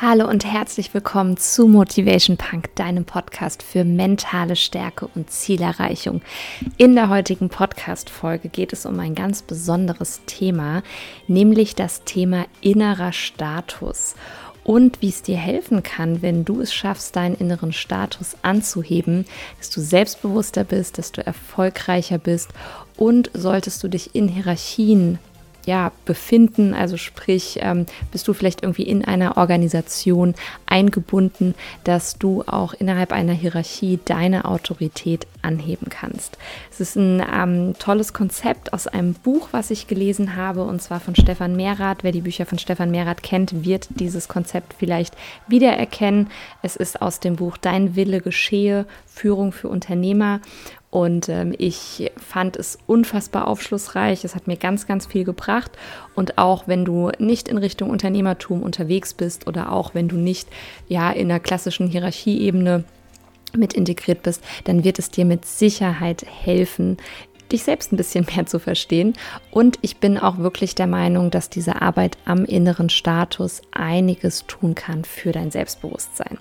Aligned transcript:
Hallo 0.00 0.28
und 0.28 0.44
herzlich 0.44 0.92
willkommen 0.92 1.36
zu 1.36 1.68
Motivation 1.68 2.36
Punk, 2.36 2.74
deinem 2.74 3.04
Podcast 3.04 3.62
für 3.62 3.84
mentale 3.84 4.56
Stärke 4.56 5.08
und 5.14 5.30
Zielerreichung. 5.30 6.20
In 6.76 6.96
der 6.96 7.10
heutigen 7.10 7.48
Podcast-Folge 7.48 8.48
geht 8.48 8.72
es 8.72 8.86
um 8.86 8.98
ein 8.98 9.14
ganz 9.14 9.42
besonderes 9.42 10.22
Thema, 10.26 10.82
nämlich 11.28 11.76
das 11.76 12.02
Thema 12.02 12.46
innerer 12.60 13.12
Status 13.12 14.16
und 14.64 15.00
wie 15.00 15.10
es 15.10 15.22
dir 15.22 15.36
helfen 15.36 15.84
kann, 15.84 16.22
wenn 16.22 16.44
du 16.44 16.60
es 16.60 16.74
schaffst, 16.74 17.14
deinen 17.14 17.36
inneren 17.36 17.72
Status 17.72 18.36
anzuheben, 18.42 19.26
dass 19.58 19.70
du 19.70 19.80
selbstbewusster 19.80 20.64
bist, 20.64 20.98
dass 20.98 21.12
du 21.12 21.24
erfolgreicher 21.24 22.18
bist 22.18 22.50
und 22.96 23.30
solltest 23.32 23.80
du 23.84 23.88
dich 23.88 24.16
in 24.16 24.26
Hierarchien 24.26 25.20
ja, 25.66 25.92
befinden. 26.04 26.74
Also 26.74 26.96
sprich, 26.96 27.58
ähm, 27.60 27.86
bist 28.12 28.26
du 28.28 28.32
vielleicht 28.32 28.62
irgendwie 28.62 28.82
in 28.82 29.04
einer 29.04 29.36
Organisation 29.36 30.34
eingebunden, 30.66 31.54
dass 31.84 32.18
du 32.18 32.42
auch 32.46 32.74
innerhalb 32.74 33.12
einer 33.12 33.32
Hierarchie 33.32 33.98
deine 34.04 34.44
Autorität 34.44 35.26
anheben 35.42 35.88
kannst. 35.90 36.38
Es 36.70 36.80
ist 36.80 36.96
ein 36.96 37.22
ähm, 37.32 37.74
tolles 37.78 38.12
Konzept 38.12 38.72
aus 38.72 38.86
einem 38.86 39.14
Buch, 39.14 39.48
was 39.52 39.70
ich 39.70 39.86
gelesen 39.86 40.36
habe, 40.36 40.64
und 40.64 40.82
zwar 40.82 41.00
von 41.00 41.14
Stefan 41.14 41.54
Mehrath. 41.54 42.02
Wer 42.02 42.12
die 42.12 42.22
Bücher 42.22 42.46
von 42.46 42.58
Stefan 42.58 42.90
Mehrath 42.90 43.22
kennt, 43.22 43.64
wird 43.64 43.88
dieses 43.90 44.28
Konzept 44.28 44.74
vielleicht 44.78 45.14
wiedererkennen. 45.46 46.28
Es 46.62 46.76
ist 46.76 47.02
aus 47.02 47.20
dem 47.20 47.36
Buch 47.36 47.56
Dein 47.56 47.94
Wille 47.94 48.20
geschehe, 48.20 48.86
Führung 49.06 49.52
für 49.52 49.68
Unternehmer. 49.68 50.40
Und 50.94 51.28
ähm, 51.28 51.52
ich 51.58 52.12
fand 52.16 52.54
es 52.54 52.78
unfassbar 52.86 53.48
aufschlussreich. 53.48 54.24
Es 54.24 54.36
hat 54.36 54.46
mir 54.46 54.56
ganz, 54.56 54.86
ganz 54.86 55.06
viel 55.06 55.24
gebracht. 55.24 55.72
Und 56.14 56.38
auch 56.38 56.68
wenn 56.68 56.84
du 56.84 57.10
nicht 57.18 57.48
in 57.48 57.58
Richtung 57.58 57.90
Unternehmertum 57.90 58.62
unterwegs 58.62 59.12
bist 59.12 59.48
oder 59.48 59.72
auch 59.72 59.96
wenn 59.96 60.06
du 60.06 60.14
nicht 60.14 60.48
ja 60.86 61.10
in 61.10 61.30
der 61.30 61.40
klassischen 61.40 61.88
Hierarchieebene 61.88 62.84
mit 63.56 63.72
integriert 63.72 64.22
bist, 64.22 64.44
dann 64.66 64.84
wird 64.84 65.00
es 65.00 65.10
dir 65.10 65.24
mit 65.24 65.44
Sicherheit 65.46 66.24
helfen, 66.24 66.98
dich 67.50 67.64
selbst 67.64 67.92
ein 67.92 67.96
bisschen 67.96 68.24
mehr 68.32 68.46
zu 68.46 68.60
verstehen. 68.60 69.14
Und 69.50 69.80
ich 69.82 69.96
bin 69.96 70.16
auch 70.16 70.38
wirklich 70.38 70.76
der 70.76 70.86
Meinung, 70.86 71.32
dass 71.32 71.50
diese 71.50 71.82
Arbeit 71.82 72.18
am 72.24 72.44
inneren 72.44 72.88
Status 72.88 73.62
einiges 73.72 74.46
tun 74.46 74.76
kann 74.76 75.04
für 75.04 75.32
dein 75.32 75.50
Selbstbewusstsein. 75.50 76.38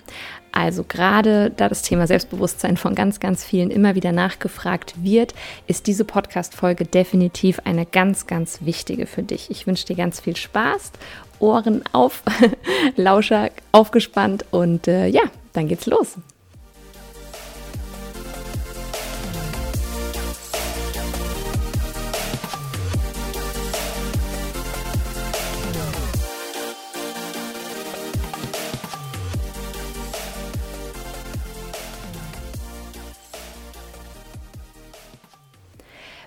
Also 0.53 0.85
gerade 0.87 1.49
da 1.49 1.67
das 1.67 1.81
Thema 1.81 2.05
Selbstbewusstsein 2.05 2.77
von 2.77 2.93
ganz, 2.93 3.19
ganz 3.19 3.43
vielen 3.43 3.71
immer 3.71 3.95
wieder 3.95 4.11
nachgefragt 4.11 4.93
wird, 5.03 5.33
ist 5.65 5.87
diese 5.87 6.05
Podcast-Folge 6.05 6.85
definitiv 6.85 7.59
eine 7.65 7.87
ganz, 7.87 8.27
ganz 8.27 8.59
wichtige 8.61 9.07
für 9.07 9.23
dich. 9.23 9.49
Ich 9.49 9.65
wünsche 9.65 9.87
dir 9.87 9.95
ganz 9.95 10.19
viel 10.19 10.35
Spaß, 10.35 10.91
Ohren 11.39 11.83
auf, 11.91 12.21
Lauscher 12.95 13.49
aufgespannt 13.71 14.45
und 14.51 14.87
äh, 14.87 15.07
ja, 15.07 15.23
dann 15.53 15.67
geht's 15.67 15.87
los. 15.87 16.17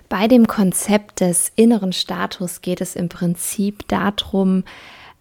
Bei 0.09 0.27
dem 0.27 0.47
Konzept 0.47 1.19
des 1.19 1.51
inneren 1.55 1.93
Status 1.93 2.61
geht 2.61 2.81
es 2.81 2.95
im 2.95 3.09
Prinzip 3.09 3.87
darum, 3.87 4.63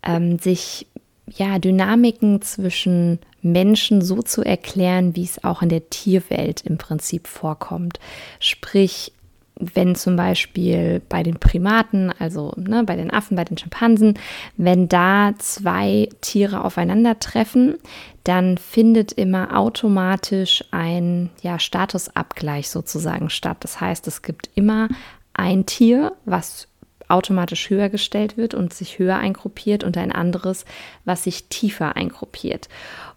ähm, 0.02 0.38
sich 0.38 0.86
ja, 1.28 1.58
Dynamiken 1.58 2.40
zwischen 2.42 3.18
Menschen 3.42 4.00
so 4.00 4.22
zu 4.22 4.42
erklären, 4.42 5.16
wie 5.16 5.24
es 5.24 5.42
auch 5.42 5.62
in 5.62 5.68
der 5.68 5.90
Tierwelt 5.90 6.62
im 6.62 6.78
Prinzip 6.78 7.26
vorkommt. 7.26 7.98
Sprich, 8.38 9.12
wenn 9.58 9.94
zum 9.94 10.16
Beispiel 10.16 11.00
bei 11.08 11.22
den 11.22 11.38
Primaten, 11.38 12.12
also 12.18 12.52
ne, 12.56 12.84
bei 12.84 12.94
den 12.96 13.10
Affen, 13.10 13.36
bei 13.36 13.44
den 13.44 13.56
Schimpansen, 13.56 14.14
wenn 14.56 14.88
da 14.88 15.32
zwei 15.38 16.08
Tiere 16.20 16.62
aufeinandertreffen, 16.62 17.78
dann 18.24 18.58
findet 18.58 19.12
immer 19.12 19.56
automatisch 19.56 20.64
ein 20.72 21.30
ja, 21.42 21.58
Statusabgleich 21.58 22.68
sozusagen 22.68 23.30
statt. 23.30 23.58
Das 23.60 23.80
heißt, 23.80 24.06
es 24.08 24.22
gibt 24.22 24.50
immer 24.54 24.88
ein 25.32 25.64
Tier, 25.64 26.12
was 26.24 26.68
automatisch 27.08 27.70
höher 27.70 27.88
gestellt 27.88 28.36
wird 28.36 28.52
und 28.52 28.74
sich 28.74 28.98
höher 28.98 29.16
eingruppiert 29.16 29.84
und 29.84 29.96
ein 29.96 30.12
anderes, 30.12 30.64
was 31.04 31.24
sich 31.24 31.48
tiefer 31.48 31.96
eingruppiert. 31.96 32.68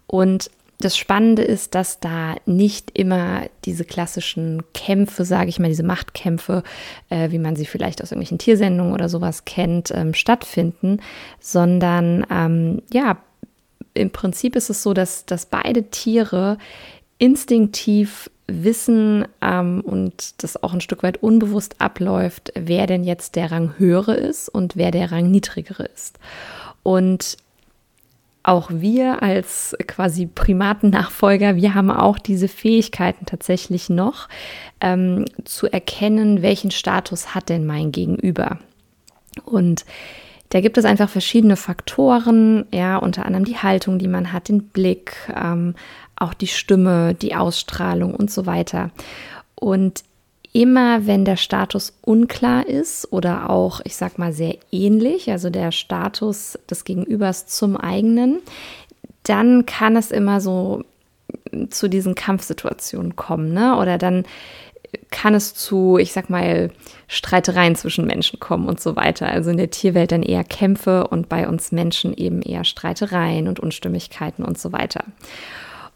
Und 0.06 0.50
das 0.80 0.96
Spannende 0.96 1.42
ist, 1.42 1.74
dass 1.74 2.00
da 2.00 2.36
nicht 2.46 2.98
immer 2.98 3.42
diese 3.64 3.84
klassischen 3.84 4.62
Kämpfe, 4.72 5.24
sage 5.24 5.48
ich 5.48 5.58
mal, 5.58 5.68
diese 5.68 5.82
Machtkämpfe, 5.82 6.62
äh, 7.08 7.30
wie 7.30 7.38
man 7.38 7.56
sie 7.56 7.66
vielleicht 7.66 8.02
aus 8.02 8.10
irgendwelchen 8.10 8.38
Tiersendungen 8.38 8.92
oder 8.92 9.08
sowas 9.08 9.44
kennt, 9.44 9.92
ähm, 9.94 10.14
stattfinden, 10.14 11.00
sondern 11.38 12.26
ähm, 12.30 12.82
ja, 12.92 13.18
im 13.94 14.10
Prinzip 14.10 14.56
ist 14.56 14.70
es 14.70 14.82
so, 14.82 14.94
dass, 14.94 15.26
dass 15.26 15.46
beide 15.46 15.84
Tiere 15.90 16.58
instinktiv 17.18 18.30
wissen 18.46 19.26
ähm, 19.40 19.80
und 19.82 20.42
das 20.42 20.62
auch 20.62 20.72
ein 20.72 20.80
Stück 20.80 21.02
weit 21.02 21.22
unbewusst 21.22 21.76
abläuft, 21.80 22.52
wer 22.54 22.86
denn 22.86 23.04
jetzt 23.04 23.36
der 23.36 23.52
Rang 23.52 23.74
höhere 23.78 24.14
ist 24.14 24.48
und 24.48 24.76
wer 24.76 24.90
der 24.90 25.12
Rang 25.12 25.30
niedrigere 25.30 25.84
ist. 25.84 26.18
Und 26.82 27.36
auch 28.42 28.70
wir 28.72 29.22
als 29.22 29.76
quasi 29.86 30.26
Primatennachfolger, 30.26 31.56
wir 31.56 31.74
haben 31.74 31.90
auch 31.90 32.18
diese 32.18 32.48
Fähigkeiten 32.48 33.26
tatsächlich 33.26 33.90
noch, 33.90 34.28
ähm, 34.80 35.26
zu 35.44 35.70
erkennen, 35.70 36.42
welchen 36.42 36.70
Status 36.70 37.34
hat 37.34 37.48
denn 37.48 37.66
mein 37.66 37.92
Gegenüber. 37.92 38.58
Und 39.44 39.84
da 40.48 40.60
gibt 40.60 40.78
es 40.78 40.84
einfach 40.84 41.08
verschiedene 41.08 41.56
Faktoren, 41.56 42.66
ja, 42.72 42.96
unter 42.96 43.24
anderem 43.24 43.44
die 43.44 43.58
Haltung, 43.58 43.98
die 43.98 44.08
man 44.08 44.32
hat, 44.32 44.48
den 44.48 44.64
Blick, 44.64 45.14
ähm, 45.34 45.74
auch 46.16 46.34
die 46.34 46.48
Stimme, 46.48 47.14
die 47.14 47.34
Ausstrahlung 47.34 48.14
und 48.14 48.30
so 48.30 48.46
weiter. 48.46 48.90
Und 49.54 50.02
immer 50.52 51.06
wenn 51.06 51.24
der 51.24 51.36
Status 51.36 51.92
unklar 52.02 52.66
ist 52.66 53.12
oder 53.12 53.50
auch, 53.50 53.80
ich 53.84 53.96
sag 53.96 54.18
mal, 54.18 54.32
sehr 54.32 54.56
ähnlich, 54.72 55.30
also 55.30 55.50
der 55.50 55.70
Status 55.72 56.58
des 56.68 56.84
Gegenübers 56.84 57.46
zum 57.46 57.76
eigenen, 57.76 58.40
dann 59.22 59.66
kann 59.66 59.96
es 59.96 60.10
immer 60.10 60.40
so 60.40 60.84
zu 61.70 61.88
diesen 61.88 62.14
Kampfsituationen 62.14 63.14
kommen, 63.14 63.52
ne? 63.52 63.76
Oder 63.76 63.98
dann 63.98 64.24
kann 65.10 65.34
es 65.34 65.54
zu, 65.54 65.98
ich 65.98 66.12
sag 66.12 66.30
mal, 66.30 66.70
Streitereien 67.06 67.76
zwischen 67.76 68.06
Menschen 68.06 68.40
kommen 68.40 68.68
und 68.68 68.80
so 68.80 68.96
weiter. 68.96 69.28
Also 69.28 69.50
in 69.50 69.56
der 69.56 69.70
Tierwelt 69.70 70.10
dann 70.10 70.22
eher 70.22 70.42
Kämpfe 70.42 71.06
und 71.06 71.28
bei 71.28 71.48
uns 71.48 71.70
Menschen 71.70 72.12
eben 72.16 72.42
eher 72.42 72.64
Streitereien 72.64 73.46
und 73.46 73.60
Unstimmigkeiten 73.60 74.44
und 74.44 74.58
so 74.58 74.72
weiter. 74.72 75.04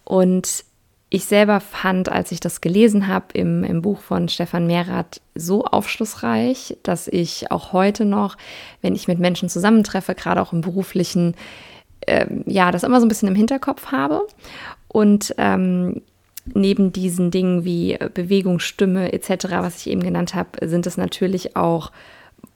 Und 0.04 0.64
ich 1.14 1.26
selber 1.26 1.60
fand, 1.60 2.08
als 2.08 2.32
ich 2.32 2.40
das 2.40 2.60
gelesen 2.60 3.06
habe 3.06 3.26
im, 3.34 3.62
im 3.62 3.82
Buch 3.82 4.00
von 4.00 4.28
Stefan 4.28 4.66
Mehrath, 4.66 5.20
so 5.36 5.64
aufschlussreich, 5.64 6.76
dass 6.82 7.06
ich 7.06 7.52
auch 7.52 7.72
heute 7.72 8.04
noch, 8.04 8.36
wenn 8.82 8.96
ich 8.96 9.06
mit 9.06 9.20
Menschen 9.20 9.48
zusammentreffe, 9.48 10.16
gerade 10.16 10.42
auch 10.42 10.52
im 10.52 10.60
beruflichen, 10.60 11.36
äh, 12.00 12.26
ja, 12.46 12.72
das 12.72 12.82
immer 12.82 12.98
so 12.98 13.06
ein 13.06 13.08
bisschen 13.08 13.28
im 13.28 13.36
Hinterkopf 13.36 13.92
habe. 13.92 14.26
Und 14.88 15.32
ähm, 15.38 16.02
neben 16.52 16.92
diesen 16.92 17.30
Dingen 17.30 17.64
wie 17.64 17.96
Bewegung, 18.12 18.58
Stimme 18.58 19.12
etc., 19.12 19.46
was 19.60 19.76
ich 19.76 19.90
eben 19.90 20.02
genannt 20.02 20.34
habe, 20.34 20.66
sind 20.66 20.84
es 20.84 20.96
natürlich 20.96 21.54
auch 21.54 21.92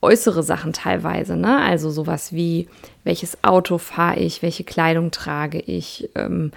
äußere 0.03 0.43
Sachen 0.43 0.73
teilweise. 0.73 1.37
Ne? 1.37 1.61
Also 1.63 1.91
sowas 1.91 2.33
wie, 2.33 2.69
welches 3.05 3.39
Auto 3.45 3.79
fahre 3.79 4.19
ich, 4.19 4.43
welche 4.43 4.65
Kleidung 4.65 5.13
trage 5.13 5.61
ich. 5.61 6.11
Ähm, 6.17 6.51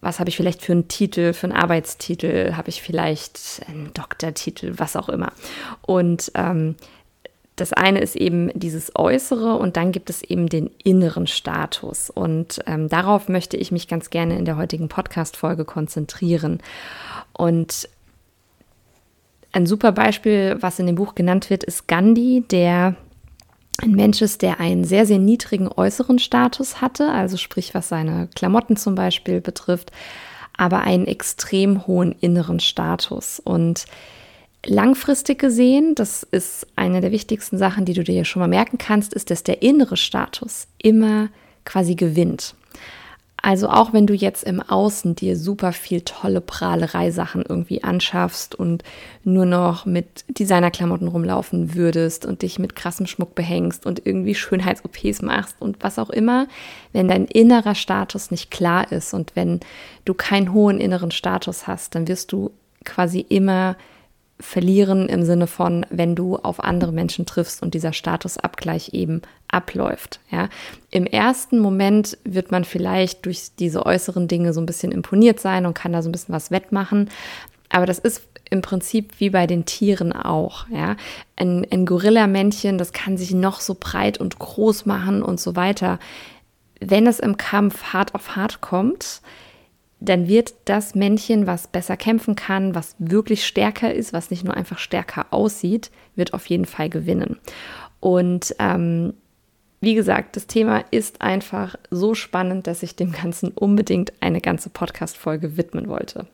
was 0.00 0.20
habe 0.20 0.28
ich 0.28 0.36
vielleicht 0.36 0.62
für 0.62 0.72
einen 0.72 0.88
Titel, 0.88 1.32
für 1.32 1.46
einen 1.46 1.56
Arbeitstitel, 1.56 2.54
habe 2.54 2.68
ich 2.68 2.82
vielleicht 2.82 3.62
einen 3.68 3.92
Doktortitel, 3.94 4.74
was 4.76 4.96
auch 4.96 5.08
immer. 5.08 5.32
Und 5.82 6.30
ähm, 6.34 6.76
das 7.56 7.72
eine 7.72 8.00
ist 8.00 8.16
eben 8.16 8.50
dieses 8.54 8.92
Äußere 8.94 9.56
und 9.56 9.78
dann 9.78 9.90
gibt 9.90 10.10
es 10.10 10.22
eben 10.22 10.48
den 10.48 10.70
inneren 10.84 11.26
Status. 11.26 12.10
Und 12.10 12.60
ähm, 12.66 12.88
darauf 12.88 13.28
möchte 13.28 13.56
ich 13.56 13.72
mich 13.72 13.88
ganz 13.88 14.10
gerne 14.10 14.38
in 14.38 14.44
der 14.44 14.58
heutigen 14.58 14.88
Podcast-Folge 14.88 15.64
konzentrieren. 15.64 16.60
Und 17.32 17.88
ein 19.52 19.66
super 19.66 19.92
Beispiel, 19.92 20.58
was 20.60 20.78
in 20.78 20.86
dem 20.86 20.96
Buch 20.96 21.14
genannt 21.14 21.48
wird, 21.48 21.64
ist 21.64 21.88
Gandhi, 21.88 22.44
der 22.50 22.94
ein 23.82 23.92
Mensch 23.92 24.22
ist, 24.22 24.42
der 24.42 24.60
einen 24.60 24.84
sehr, 24.84 25.06
sehr 25.06 25.18
niedrigen 25.18 25.68
äußeren 25.68 26.18
Status 26.18 26.80
hatte, 26.80 27.10
also 27.10 27.36
sprich 27.36 27.74
was 27.74 27.88
seine 27.88 28.28
Klamotten 28.34 28.76
zum 28.76 28.94
Beispiel 28.94 29.40
betrifft, 29.40 29.92
aber 30.56 30.80
einen 30.80 31.06
extrem 31.06 31.86
hohen 31.86 32.12
inneren 32.12 32.60
Status. 32.60 33.40
Und 33.40 33.84
langfristig 34.64 35.38
gesehen, 35.38 35.94
das 35.94 36.22
ist 36.22 36.66
eine 36.76 37.00
der 37.00 37.12
wichtigsten 37.12 37.58
Sachen, 37.58 37.84
die 37.84 37.92
du 37.92 38.02
dir 38.02 38.24
schon 38.24 38.40
mal 38.40 38.48
merken 38.48 38.78
kannst, 38.78 39.12
ist, 39.12 39.30
dass 39.30 39.42
der 39.42 39.62
innere 39.62 39.96
Status 39.96 40.66
immer 40.78 41.28
quasi 41.64 41.94
gewinnt. 41.94 42.54
Also 43.46 43.68
auch 43.68 43.92
wenn 43.92 44.08
du 44.08 44.12
jetzt 44.12 44.42
im 44.42 44.60
Außen 44.60 45.14
dir 45.14 45.36
super 45.36 45.72
viel 45.72 46.00
tolle 46.00 46.40
Prahlerei-Sachen 46.40 47.44
irgendwie 47.48 47.84
anschaffst 47.84 48.56
und 48.56 48.82
nur 49.22 49.46
noch 49.46 49.86
mit 49.86 50.24
Designerklamotten 50.28 51.06
rumlaufen 51.06 51.76
würdest 51.76 52.26
und 52.26 52.42
dich 52.42 52.58
mit 52.58 52.74
krassem 52.74 53.06
Schmuck 53.06 53.36
behängst 53.36 53.86
und 53.86 54.04
irgendwie 54.04 54.34
Schönheits-OPs 54.34 55.22
machst 55.22 55.54
und 55.60 55.76
was 55.80 56.00
auch 56.00 56.10
immer, 56.10 56.48
wenn 56.92 57.06
dein 57.06 57.26
innerer 57.26 57.76
Status 57.76 58.32
nicht 58.32 58.50
klar 58.50 58.90
ist 58.90 59.14
und 59.14 59.36
wenn 59.36 59.60
du 60.04 60.12
keinen 60.12 60.52
hohen 60.52 60.80
inneren 60.80 61.12
Status 61.12 61.68
hast, 61.68 61.94
dann 61.94 62.08
wirst 62.08 62.32
du 62.32 62.50
quasi 62.84 63.20
immer 63.28 63.76
verlieren 64.38 65.08
im 65.08 65.24
Sinne 65.24 65.46
von, 65.46 65.86
wenn 65.88 66.14
du 66.14 66.36
auf 66.36 66.62
andere 66.62 66.92
Menschen 66.92 67.24
triffst 67.24 67.62
und 67.62 67.72
dieser 67.74 67.92
Statusabgleich 67.92 68.90
eben 68.92 69.22
abläuft. 69.48 70.20
Ja. 70.30 70.48
Im 70.90 71.06
ersten 71.06 71.58
Moment 71.58 72.18
wird 72.24 72.50
man 72.50 72.64
vielleicht 72.64 73.24
durch 73.24 73.50
diese 73.58 73.86
äußeren 73.86 74.28
Dinge 74.28 74.52
so 74.52 74.60
ein 74.60 74.66
bisschen 74.66 74.92
imponiert 74.92 75.40
sein 75.40 75.64
und 75.64 75.74
kann 75.74 75.92
da 75.92 76.02
so 76.02 76.08
ein 76.08 76.12
bisschen 76.12 76.34
was 76.34 76.50
wettmachen. 76.50 77.08
Aber 77.70 77.86
das 77.86 77.98
ist 77.98 78.22
im 78.50 78.62
Prinzip 78.62 79.14
wie 79.18 79.30
bei 79.30 79.46
den 79.46 79.64
Tieren 79.64 80.12
auch. 80.12 80.68
Ja. 80.68 80.96
Ein, 81.36 81.66
ein 81.70 81.86
Gorilla-Männchen, 81.86 82.78
das 82.78 82.92
kann 82.92 83.16
sich 83.16 83.32
noch 83.32 83.60
so 83.60 83.76
breit 83.78 84.18
und 84.18 84.38
groß 84.38 84.86
machen 84.86 85.22
und 85.22 85.40
so 85.40 85.56
weiter. 85.56 85.98
Wenn 86.78 87.06
es 87.06 87.20
im 87.20 87.38
Kampf 87.38 87.94
hart 87.94 88.14
auf 88.14 88.36
hart 88.36 88.60
kommt, 88.60 89.22
dann 90.08 90.28
wird 90.28 90.54
das 90.64 90.94
Männchen, 90.94 91.46
was 91.46 91.68
besser 91.68 91.96
kämpfen 91.96 92.36
kann, 92.36 92.74
was 92.74 92.94
wirklich 92.98 93.46
stärker 93.46 93.92
ist, 93.92 94.12
was 94.12 94.30
nicht 94.30 94.44
nur 94.44 94.54
einfach 94.54 94.78
stärker 94.78 95.26
aussieht, 95.30 95.90
wird 96.14 96.34
auf 96.34 96.46
jeden 96.46 96.64
Fall 96.64 96.88
gewinnen. 96.88 97.38
Und 98.00 98.54
ähm, 98.58 99.14
wie 99.80 99.94
gesagt, 99.94 100.36
das 100.36 100.46
Thema 100.46 100.84
ist 100.90 101.20
einfach 101.20 101.76
so 101.90 102.14
spannend, 102.14 102.66
dass 102.66 102.82
ich 102.82 102.96
dem 102.96 103.12
Ganzen 103.12 103.50
unbedingt 103.50 104.12
eine 104.20 104.40
ganze 104.40 104.70
Podcast-Folge 104.70 105.56
widmen 105.56 105.88
wollte. 105.88 106.26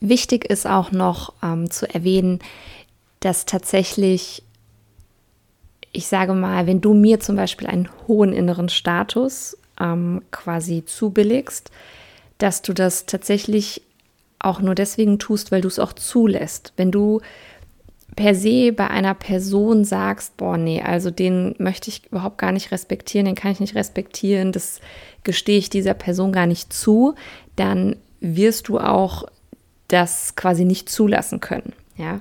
Wichtig 0.00 0.44
ist 0.44 0.66
auch 0.66 0.92
noch 0.92 1.32
ähm, 1.42 1.70
zu 1.70 1.92
erwähnen, 1.92 2.40
dass 3.20 3.46
tatsächlich, 3.46 4.42
ich 5.92 6.06
sage 6.06 6.34
mal, 6.34 6.66
wenn 6.66 6.80
du 6.80 6.92
mir 6.92 7.20
zum 7.20 7.36
Beispiel 7.36 7.66
einen 7.66 7.88
hohen 8.06 8.32
inneren 8.32 8.68
Status 8.68 9.56
ähm, 9.80 10.22
quasi 10.30 10.84
zubilligst, 10.84 11.70
dass 12.38 12.62
du 12.62 12.72
das 12.72 13.06
tatsächlich 13.06 13.82
auch 14.38 14.60
nur 14.60 14.74
deswegen 14.74 15.18
tust, 15.18 15.50
weil 15.50 15.62
du 15.62 15.68
es 15.68 15.78
auch 15.78 15.92
zulässt. 15.92 16.72
Wenn 16.76 16.90
du 16.90 17.20
per 18.14 18.34
se 18.34 18.72
bei 18.72 18.88
einer 18.88 19.14
Person 19.14 19.84
sagst, 19.84 20.36
boah, 20.36 20.56
nee, 20.56 20.82
also 20.82 21.10
den 21.10 21.54
möchte 21.58 21.90
ich 21.90 22.06
überhaupt 22.06 22.38
gar 22.38 22.52
nicht 22.52 22.72
respektieren, 22.72 23.26
den 23.26 23.34
kann 23.34 23.52
ich 23.52 23.60
nicht 23.60 23.74
respektieren, 23.74 24.52
das 24.52 24.80
gestehe 25.22 25.58
ich 25.58 25.70
dieser 25.70 25.94
Person 25.94 26.32
gar 26.32 26.46
nicht 26.46 26.72
zu, 26.72 27.14
dann 27.56 27.96
wirst 28.20 28.68
du 28.68 28.78
auch 28.78 29.24
das 29.88 30.34
quasi 30.36 30.64
nicht 30.64 30.88
zulassen 30.88 31.40
können. 31.40 31.72
Ja. 31.96 32.20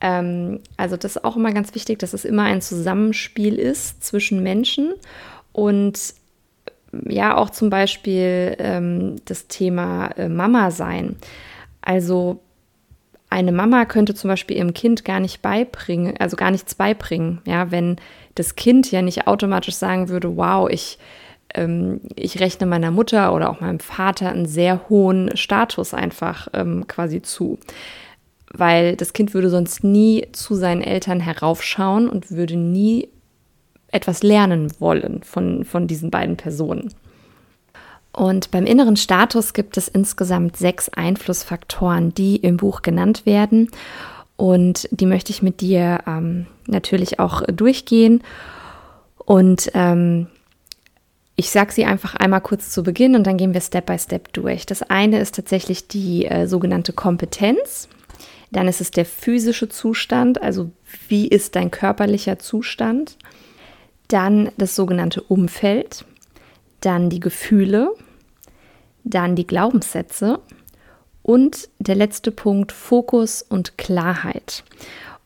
Ähm, 0.00 0.60
also 0.76 0.96
das 0.96 1.16
ist 1.16 1.24
auch 1.24 1.36
immer 1.36 1.52
ganz 1.52 1.74
wichtig, 1.74 1.98
dass 1.98 2.14
es 2.14 2.24
immer 2.24 2.44
ein 2.44 2.62
Zusammenspiel 2.62 3.56
ist 3.58 4.02
zwischen 4.02 4.42
Menschen 4.42 4.94
und 5.52 6.14
ja 7.08 7.36
auch 7.36 7.50
zum 7.50 7.70
Beispiel 7.70 8.56
ähm, 8.58 9.16
das 9.24 9.46
Thema 9.48 10.08
äh, 10.16 10.28
Mama 10.28 10.70
sein. 10.70 11.16
Also 11.82 12.40
eine 13.28 13.52
Mama 13.52 13.84
könnte 13.84 14.14
zum 14.14 14.28
Beispiel 14.28 14.56
ihrem 14.56 14.74
Kind 14.74 15.04
gar 15.04 15.20
nicht 15.20 15.42
beibringen, 15.42 16.16
also 16.18 16.36
gar 16.36 16.50
nichts 16.50 16.74
beibringen, 16.74 17.40
ja, 17.44 17.70
wenn 17.70 17.96
das 18.34 18.56
Kind 18.56 18.90
ja 18.90 19.02
nicht 19.02 19.26
automatisch 19.26 19.74
sagen 19.74 20.08
würde, 20.08 20.36
wow, 20.36 20.68
ich, 20.70 20.98
ähm, 21.54 22.00
ich 22.14 22.40
rechne 22.40 22.66
meiner 22.66 22.90
Mutter 22.90 23.34
oder 23.34 23.50
auch 23.50 23.60
meinem 23.60 23.80
Vater 23.80 24.30
einen 24.30 24.46
sehr 24.46 24.88
hohen 24.88 25.36
Status 25.36 25.92
einfach 25.92 26.48
ähm, 26.52 26.86
quasi 26.86 27.20
zu. 27.22 27.58
Weil 28.52 28.96
das 28.96 29.12
Kind 29.12 29.34
würde 29.34 29.50
sonst 29.50 29.82
nie 29.82 30.28
zu 30.32 30.54
seinen 30.54 30.82
Eltern 30.82 31.20
heraufschauen 31.20 32.08
und 32.08 32.30
würde 32.30 32.56
nie 32.56 33.08
etwas 33.96 34.22
lernen 34.22 34.72
wollen 34.78 35.22
von, 35.22 35.64
von 35.64 35.86
diesen 35.86 36.10
beiden 36.10 36.36
Personen. 36.36 36.94
Und 38.12 38.50
beim 38.50 38.64
inneren 38.64 38.96
Status 38.96 39.52
gibt 39.52 39.76
es 39.76 39.88
insgesamt 39.88 40.56
sechs 40.56 40.88
Einflussfaktoren, 40.88 42.14
die 42.14 42.36
im 42.36 42.56
Buch 42.56 42.80
genannt 42.80 43.26
werden. 43.26 43.70
Und 44.36 44.88
die 44.90 45.06
möchte 45.06 45.32
ich 45.32 45.42
mit 45.42 45.60
dir 45.60 46.00
ähm, 46.06 46.46
natürlich 46.66 47.20
auch 47.20 47.42
durchgehen. 47.42 48.22
Und 49.18 49.70
ähm, 49.74 50.28
ich 51.36 51.50
sage 51.50 51.72
sie 51.72 51.84
einfach 51.84 52.14
einmal 52.14 52.40
kurz 52.40 52.70
zu 52.70 52.82
Beginn 52.82 53.14
und 53.14 53.26
dann 53.26 53.36
gehen 53.36 53.52
wir 53.52 53.60
Step 53.60 53.84
by 53.84 53.98
Step 53.98 54.32
durch. 54.32 54.64
Das 54.64 54.82
eine 54.82 55.20
ist 55.20 55.34
tatsächlich 55.34 55.86
die 55.86 56.24
äh, 56.24 56.46
sogenannte 56.46 56.94
Kompetenz. 56.94 57.88
Dann 58.50 58.68
ist 58.68 58.80
es 58.80 58.90
der 58.90 59.04
physische 59.04 59.68
Zustand, 59.68 60.40
also 60.40 60.70
wie 61.08 61.28
ist 61.28 61.56
dein 61.56 61.70
körperlicher 61.70 62.38
Zustand 62.38 63.18
dann 64.08 64.50
das 64.56 64.76
sogenannte 64.76 65.22
Umfeld, 65.22 66.04
dann 66.80 67.10
die 67.10 67.20
Gefühle, 67.20 67.92
dann 69.04 69.36
die 69.36 69.46
Glaubenssätze 69.46 70.40
und 71.22 71.68
der 71.78 71.96
letzte 71.96 72.30
Punkt 72.30 72.72
Fokus 72.72 73.42
und 73.42 73.78
Klarheit. 73.78 74.64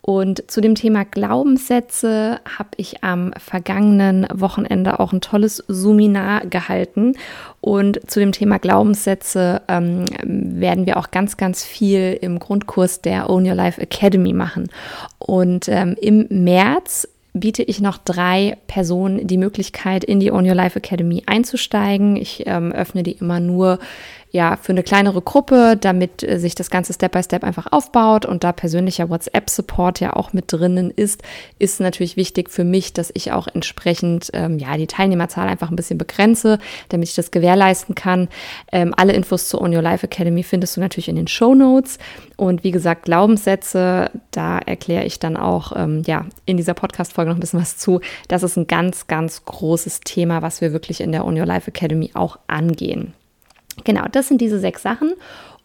Und 0.02 0.50
zu 0.50 0.60
dem 0.60 0.74
Thema 0.74 1.04
Glaubenssätze 1.04 2.40
habe 2.58 2.70
ich 2.78 3.04
am 3.04 3.32
vergangenen 3.38 4.26
Wochenende 4.32 4.98
auch 4.98 5.12
ein 5.12 5.20
tolles 5.20 5.62
Suminar 5.68 6.46
gehalten. 6.46 7.16
Und 7.60 8.00
zu 8.10 8.18
dem 8.18 8.32
Thema 8.32 8.58
Glaubenssätze 8.58 9.60
ähm, 9.68 10.06
werden 10.22 10.86
wir 10.86 10.96
auch 10.96 11.10
ganz, 11.10 11.36
ganz 11.36 11.64
viel 11.64 12.18
im 12.20 12.38
Grundkurs 12.38 13.02
der 13.02 13.28
Own 13.28 13.46
Your 13.46 13.54
Life 13.54 13.80
Academy 13.80 14.32
machen. 14.32 14.70
Und 15.18 15.68
ähm, 15.68 15.96
im 16.00 16.26
März 16.30 17.06
biete 17.32 17.62
ich 17.62 17.80
noch 17.80 17.98
drei 17.98 18.56
Personen 18.66 19.26
die 19.26 19.38
Möglichkeit, 19.38 20.04
in 20.04 20.20
die 20.20 20.32
On 20.32 20.46
Your 20.46 20.54
Life 20.54 20.78
Academy 20.78 21.22
einzusteigen. 21.26 22.16
Ich 22.16 22.44
ähm, 22.46 22.72
öffne 22.72 23.02
die 23.02 23.12
immer 23.12 23.40
nur 23.40 23.78
ja, 24.32 24.56
für 24.56 24.72
eine 24.72 24.82
kleinere 24.82 25.22
Gruppe, 25.22 25.76
damit 25.80 26.22
äh, 26.22 26.38
sich 26.38 26.54
das 26.54 26.70
Ganze 26.70 26.92
Step 26.92 27.12
by 27.12 27.22
Step 27.22 27.42
einfach 27.42 27.66
aufbaut 27.72 28.24
und 28.24 28.44
da 28.44 28.52
persönlicher 28.52 29.10
WhatsApp-Support 29.10 29.98
ja 30.00 30.14
auch 30.14 30.32
mit 30.32 30.52
drinnen 30.52 30.90
ist, 30.90 31.22
ist 31.58 31.80
natürlich 31.80 32.16
wichtig 32.16 32.48
für 32.48 32.62
mich, 32.62 32.92
dass 32.92 33.10
ich 33.14 33.32
auch 33.32 33.48
entsprechend 33.48 34.30
ähm, 34.32 34.58
ja, 34.58 34.76
die 34.76 34.86
Teilnehmerzahl 34.86 35.48
einfach 35.48 35.70
ein 35.70 35.76
bisschen 35.76 35.98
begrenze, 35.98 36.58
damit 36.90 37.08
ich 37.08 37.14
das 37.16 37.32
gewährleisten 37.32 37.94
kann. 37.96 38.28
Ähm, 38.70 38.94
alle 38.96 39.14
Infos 39.14 39.48
zur 39.48 39.60
On 39.62 39.74
Your 39.74 39.82
Life 39.82 40.06
Academy 40.06 40.44
findest 40.44 40.76
du 40.76 40.80
natürlich 40.80 41.08
in 41.08 41.16
den 41.16 41.26
Show 41.26 41.54
Notes. 41.54 41.98
Und 42.36 42.62
wie 42.62 42.70
gesagt, 42.70 43.02
Glaubenssätze, 43.02 44.10
da 44.30 44.58
erkläre 44.58 45.04
ich 45.04 45.18
dann 45.18 45.36
auch 45.36 45.72
ähm, 45.76 46.02
ja, 46.06 46.24
in 46.46 46.56
dieser 46.56 46.74
Podcast-Folge 46.74 47.30
noch 47.30 47.36
ein 47.36 47.40
bisschen 47.40 47.60
was 47.60 47.78
zu. 47.78 48.00
Das 48.28 48.44
ist 48.44 48.56
ein 48.56 48.68
ganz, 48.68 49.08
ganz 49.08 49.44
großes 49.44 50.00
Thema, 50.00 50.40
was 50.40 50.60
wir 50.60 50.72
wirklich 50.72 51.00
in 51.00 51.10
der 51.10 51.26
On 51.26 51.38
Your 51.38 51.46
Life 51.46 51.68
Academy 51.68 52.12
auch 52.14 52.38
angehen. 52.46 53.12
Genau, 53.84 54.06
das 54.10 54.28
sind 54.28 54.40
diese 54.40 54.58
sechs 54.58 54.82
Sachen 54.82 55.14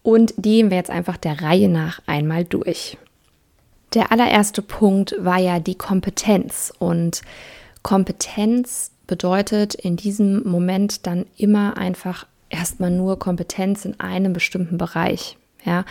und 0.03 0.33
die 0.37 0.51
gehen 0.51 0.69
wir 0.69 0.77
jetzt 0.77 0.91
einfach 0.91 1.17
der 1.17 1.41
Reihe 1.41 1.69
nach 1.69 1.99
einmal 2.05 2.45
durch. 2.45 2.97
Der 3.93 4.11
allererste 4.11 4.61
Punkt 4.61 5.15
war 5.19 5.39
ja 5.39 5.59
die 5.59 5.75
Kompetenz 5.75 6.73
und 6.79 7.21
Kompetenz 7.81 8.91
bedeutet 9.07 9.75
in 9.75 9.95
diesem 9.95 10.47
Moment 10.47 11.05
dann 11.05 11.25
immer 11.37 11.77
einfach 11.77 12.25
erstmal 12.49 12.91
nur 12.91 13.19
Kompetenz 13.19 13.85
in 13.85 13.99
einem 13.99 14.33
bestimmten 14.33 14.77
Bereich. 14.77 15.37
Ja, 15.63 15.85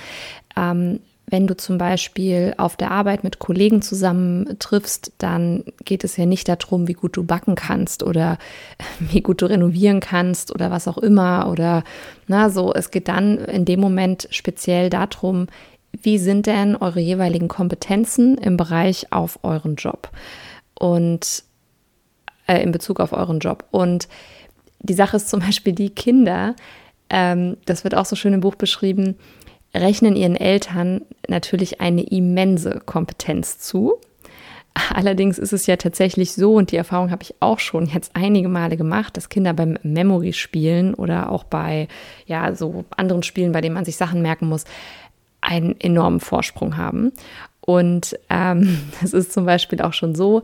ähm, 0.56 1.00
wenn 1.26 1.46
du 1.46 1.56
zum 1.56 1.78
Beispiel 1.78 2.54
auf 2.58 2.76
der 2.76 2.90
Arbeit 2.90 3.24
mit 3.24 3.38
Kollegen 3.38 3.80
zusammen 3.80 4.58
triffst, 4.58 5.12
dann 5.18 5.64
geht 5.84 6.04
es 6.04 6.16
ja 6.16 6.26
nicht 6.26 6.48
darum, 6.48 6.86
wie 6.86 6.92
gut 6.92 7.16
du 7.16 7.24
backen 7.24 7.54
kannst 7.54 8.02
oder 8.02 8.38
wie 8.98 9.22
gut 9.22 9.42
du 9.42 9.46
renovieren 9.46 10.00
kannst 10.00 10.54
oder 10.54 10.70
was 10.70 10.88
auch 10.88 10.98
immer 10.98 11.48
oder 11.50 11.82
na 12.26 12.50
so. 12.50 12.72
Es 12.74 12.90
geht 12.90 13.08
dann 13.08 13.38
in 13.38 13.64
dem 13.64 13.80
Moment 13.80 14.28
speziell 14.30 14.90
darum, 14.90 15.46
wie 16.02 16.18
sind 16.18 16.46
denn 16.46 16.76
eure 16.76 17.00
jeweiligen 17.00 17.48
Kompetenzen 17.48 18.36
im 18.36 18.56
Bereich 18.56 19.12
auf 19.12 19.38
euren 19.42 19.76
Job 19.76 20.10
und 20.74 21.44
äh, 22.46 22.62
in 22.62 22.72
Bezug 22.72 23.00
auf 23.00 23.12
euren 23.12 23.38
Job. 23.38 23.64
Und 23.70 24.08
die 24.80 24.94
Sache 24.94 25.16
ist 25.16 25.30
zum 25.30 25.40
Beispiel 25.40 25.72
die 25.72 25.90
Kinder, 25.90 26.54
ähm, 27.10 27.56
das 27.64 27.84
wird 27.84 27.94
auch 27.94 28.06
so 28.06 28.16
schön 28.16 28.34
im 28.34 28.40
Buch 28.40 28.56
beschrieben, 28.56 29.16
rechnen 29.74 30.16
ihren 30.16 30.36
Eltern 30.36 31.02
natürlich 31.28 31.80
eine 31.80 32.02
immense 32.02 32.80
Kompetenz 32.84 33.58
zu. 33.58 33.98
Allerdings 34.92 35.38
ist 35.38 35.52
es 35.52 35.66
ja 35.66 35.76
tatsächlich 35.76 36.32
so, 36.32 36.54
und 36.54 36.72
die 36.72 36.76
Erfahrung 36.76 37.12
habe 37.12 37.22
ich 37.22 37.34
auch 37.38 37.60
schon 37.60 37.86
jetzt 37.86 38.10
einige 38.14 38.48
Male 38.48 38.76
gemacht, 38.76 39.16
dass 39.16 39.28
Kinder 39.28 39.52
beim 39.52 39.78
Memory-Spielen 39.82 40.94
oder 40.94 41.30
auch 41.30 41.44
bei 41.44 41.86
ja, 42.26 42.54
so 42.54 42.84
anderen 42.96 43.22
Spielen, 43.22 43.52
bei 43.52 43.60
denen 43.60 43.74
man 43.74 43.84
sich 43.84 43.96
Sachen 43.96 44.20
merken 44.20 44.48
muss, 44.48 44.64
einen 45.40 45.78
enormen 45.80 46.18
Vorsprung 46.18 46.76
haben. 46.76 47.12
Und 47.60 48.18
ähm, 48.30 48.78
es 49.02 49.12
ist 49.12 49.32
zum 49.32 49.46
Beispiel 49.46 49.80
auch 49.80 49.92
schon 49.92 50.14
so, 50.14 50.42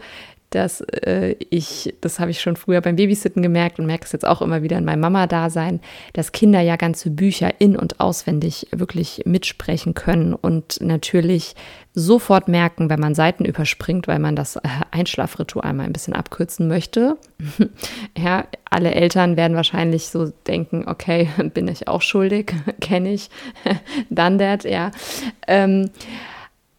dass 0.51 0.81
äh, 0.81 1.37
ich, 1.51 1.95
das 2.01 2.19
habe 2.19 2.31
ich 2.31 2.41
schon 2.41 2.57
früher 2.57 2.81
beim 2.81 2.97
Babysitten 2.97 3.43
gemerkt 3.43 3.79
und 3.79 3.87
merke 3.87 4.05
es 4.05 4.13
jetzt 4.13 4.27
auch 4.27 4.43
immer 4.43 4.63
wieder 4.63 4.79
in 4.79 4.85
meinem 4.85 5.01
Mama-Dasein, 5.01 5.81
dass 6.13 6.33
Kinder 6.33 6.61
ja 6.61 6.77
ganze 6.77 7.11
Bücher 7.11 7.61
in- 7.61 7.77
und 7.77 8.01
auswendig 8.01 8.67
wirklich 8.73 9.23
mitsprechen 9.25 9.95
können 9.95 10.35
und 10.35 10.81
natürlich 10.81 11.55
sofort 11.95 12.49
merken, 12.49 12.89
wenn 12.89 13.01
man 13.01 13.15
Seiten 13.15 13.45
überspringt, 13.45 14.07
weil 14.07 14.19
man 14.19 14.37
das 14.37 14.57
äh, 14.57 14.61
Einschlafritual 14.91 15.73
mal 15.73 15.85
ein 15.85 15.93
bisschen 15.93 16.15
abkürzen 16.15 16.69
möchte. 16.69 17.17
ja, 18.19 18.45
alle 18.69 18.95
Eltern 18.95 19.37
werden 19.37 19.57
wahrscheinlich 19.57 20.09
so 20.09 20.33
denken, 20.47 20.85
okay, 20.87 21.29
bin 21.55 21.69
ich 21.69 21.89
auch 21.89 22.03
schuldig, 22.03 22.55
kenne 22.81 23.13
ich, 23.13 23.31
dann 24.09 24.39
that, 24.39 24.65
ja. 24.65 24.91
Ähm, 25.47 25.91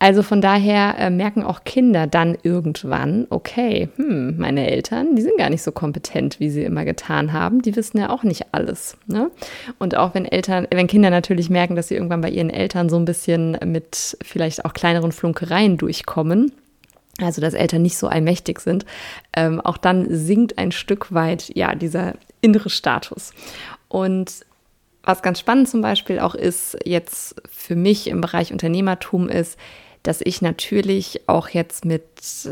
also 0.01 0.23
von 0.23 0.41
daher 0.41 0.97
äh, 0.97 1.11
merken 1.11 1.43
auch 1.43 1.63
Kinder 1.63 2.07
dann 2.07 2.35
irgendwann, 2.41 3.27
okay, 3.29 3.87
hm, 3.97 4.35
meine 4.35 4.67
Eltern, 4.67 5.15
die 5.15 5.21
sind 5.21 5.37
gar 5.37 5.51
nicht 5.51 5.61
so 5.61 5.71
kompetent, 5.71 6.39
wie 6.39 6.49
sie 6.49 6.63
immer 6.63 6.85
getan 6.85 7.33
haben. 7.33 7.61
Die 7.61 7.75
wissen 7.75 7.99
ja 7.99 8.09
auch 8.09 8.23
nicht 8.23 8.47
alles. 8.51 8.97
Ne? 9.05 9.29
Und 9.77 9.95
auch 9.95 10.15
wenn 10.15 10.25
Eltern, 10.25 10.65
wenn 10.71 10.87
Kinder 10.87 11.11
natürlich 11.11 11.51
merken, 11.51 11.75
dass 11.75 11.89
sie 11.89 11.93
irgendwann 11.93 12.21
bei 12.21 12.31
ihren 12.31 12.49
Eltern 12.49 12.89
so 12.89 12.95
ein 12.95 13.05
bisschen 13.05 13.55
mit 13.63 14.17
vielleicht 14.23 14.65
auch 14.65 14.73
kleineren 14.73 15.11
Flunkereien 15.11 15.77
durchkommen, 15.77 16.51
also 17.19 17.39
dass 17.39 17.53
Eltern 17.53 17.83
nicht 17.83 17.99
so 17.99 18.07
allmächtig 18.07 18.59
sind, 18.59 18.87
ähm, 19.37 19.61
auch 19.61 19.77
dann 19.77 20.07
sinkt 20.09 20.57
ein 20.57 20.71
Stück 20.71 21.13
weit 21.13 21.55
ja 21.55 21.75
dieser 21.75 22.15
innere 22.41 22.71
Status. 22.71 23.35
Und 23.87 24.47
was 25.03 25.21
ganz 25.21 25.39
spannend 25.39 25.69
zum 25.69 25.81
Beispiel 25.81 26.17
auch 26.17 26.33
ist, 26.33 26.75
jetzt 26.85 27.35
für 27.51 27.75
mich 27.75 28.07
im 28.07 28.19
Bereich 28.21 28.51
Unternehmertum 28.51 29.29
ist, 29.29 29.59
dass 30.03 30.21
ich 30.23 30.41
natürlich 30.41 31.21
auch 31.27 31.49
jetzt 31.49 31.85
mit 31.85 32.03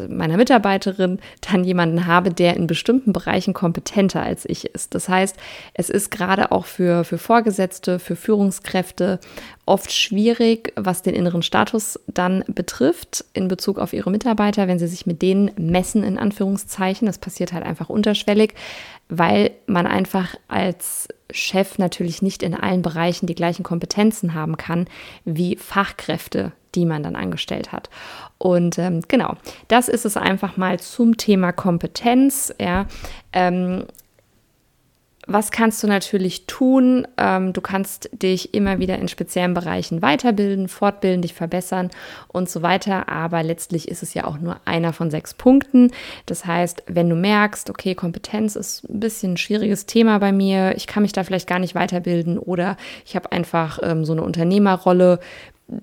meiner 0.08 0.38
Mitarbeiterin 0.38 1.20
dann 1.50 1.63
jemanden 1.63 2.06
habe, 2.06 2.32
der 2.32 2.56
in 2.56 2.68
bestimmten 2.68 3.13
Bereichen 3.13 3.53
kompetenter 3.53 4.22
als 4.22 4.46
ich 4.46 4.65
ist. 4.65 4.94
Das 4.94 5.10
heißt, 5.10 5.36
es 5.74 5.89
ist 5.89 6.12
gerade 6.12 6.51
auch 6.51 6.65
für, 6.65 7.03
für 7.03 7.18
Vorgesetzte, 7.18 8.00
für 8.00 8.15
Führungskräfte 8.15 9.20
oft 9.65 9.91
schwierig, 9.91 10.74
was 10.75 11.01
den 11.01 11.15
inneren 11.15 11.44
Status 11.44 12.00
dann 12.08 12.44
betrifft 12.48 13.25
in 13.34 13.48
Bezug 13.48 13.79
auf 13.79 13.94
ihre 13.94 14.12
Mitarbeiter, 14.12 14.68
wenn 14.68 14.79
sie 14.79 14.88
sich 14.88 15.06
mit 15.06 15.22
denen 15.22 15.51
messen, 15.58 16.03
in 16.03 16.18
Anführungszeichen. 16.18 17.06
Das 17.06 17.20
passiert 17.20 17.53
halt 17.53 17.65
einfach 17.65 17.89
unterschwellig, 17.89 18.53
weil 19.10 19.51
man 19.68 19.88
einfach 19.88 20.36
als 20.48 21.08
Chef 21.32 21.77
natürlich 21.77 22.22
nicht 22.22 22.41
in 22.41 22.56
allen 22.56 22.82
Bereichen 22.82 23.27
die 23.27 23.36
gleichen 23.36 23.63
Kompetenzen 23.63 24.34
haben 24.34 24.58
kann 24.58 24.88
wie 25.25 25.56
Fachkräfte, 25.56 26.51
die 26.75 26.85
man 26.85 27.03
dann 27.03 27.15
angestellt 27.15 27.71
hat. 27.71 27.89
Und 28.38 28.77
ähm, 28.79 29.01
genau, 29.07 29.35
das 29.67 29.89
ist 29.89 30.05
es 30.05 30.17
einfach 30.17 30.57
mal 30.57 30.79
zum 30.79 31.17
Thema 31.17 31.51
Kompetenz. 31.51 32.53
Ja. 32.59 32.85
Ähm, 33.33 33.85
was 35.31 35.51
kannst 35.51 35.83
du 35.83 35.88
natürlich 35.88 36.47
tun? 36.47 37.07
Ähm, 37.17 37.53
du 37.53 37.61
kannst 37.61 38.09
dich 38.11 38.55
immer 38.55 38.79
wieder 38.79 38.97
in 38.97 39.07
speziellen 39.07 39.53
Bereichen 39.53 40.01
weiterbilden, 40.01 40.67
fortbilden, 40.67 41.21
dich 41.21 41.35
verbessern 41.35 41.91
und 42.29 42.49
so 42.49 42.63
weiter. 42.63 43.09
Aber 43.09 43.43
letztlich 43.43 43.89
ist 43.89 44.01
es 44.01 44.15
ja 44.15 44.23
auch 44.23 44.39
nur 44.39 44.57
einer 44.65 44.91
von 44.91 45.11
sechs 45.11 45.35
Punkten. 45.35 45.91
Das 46.25 46.45
heißt, 46.45 46.83
wenn 46.88 47.09
du 47.09 47.15
merkst, 47.15 47.69
okay, 47.69 47.93
Kompetenz 47.93 48.55
ist 48.55 48.89
ein 48.89 48.99
bisschen 48.99 49.33
ein 49.33 49.38
schwieriges 49.38 49.85
Thema 49.85 50.17
bei 50.17 50.31
mir, 50.31 50.75
ich 50.75 50.88
kann 50.88 51.03
mich 51.03 51.13
da 51.13 51.23
vielleicht 51.23 51.47
gar 51.47 51.59
nicht 51.59 51.75
weiterbilden 51.75 52.39
oder 52.39 52.75
ich 53.05 53.15
habe 53.15 53.31
einfach 53.31 53.77
ähm, 53.83 54.05
so 54.05 54.13
eine 54.13 54.23
Unternehmerrolle, 54.23 55.19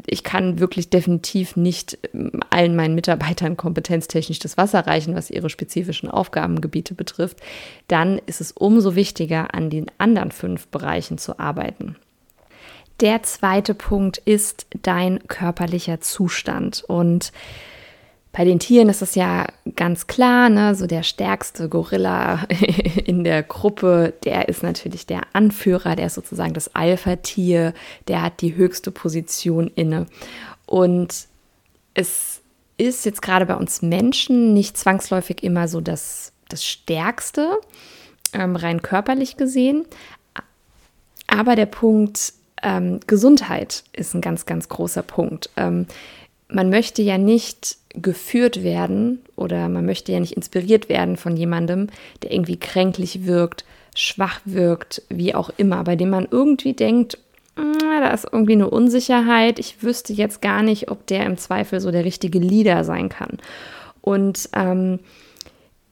ich 0.07 0.25
kann 0.25 0.59
wirklich 0.59 0.91
definitiv 0.91 1.57
nicht 1.57 1.99
ähm, 2.13 2.41
allen 2.51 2.77
meinen 2.77 2.95
Mitarbeitern 2.95 3.57
kompetenztechnisch 3.57 4.39
das 4.39 4.57
Wasser 4.57 4.87
reichen, 4.87 5.15
was 5.15 5.31
ihre 5.31 5.51
spezifischen 5.51 6.11
Aufgabengebiete 6.11 6.95
betrifft, 6.95 7.39
dann 7.89 8.19
ist 8.27 8.41
es 8.41 8.53
umso 8.53 8.95
wichtiger, 8.95 9.55
an 9.55 9.71
den 9.71 9.87
anderen 9.99 10.33
fünf 10.33 10.69
Bereichen 10.69 11.19
zu 11.19 11.39
arbeiten. 11.39 11.97
Der 13.01 13.23
zweite 13.23 13.75
Punkt 13.75 14.19
ist 14.19 14.67
dein 14.83 15.27
körperlicher 15.29 16.01
Zustand 16.01 16.83
und 16.87 17.33
bei 18.37 18.45
den 18.45 18.59
Tieren 18.59 18.91
ist 18.91 19.01
es 19.01 19.15
ja 19.15 19.47
ganz 19.77 20.09
klar, 20.09 20.51
ne, 20.51 20.75
so 20.75 20.87
der 20.87 21.03
stärkste 21.03 21.71
Gorilla 21.71 22.47
in 23.07 23.25
der 23.25 23.43
Gruppe, 23.43 24.13
der 24.25 24.51
ist 24.51 24.63
natürlich 24.63 25.07
der 25.07 25.23
Anführer, 25.33 25.97
der 25.97 26.07
ist 26.07 26.17
sozusagen 26.17 26.53
das 26.53 26.75
Alpha-Tier, 26.75 27.73
der 28.09 28.21
hat 28.21 28.43
die 28.43 28.55
höchste 28.55 28.91
Position 28.91 29.71
inne. 29.75 30.07
Und 30.67 31.29
es 31.95 32.43
ist 32.77 33.07
jetzt 33.07 33.23
gerade 33.23 33.47
bei 33.47 33.55
uns 33.55 33.81
Menschen 33.81 34.53
nicht 34.53 34.77
zwangsläufig 34.77 35.43
immer 35.43 35.67
so 35.67 35.81
das, 35.81 36.33
das 36.51 36.63
Stärkste, 36.63 37.57
ähm, 38.35 38.55
rein 38.55 38.83
körperlich 38.83 39.39
gesehen. 39.39 39.87
Aber 41.27 41.57
der 41.57 41.67
Punkt 41.67 42.35
ähm, 42.63 43.01
Gesundheit 43.07 43.85
ist 43.95 44.15
ein 44.15 44.21
ganz, 44.21 44.45
ganz 44.45 44.69
großer 44.69 45.03
Punkt. 45.03 45.49
Ähm, 45.57 45.87
man 46.49 46.71
möchte 46.71 47.03
ja 47.03 47.19
nicht 47.19 47.79
geführt 47.95 48.63
werden 48.63 49.21
oder 49.37 49.69
man 49.69 49.87
möchte 49.87 50.13
ja 50.13 50.21
nicht 50.21 50.33
inspiriert 50.33 50.89
werden 50.89 51.17
von 51.17 51.37
jemandem, 51.37 51.89
der 52.23 52.33
irgendwie 52.33 52.59
kränklich 52.59 53.27
wirkt, 53.27 53.65
schwach 53.95 54.41
wirkt, 54.45 55.03
wie 55.09 55.35
auch 55.35 55.51
immer, 55.57 55.83
bei 55.85 55.97
dem 55.97 56.11
man 56.11 56.29
irgendwie 56.31 56.75
denkt, 56.75 57.19
ah, 57.57 58.01
da 58.01 58.11
ist 58.11 58.29
irgendwie 58.31 58.53
eine 58.53 58.71
Unsicherheit, 58.71 59.59
ich 59.59 59.83
wüsste 59.83 60.13
jetzt 60.13 60.43
gar 60.43 60.63
nicht, 60.63 60.91
ob 60.91 61.07
der 61.07 61.25
im 61.25 61.39
Zweifel 61.39 61.81
so 61.81 61.91
der 61.91 62.05
richtige 62.05 62.39
Leader 62.39 62.85
sein 62.85 63.09
kann. 63.09 63.39
Und 64.03 64.51
ähm, 64.53 65.01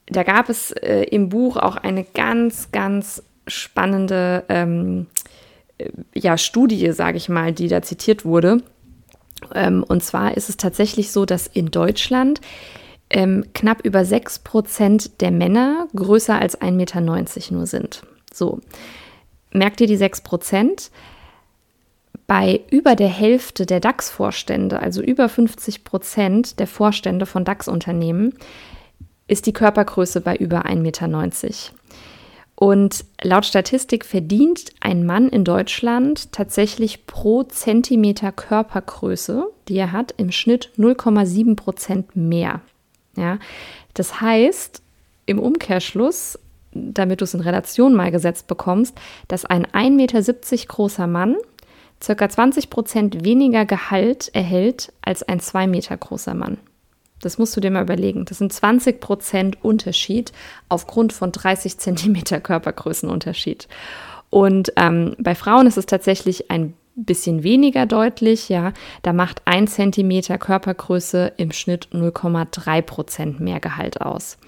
da 0.07 0.23
gab 0.23 0.51
es 0.51 0.71
äh, 0.73 1.05
im 1.05 1.31
Buch 1.31 1.57
auch 1.57 1.77
eine 1.77 2.05
ganz, 2.05 2.71
ganz 2.71 3.23
spannende 3.47 4.45
ähm, 4.51 5.07
äh, 5.79 5.89
ja, 6.15 6.37
Studie, 6.37 6.93
sage 6.93 7.17
ich 7.17 7.31
mal, 7.31 7.53
die 7.53 7.69
da 7.69 7.81
zitiert 7.81 8.27
wurde 8.27 8.63
und 9.55 10.03
zwar 10.03 10.37
ist 10.37 10.49
es 10.49 10.57
tatsächlich 10.57 11.13
so, 11.13 11.25
dass 11.25 11.47
in 11.47 11.71
Deutschland 11.71 12.41
ähm, 13.11 13.45
knapp 13.55 13.85
über 13.85 14.05
6 14.05 14.41
Prozent 14.41 15.21
der 15.21 15.31
Männer 15.31 15.89
größer 15.95 16.39
als 16.39 16.61
1,90 16.61 16.73
Meter 16.73 17.01
nur 17.01 17.67
sind. 17.67 18.03
So, 18.33 18.61
merkt 19.53 19.81
ihr 19.81 19.87
die 19.87 19.97
6 19.97 20.23
Prozent? 20.23 20.91
Bei 22.27 22.63
über 22.71 22.97
der 22.97 23.09
Hälfte 23.09 23.67
der 23.67 23.81
DAX-Vorstände, 23.81 24.81
also 24.81 25.03
über 25.03 25.29
50 25.29 25.85
Prozent 25.85 26.59
der 26.59 26.67
Vorstände 26.67 27.27
von 27.27 27.45
DAX-Unternehmen, 27.45 28.33
ist 29.27 29.47
die 29.47 29.53
Körpergröße 29.53 30.21
bei 30.21 30.35
über 30.37 30.65
1,90 30.65 30.77
Meter. 30.77 31.75
Und 32.65 33.05
laut 33.21 33.45
Statistik 33.45 34.07
verdient 34.07 34.73
ein 34.81 35.05
Mann 35.05 35.29
in 35.29 35.45
Deutschland 35.45 36.33
tatsächlich 36.33 37.05
pro 37.05 37.43
Zentimeter 37.43 38.33
Körpergröße, 38.33 39.51
die 39.69 39.77
er 39.77 39.93
hat, 39.93 40.15
im 40.17 40.33
Schnitt 40.33 40.71
0,7 40.79 41.57
Prozent 41.57 42.17
mehr. 42.17 42.63
Ja, 43.19 43.39
das 43.93 44.23
heißt, 44.23 44.81
im 45.27 45.41
Umkehrschluss, 45.41 46.39
damit 46.73 47.21
du 47.21 47.25
es 47.25 47.35
in 47.35 47.41
Relation 47.41 47.93
mal 47.93 48.11
gesetzt 48.11 48.47
bekommst, 48.47 48.97
dass 49.29 49.45
ein 49.45 49.67
1,70 49.67 49.91
Meter 49.91 50.67
großer 50.67 51.07
Mann 51.07 51.37
ca. 52.01 52.29
20 52.31 52.71
Prozent 52.71 53.27
weniger 53.27 53.67
Gehalt 53.67 54.31
erhält 54.35 54.91
als 55.03 55.23
ein 55.23 55.39
2 55.39 55.67
Meter 55.67 55.99
großer 55.99 56.33
Mann. 56.33 56.57
Das 57.25 57.39
musst 57.39 57.57
du 57.57 57.61
dir 57.61 57.71
mal 57.71 57.83
überlegen. 57.83 58.25
Das 58.25 58.39
sind 58.39 58.53
20 58.53 59.01
Prozent 59.01 59.65
Unterschied 59.65 60.33
aufgrund 60.69 61.13
von 61.13 61.33
30 61.33 61.79
Zentimeter 61.79 62.41
Körpergrößenunterschied. 62.41 63.69
Und 64.31 64.73
ähm, 64.77 65.15
bei 65.19 65.35
Frauen 65.35 65.67
ist 65.67 65.79
es 65.79 65.87
tatsächlich 65.87 66.51
ein 66.51 66.75
bisschen 66.97 67.43
weniger 67.43 67.87
deutlich, 67.87 68.49
ja. 68.49 68.73
Da 69.03 69.13
macht 69.13 69.43
ein 69.47 69.67
Zentimeter 69.67 70.39
Körpergröße 70.39 71.33
im 71.37 71.51
Schnitt 71.53 71.89
0,3 71.93 72.83
Prozent 72.83 73.41
mehr 73.41 73.61
Gehalt 73.61 74.01
aus. 74.01 74.39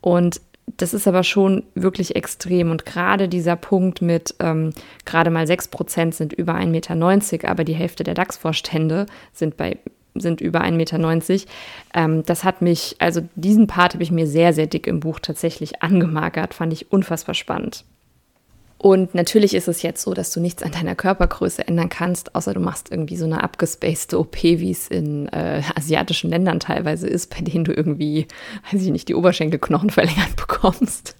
Und 0.00 0.40
das 0.76 0.94
ist 0.94 1.08
aber 1.08 1.22
schon 1.22 1.64
wirklich 1.74 2.16
extrem. 2.16 2.70
Und 2.70 2.86
gerade 2.86 3.28
dieser 3.28 3.56
Punkt 3.56 4.00
mit 4.00 4.34
ähm, 4.40 4.70
gerade 5.04 5.30
mal 5.30 5.46
6 5.46 5.68
Prozent 5.68 6.14
sind 6.14 6.32
über 6.32 6.54
1,90 6.54 6.66
Meter, 6.66 7.48
aber 7.48 7.64
die 7.64 7.74
Hälfte 7.74 8.04
der 8.04 8.14
DAX-Vorstände 8.14 9.06
sind 9.32 9.56
bei 9.56 9.78
sind 10.14 10.40
über 10.40 10.62
1,90 10.62 10.72
Meter. 10.72 11.50
Ähm, 11.94 12.22
das 12.24 12.44
hat 12.44 12.62
mich, 12.62 12.96
also 12.98 13.22
diesen 13.34 13.66
Part 13.66 13.94
habe 13.94 14.02
ich 14.02 14.10
mir 14.10 14.26
sehr, 14.26 14.52
sehr 14.52 14.66
dick 14.66 14.86
im 14.86 15.00
Buch 15.00 15.20
tatsächlich 15.20 15.82
angemagert, 15.82 16.54
fand 16.54 16.72
ich 16.72 16.92
unfassbar 16.92 17.34
spannend. 17.34 17.84
Und 18.82 19.14
natürlich 19.14 19.54
ist 19.54 19.68
es 19.68 19.82
jetzt 19.82 20.02
so, 20.02 20.12
dass 20.12 20.32
du 20.32 20.40
nichts 20.40 20.64
an 20.64 20.72
deiner 20.72 20.96
Körpergröße 20.96 21.68
ändern 21.68 21.88
kannst, 21.88 22.34
außer 22.34 22.52
du 22.52 22.58
machst 22.58 22.90
irgendwie 22.90 23.16
so 23.16 23.24
eine 23.24 23.44
abgespacede 23.44 24.18
OP, 24.18 24.42
wie 24.42 24.72
es 24.72 24.88
in 24.88 25.28
äh, 25.28 25.62
asiatischen 25.76 26.30
Ländern 26.30 26.58
teilweise 26.58 27.06
ist, 27.06 27.32
bei 27.32 27.42
denen 27.42 27.62
du 27.62 27.72
irgendwie, 27.72 28.26
weiß 28.72 28.82
ich 28.82 28.90
nicht, 28.90 29.06
die 29.06 29.14
Oberschenkelknochen 29.14 29.90
verlängert 29.90 30.34
bekommst. 30.34 31.14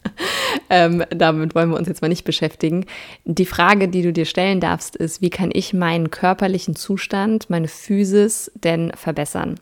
ähm, 0.71 1.04
damit 1.11 1.54
wollen 1.54 1.71
wir 1.71 1.78
uns 1.78 1.87
jetzt 1.87 2.02
mal 2.02 2.09
nicht 2.09 2.25
beschäftigen. 2.25 2.85
Die 3.26 3.47
Frage, 3.47 3.87
die 3.87 4.02
du 4.02 4.12
dir 4.12 4.25
stellen 4.25 4.59
darfst, 4.59 4.97
ist, 4.97 5.23
wie 5.23 5.31
kann 5.31 5.50
ich 5.52 5.73
meinen 5.73 6.11
körperlichen 6.11 6.75
Zustand, 6.75 7.49
meine 7.49 7.69
Physis 7.69 8.50
denn 8.57 8.90
verbessern? 8.97 9.61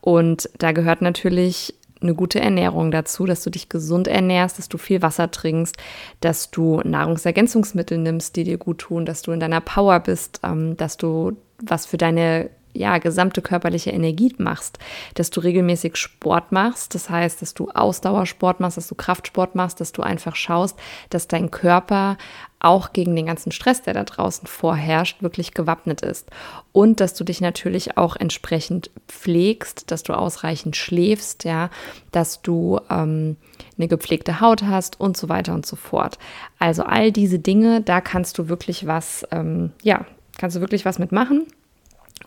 Und 0.00 0.48
da 0.56 0.72
gehört 0.72 1.02
natürlich 1.02 1.74
eine 2.02 2.14
gute 2.14 2.40
Ernährung 2.40 2.90
dazu, 2.90 3.26
dass 3.26 3.42
du 3.42 3.50
dich 3.50 3.68
gesund 3.68 4.08
ernährst, 4.08 4.58
dass 4.58 4.68
du 4.68 4.78
viel 4.78 5.02
Wasser 5.02 5.30
trinkst, 5.30 5.76
dass 6.20 6.50
du 6.50 6.80
Nahrungsergänzungsmittel 6.84 7.98
nimmst, 7.98 8.36
die 8.36 8.44
dir 8.44 8.58
gut 8.58 8.78
tun, 8.78 9.04
dass 9.06 9.22
du 9.22 9.32
in 9.32 9.40
deiner 9.40 9.60
Power 9.60 10.00
bist, 10.00 10.40
ähm, 10.42 10.76
dass 10.76 10.96
du 10.96 11.36
was 11.60 11.86
für 11.86 11.96
deine 11.96 12.50
ja, 12.74 12.98
gesamte 12.98 13.42
körperliche 13.42 13.90
Energie 13.90 14.34
machst, 14.38 14.78
dass 15.14 15.30
du 15.30 15.40
regelmäßig 15.40 15.96
Sport 15.96 16.52
machst, 16.52 16.94
das 16.94 17.10
heißt, 17.10 17.42
dass 17.42 17.54
du 17.54 17.68
Ausdauersport 17.70 18.60
machst, 18.60 18.76
dass 18.76 18.88
du 18.88 18.94
Kraftsport 18.94 19.54
machst, 19.54 19.80
dass 19.80 19.92
du 19.92 20.02
einfach 20.02 20.36
schaust, 20.36 20.78
dass 21.10 21.28
dein 21.28 21.50
Körper 21.50 22.16
auch 22.62 22.92
gegen 22.92 23.16
den 23.16 23.26
ganzen 23.26 23.52
Stress, 23.52 23.82
der 23.82 23.94
da 23.94 24.04
draußen 24.04 24.46
vorherrscht, 24.46 25.22
wirklich 25.22 25.52
gewappnet 25.52 26.02
ist. 26.02 26.30
Und 26.72 27.00
dass 27.00 27.14
du 27.14 27.24
dich 27.24 27.40
natürlich 27.40 27.96
auch 27.96 28.16
entsprechend 28.16 28.90
pflegst, 29.08 29.90
dass 29.90 30.02
du 30.02 30.12
ausreichend 30.12 30.76
schläfst, 30.76 31.44
ja, 31.44 31.70
dass 32.12 32.40
du 32.42 32.80
ähm, 32.88 33.36
eine 33.76 33.88
gepflegte 33.88 34.40
Haut 34.40 34.62
hast 34.62 35.00
und 35.00 35.16
so 35.16 35.28
weiter 35.28 35.54
und 35.54 35.66
so 35.66 35.76
fort. 35.76 36.18
Also 36.58 36.84
all 36.84 37.10
diese 37.10 37.38
Dinge, 37.38 37.80
da 37.80 38.00
kannst 38.00 38.38
du 38.38 38.48
wirklich 38.48 38.86
was, 38.86 39.26
ähm, 39.30 39.72
ja, 39.82 40.06
kannst 40.38 40.56
du 40.56 40.60
wirklich 40.60 40.84
was 40.84 40.98
mitmachen. 40.98 41.46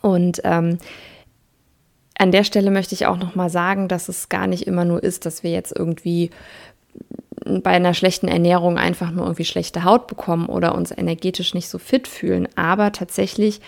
Und 0.01 0.41
ähm, 0.43 0.77
an 2.17 2.31
der 2.31 2.43
Stelle 2.43 2.71
möchte 2.71 2.95
ich 2.95 3.05
auch 3.07 3.17
noch 3.17 3.35
mal 3.35 3.49
sagen, 3.49 3.87
dass 3.87 4.09
es 4.09 4.29
gar 4.29 4.47
nicht 4.47 4.67
immer 4.67 4.85
nur 4.85 5.03
ist, 5.03 5.25
dass 5.25 5.43
wir 5.43 5.51
jetzt 5.51 5.73
irgendwie 5.75 6.29
bei 7.45 7.71
einer 7.71 7.93
schlechten 7.93 8.27
Ernährung 8.27 8.77
einfach 8.77 9.11
nur 9.11 9.25
irgendwie 9.25 9.45
schlechte 9.45 9.83
Haut 9.83 10.07
bekommen 10.07 10.47
oder 10.47 10.75
uns 10.75 10.91
energetisch 10.91 11.53
nicht 11.53 11.69
so 11.69 11.77
fit 11.77 12.07
fühlen. 12.07 12.47
Aber 12.55 12.91
tatsächlich 12.91 13.61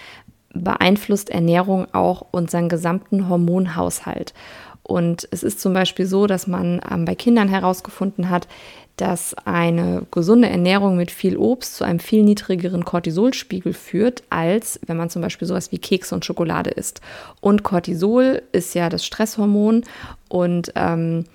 beeinflusst 0.53 1.29
Ernährung 1.29 1.87
auch 1.93 2.25
unseren 2.31 2.69
gesamten 2.69 3.29
Hormonhaushalt. 3.29 4.33
Und 4.81 5.27
es 5.31 5.43
ist 5.43 5.59
zum 5.59 5.73
Beispiel 5.73 6.05
so, 6.05 6.27
dass 6.27 6.47
man 6.47 6.79
ähm, 6.89 7.05
bei 7.05 7.13
Kindern 7.13 7.49
herausgefunden 7.49 8.29
hat, 8.29 8.47
dass 8.95 9.35
eine 9.45 10.07
gesunde 10.09 10.49
Ernährung 10.49 10.97
mit 10.97 11.11
viel 11.11 11.37
Obst 11.37 11.75
zu 11.75 11.83
einem 11.83 11.99
viel 11.99 12.23
niedrigeren 12.23 12.83
Cortisolspiegel 12.83 13.73
führt, 13.73 14.23
als 14.31 14.79
wenn 14.87 14.97
man 14.97 15.11
zum 15.11 15.21
Beispiel 15.21 15.47
sowas 15.47 15.71
wie 15.71 15.77
Kekse 15.77 16.15
und 16.15 16.25
Schokolade 16.25 16.71
isst. 16.71 17.01
Und 17.41 17.61
Cortisol 17.61 18.41
ist 18.53 18.73
ja 18.73 18.89
das 18.89 19.05
Stresshormon 19.05 19.83
und 20.29 20.71
ähm, 20.75 21.25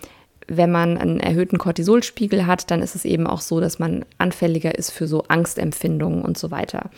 wenn 0.56 0.71
man 0.71 0.99
einen 0.99 1.21
erhöhten 1.21 1.59
Cortisolspiegel 1.59 2.47
hat, 2.47 2.71
dann 2.71 2.82
ist 2.82 2.94
es 2.94 3.04
eben 3.04 3.26
auch 3.26 3.40
so, 3.40 3.61
dass 3.61 3.78
man 3.78 4.04
anfälliger 4.18 4.76
ist 4.76 4.90
für 4.90 5.06
so 5.06 5.25
Angstempfindungen 5.28 6.23
und 6.23 6.37
so 6.37 6.50
weiter. 6.50 6.90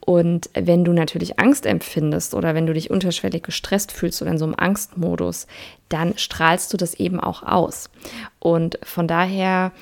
Und 0.00 0.50
wenn 0.54 0.84
du 0.84 0.92
natürlich 0.92 1.38
Angst 1.38 1.66
empfindest 1.66 2.34
oder 2.34 2.54
wenn 2.54 2.66
du 2.66 2.74
dich 2.74 2.90
unterschwellig 2.90 3.42
gestresst 3.42 3.92
fühlst 3.92 4.20
oder 4.22 4.30
in 4.30 4.38
so 4.38 4.44
einem 4.44 4.54
Angstmodus, 4.56 5.46
dann 5.88 6.16
strahlst 6.16 6.72
du 6.72 6.76
das 6.76 6.94
eben 6.94 7.20
auch 7.20 7.42
aus. 7.42 7.90
Und 8.38 8.78
von 8.82 9.06
daher 9.06 9.72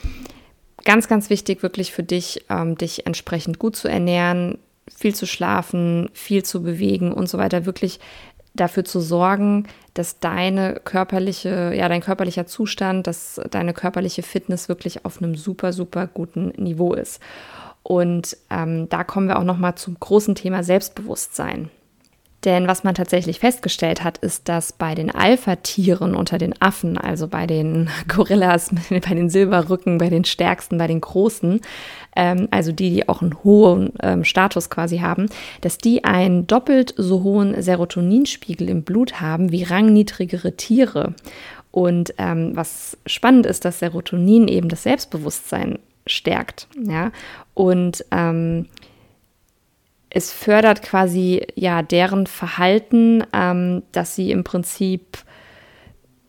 ganz, 0.85 1.09
ganz 1.09 1.31
wichtig 1.31 1.63
wirklich 1.63 1.93
für 1.93 2.03
dich, 2.03 2.45
ähm, 2.51 2.77
dich 2.77 3.07
entsprechend 3.07 3.59
gut 3.59 3.77
zu 3.77 3.89
ernähren, 3.89 4.59
viel 4.95 5.15
zu 5.15 5.27
schlafen, 5.27 6.11
viel 6.13 6.45
zu 6.45 6.63
bewegen 6.63 7.13
und 7.13 7.29
so 7.29 7.39
weiter, 7.39 7.67
wirklich 7.67 8.01
dafür 8.55 8.85
zu 8.85 9.01
sorgen, 9.01 9.67
dass 9.95 10.19
deine 10.19 10.81
körperliche, 10.85 11.73
ja, 11.75 11.89
dein 11.89 12.01
körperlicher 12.01 12.47
Zustand, 12.47 13.07
dass 13.07 13.41
deine 13.51 13.73
körperliche 13.73 14.23
Fitness 14.23 14.69
wirklich 14.69 15.05
auf 15.05 15.23
einem 15.23 15.35
super, 15.35 15.73
super 15.73 16.07
guten 16.07 16.49
Niveau 16.57 16.95
ist. 16.95 17.21
Und 17.83 18.37
ähm, 18.51 18.89
da 18.89 19.05
kommen 19.05 19.29
wir 19.29 19.39
auch 19.39 19.45
noch 19.45 19.59
mal 19.59 19.77
zum 19.77 19.97
großen 19.99 20.35
Thema 20.35 20.63
Selbstbewusstsein. 20.63 21.71
Denn 22.45 22.67
was 22.67 22.83
man 22.83 22.95
tatsächlich 22.95 23.39
festgestellt 23.39 24.03
hat, 24.03 24.19
ist, 24.19 24.49
dass 24.49 24.73
bei 24.73 24.95
den 24.95 25.11
Alpha-Tieren 25.11 26.15
unter 26.15 26.39
den 26.39 26.61
Affen, 26.61 26.99
also 26.99 27.29
bei 27.29 27.47
den 27.47 27.89
Gorillas, 28.09 28.71
bei 28.91 29.15
den 29.15 29.31
Silberrücken, 29.31 29.99
bei 29.99 30.09
den 30.09 30.25
Stärksten, 30.25 30.79
bei 30.79 30.87
den 30.87 31.01
Großen, 31.01 31.61
ähm, 32.17 32.49
also 32.51 32.73
die, 32.73 32.91
die 32.91 33.09
auch 33.09 33.23
einen 33.23 33.43
hohen 33.45 33.93
ähm, 34.03 34.25
Status 34.25 34.71
quasi 34.71 34.99
haben, 34.99 35.29
dass 35.61 35.79
die 35.79 36.05
einen 36.05 36.47
doppelt 36.47 36.95
so 36.97 37.23
hohen 37.23 37.61
Serotoninspiegel 37.61 38.69
im 38.69 38.83
Blut 38.83 39.21
haben 39.21 39.53
wie 39.53 39.63
rangniedrigere 39.63 40.57
Tiere. 40.57 41.15
Und 41.71 42.13
ähm, 42.19 42.51
was 42.55 42.99
spannend 43.07 43.47
ist, 43.47 43.65
dass 43.65 43.79
Serotonin 43.79 44.47
eben 44.49 44.69
das 44.69 44.83
Selbstbewusstsein 44.83 45.79
stärkt. 46.07 46.69
Ja? 46.77 47.13
Und 47.55 48.05
ähm, 48.11 48.67
es 50.15 50.33
fördert 50.33 50.83
quasi 50.83 51.47
ja 51.55 51.83
deren 51.83 52.27
Verhalten, 52.27 53.25
ähm, 53.33 53.83
dass 53.93 54.15
sie 54.15 54.31
im 54.31 54.45
Prinzip, 54.45 55.19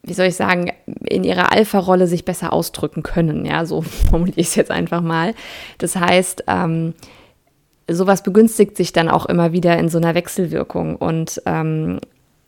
wie 0.04 0.14
soll 0.14 0.28
ich 0.28 0.36
sagen, 0.36 0.72
in 1.04 1.26
ihrer 1.26 1.52
Alpha-Rolle 1.52 2.08
sich 2.08 2.24
besser 2.24 2.54
ausdrücken 2.54 3.04
können. 3.04 3.46
Ja, 3.46 3.66
so 3.66 3.82
formuliere 4.10 4.40
ich 4.40 4.48
es 4.48 4.56
jetzt 4.56 4.72
einfach 4.72 5.02
mal. 5.02 5.34
Das 5.80 5.98
heißt, 5.98 6.46
ähm, 6.48 6.94
sowas 7.90 8.24
begünstigt 8.24 8.78
sich 8.78 8.94
dann 8.94 9.10
auch 9.10 9.26
immer 9.26 9.52
wieder 9.52 9.78
in 9.78 9.90
so 9.90 9.98
einer 9.98 10.16
Wechselwirkung 10.16 10.96
und 10.96 11.42
ähm, 11.46 12.00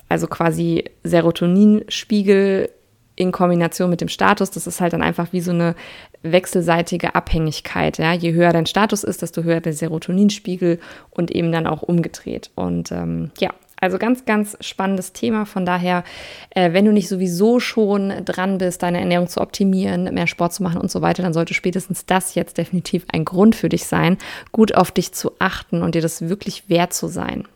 also 0.08 0.28
quasi 0.28 0.86
Serotoninspiegel 1.04 2.70
in 3.16 3.32
Kombination 3.32 3.90
mit 3.90 4.02
dem 4.02 4.10
Status, 4.10 4.52
das 4.52 4.68
ist 4.68 4.82
halt 4.82 4.94
dann 4.94 5.02
einfach 5.02 5.32
wie 5.32 5.42
so 5.42 5.52
eine 5.52 5.76
wechselseitige 6.22 7.16
Abhängigkeit. 7.16 7.98
Ja? 7.98 8.14
Je 8.14 8.34
höher 8.34 8.52
dein 8.52 8.66
Status 8.66 9.04
ist, 9.04 9.22
desto 9.22 9.44
höher 9.44 9.62
der 9.62 9.74
Serotoninspiegel 9.74 10.80
und 11.12 11.32
eben 11.32 11.52
dann 11.52 11.68
auch 11.68 11.82
umgedreht. 11.82 12.52
Und 12.56 12.92
ähm, 12.92 13.32
ja, 13.40 13.52
also 13.80 13.98
ganz, 13.98 14.26
ganz 14.26 14.58
spannendes 14.62 15.14
Thema. 15.14 15.46
Von 15.46 15.66
daher, 15.66 16.04
äh, 16.50 16.74
wenn 16.74 16.86
du 16.86 16.92
nicht 16.92 17.08
sowieso 17.08 17.60
schon 17.60 18.14
dran 18.26 18.58
bist, 18.58 18.84
deine 18.84 19.00
Ernährung 19.00 19.28
zu 19.28 19.42
optimieren, 19.42 20.14
mehr 20.14 20.28
Sport 20.28 20.54
zu 20.54 20.64
machen 20.64 20.82
und 20.82 20.92
so 20.92 21.02
weiter, 21.02 21.24
dann 21.24 21.34
sollte 21.34 21.54
spätestens 21.54 22.06
das 22.06 22.36
jetzt 22.36 22.58
definitiv 22.58 23.06
ein 23.12 23.26
Grund 23.26 23.56
für 23.56 23.70
dich 23.70 23.86
sein, 23.86 24.18
gut 24.52 24.76
auf 24.76 24.92
dich 24.92 25.14
zu 25.14 25.32
achten 25.40 25.84
und 25.84 25.96
dir 25.96 26.02
das 26.02 26.28
wirklich 26.30 26.70
wert 26.70 26.94
zu 26.94 27.08
sein. 27.08 27.48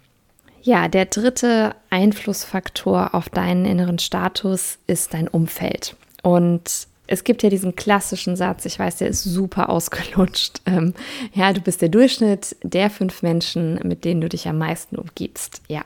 Ja, 0.61 0.87
der 0.87 1.05
dritte 1.05 1.75
Einflussfaktor 1.89 3.13
auf 3.13 3.29
deinen 3.29 3.65
inneren 3.65 3.99
Status 3.99 4.77
ist 4.87 5.13
dein 5.13 5.27
Umfeld. 5.27 5.95
Und 6.21 6.87
es 7.11 7.23
gibt 7.23 7.41
ja 7.41 7.49
diesen 7.49 7.75
klassischen 7.75 8.35
Satz, 8.35 8.65
ich 8.65 8.77
weiß, 8.77 8.97
der 8.97 9.07
ist 9.07 9.23
super 9.23 9.69
ausgelutscht. 9.69 10.61
Ähm, 10.69 10.93
ja, 11.33 11.51
du 11.53 11.61
bist 11.61 11.81
der 11.81 11.89
Durchschnitt 11.89 12.55
der 12.61 12.91
fünf 12.91 13.23
Menschen, 13.23 13.79
mit 13.83 14.05
denen 14.05 14.21
du 14.21 14.29
dich 14.29 14.47
am 14.47 14.59
meisten 14.59 14.97
umgibst. 14.97 15.63
Ja. 15.67 15.81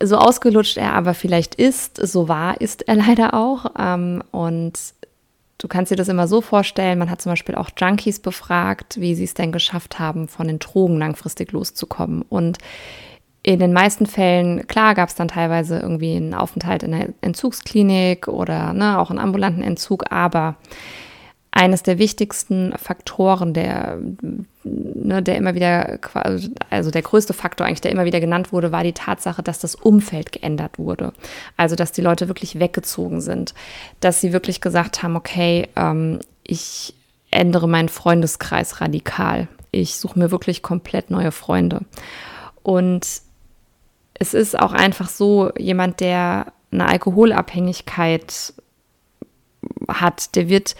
So 0.00 0.16
ausgelutscht 0.18 0.76
er 0.76 0.92
aber 0.92 1.14
vielleicht 1.14 1.56
ist, 1.56 1.96
so 1.96 2.28
wahr 2.28 2.60
ist 2.60 2.86
er 2.86 2.94
leider 3.06 3.34
auch. 3.34 3.66
Ähm, 3.76 4.22
und 4.30 4.78
du 5.58 5.66
kannst 5.66 5.90
dir 5.90 5.96
das 5.96 6.08
immer 6.08 6.28
so 6.28 6.40
vorstellen, 6.40 7.00
man 7.00 7.10
hat 7.10 7.20
zum 7.20 7.32
Beispiel 7.32 7.56
auch 7.56 7.70
Junkies 7.76 8.20
befragt, 8.20 9.00
wie 9.00 9.16
sie 9.16 9.24
es 9.24 9.34
denn 9.34 9.50
geschafft 9.50 9.98
haben, 9.98 10.28
von 10.28 10.46
den 10.46 10.60
Drogen 10.60 10.98
langfristig 10.98 11.50
loszukommen. 11.50 12.22
Und 12.22 12.58
in 13.42 13.58
den 13.58 13.72
meisten 13.72 14.06
Fällen, 14.06 14.66
klar, 14.68 14.94
gab 14.94 15.08
es 15.08 15.16
dann 15.16 15.28
teilweise 15.28 15.78
irgendwie 15.80 16.16
einen 16.16 16.34
Aufenthalt 16.34 16.84
in 16.84 16.92
der 16.92 17.08
Entzugsklinik 17.22 18.28
oder 18.28 18.72
ne, 18.72 18.98
auch 18.98 19.10
einen 19.10 19.18
ambulanten 19.18 19.62
Entzug, 19.62 20.04
aber 20.12 20.56
eines 21.50 21.82
der 21.82 21.98
wichtigsten 21.98 22.72
Faktoren, 22.78 23.52
der, 23.52 23.98
ne, 24.62 25.22
der 25.22 25.36
immer 25.36 25.54
wieder, 25.54 25.98
also 26.70 26.90
der 26.90 27.02
größte 27.02 27.34
Faktor 27.34 27.66
eigentlich, 27.66 27.82
der 27.82 27.90
immer 27.90 28.06
wieder 28.06 28.20
genannt 28.20 28.52
wurde, 28.52 28.72
war 28.72 28.84
die 28.84 28.94
Tatsache, 28.94 29.42
dass 29.42 29.58
das 29.58 29.74
Umfeld 29.74 30.32
geändert 30.32 30.78
wurde. 30.78 31.12
Also, 31.58 31.76
dass 31.76 31.92
die 31.92 32.00
Leute 32.00 32.28
wirklich 32.28 32.58
weggezogen 32.58 33.20
sind, 33.20 33.54
dass 34.00 34.20
sie 34.20 34.32
wirklich 34.32 34.62
gesagt 34.62 35.02
haben, 35.02 35.14
okay, 35.14 35.68
ähm, 35.76 36.20
ich 36.42 36.94
ändere 37.30 37.68
meinen 37.68 37.90
Freundeskreis 37.90 38.80
radikal. 38.80 39.46
Ich 39.72 39.96
suche 39.96 40.18
mir 40.18 40.30
wirklich 40.30 40.62
komplett 40.62 41.10
neue 41.10 41.32
Freunde. 41.32 41.82
Und 42.62 43.06
es 44.14 44.34
ist 44.34 44.58
auch 44.58 44.72
einfach 44.72 45.08
so, 45.08 45.50
jemand, 45.58 46.00
der 46.00 46.52
eine 46.70 46.86
Alkoholabhängigkeit 46.86 48.54
hat, 49.88 50.34
der 50.36 50.48
wird, 50.48 50.74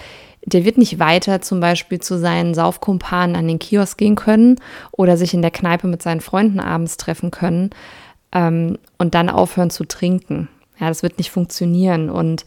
der 0.45 0.65
wird 0.65 0.79
nicht 0.79 0.99
weiter 0.99 1.41
zum 1.41 1.61
Beispiel 1.61 2.01
zu 2.01 2.19
seinen 2.19 2.55
Saufkumpanen 2.55 3.37
an 3.37 3.49
den 3.49 3.59
Kiosk 3.59 3.99
gehen 3.99 4.17
können 4.17 4.57
oder 4.91 5.17
sich 5.17 5.35
in 5.35 5.43
der 5.43 5.51
Kneipe 5.51 5.87
mit 5.87 6.03
seinen 6.03 6.21
Freunden 6.21 6.61
abends 6.61 6.97
treffen 6.97 7.31
können 7.31 7.71
ähm, 8.33 8.79
und 8.99 9.15
dann 9.15 9.29
aufhören 9.29 9.71
zu 9.71 9.85
trinken. 9.85 10.49
Ja, 10.79 10.89
das 10.89 11.03
wird 11.03 11.19
nicht 11.19 11.31
funktionieren. 11.31 12.11
Und 12.11 12.45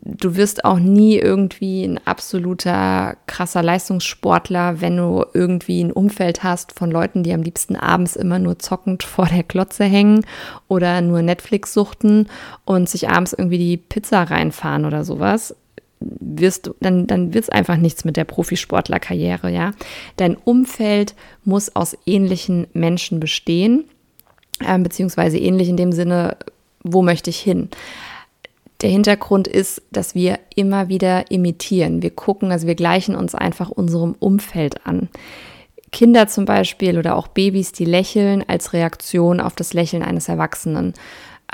du 0.00 0.36
wirst 0.36 0.64
auch 0.64 0.78
nie 0.78 1.16
irgendwie 1.16 1.84
ein 1.84 2.00
absoluter 2.04 3.16
krasser 3.26 3.62
Leistungssportler, 3.62 4.80
wenn 4.80 4.96
du 4.96 5.24
irgendwie 5.34 5.82
ein 5.82 5.92
Umfeld 5.92 6.42
hast 6.42 6.72
von 6.72 6.90
Leuten, 6.90 7.22
die 7.22 7.32
am 7.32 7.42
liebsten 7.42 7.76
abends 7.76 8.16
immer 8.16 8.38
nur 8.38 8.58
zockend 8.58 9.02
vor 9.02 9.26
der 9.26 9.42
Klotze 9.42 9.84
hängen 9.84 10.24
oder 10.68 11.00
nur 11.00 11.22
Netflix 11.22 11.74
suchten 11.74 12.28
und 12.64 12.88
sich 12.88 13.08
abends 13.08 13.32
irgendwie 13.32 13.58
die 13.58 13.76
Pizza 13.76 14.22
reinfahren 14.22 14.84
oder 14.84 15.04
sowas. 15.04 15.56
Wirst 16.00 16.70
dann, 16.80 17.06
dann 17.06 17.32
wird 17.32 17.44
es 17.44 17.50
einfach 17.50 17.76
nichts 17.76 18.04
mit 18.04 18.16
der 18.16 18.24
Profisportlerkarriere, 18.24 19.50
ja. 19.50 19.72
Dein 20.16 20.36
Umfeld 20.36 21.14
muss 21.44 21.76
aus 21.76 21.96
ähnlichen 22.06 22.66
Menschen 22.72 23.20
bestehen, 23.20 23.84
äh, 24.60 24.78
beziehungsweise 24.78 25.38
ähnlich 25.38 25.68
in 25.68 25.76
dem 25.76 25.92
Sinne, 25.92 26.36
wo 26.82 27.02
möchte 27.02 27.30
ich 27.30 27.38
hin? 27.38 27.68
Der 28.82 28.90
Hintergrund 28.90 29.46
ist, 29.46 29.82
dass 29.92 30.14
wir 30.14 30.40
immer 30.54 30.88
wieder 30.88 31.30
imitieren. 31.30 32.02
Wir 32.02 32.10
gucken, 32.10 32.50
also 32.50 32.66
wir 32.66 32.74
gleichen 32.74 33.14
uns 33.14 33.34
einfach 33.34 33.70
unserem 33.70 34.16
Umfeld 34.18 34.84
an. 34.86 35.08
Kinder 35.92 36.26
zum 36.26 36.46
Beispiel 36.46 36.98
oder 36.98 37.16
auch 37.16 37.28
Babys, 37.28 37.72
die 37.72 37.84
lächeln 37.84 38.44
als 38.48 38.72
Reaktion 38.72 39.40
auf 39.40 39.54
das 39.54 39.72
Lächeln 39.72 40.02
eines 40.02 40.28
Erwachsenen. 40.28 40.94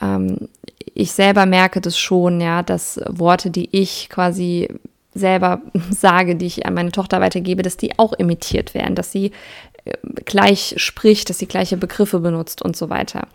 Ähm, 0.00 0.48
ich 0.94 1.12
selber 1.12 1.44
merke 1.44 1.80
das 1.80 1.98
schon, 1.98 2.40
ja, 2.40 2.62
dass 2.62 3.00
Worte, 3.08 3.50
die 3.50 3.68
ich 3.72 4.08
quasi 4.08 4.68
selber 5.12 5.60
sage, 5.90 6.36
die 6.36 6.46
ich 6.46 6.66
an 6.66 6.74
meine 6.74 6.92
Tochter 6.92 7.20
weitergebe, 7.20 7.62
dass 7.62 7.76
die 7.76 7.98
auch 7.98 8.14
imitiert 8.14 8.74
werden, 8.74 8.94
dass 8.94 9.12
sie 9.12 9.32
äh, 9.84 9.92
gleich 10.24 10.74
spricht, 10.78 11.28
dass 11.28 11.38
sie 11.38 11.46
gleiche 11.46 11.76
Begriffe 11.76 12.20
benutzt 12.20 12.62
und 12.62 12.76
so 12.76 12.88
weiter. 12.88 13.26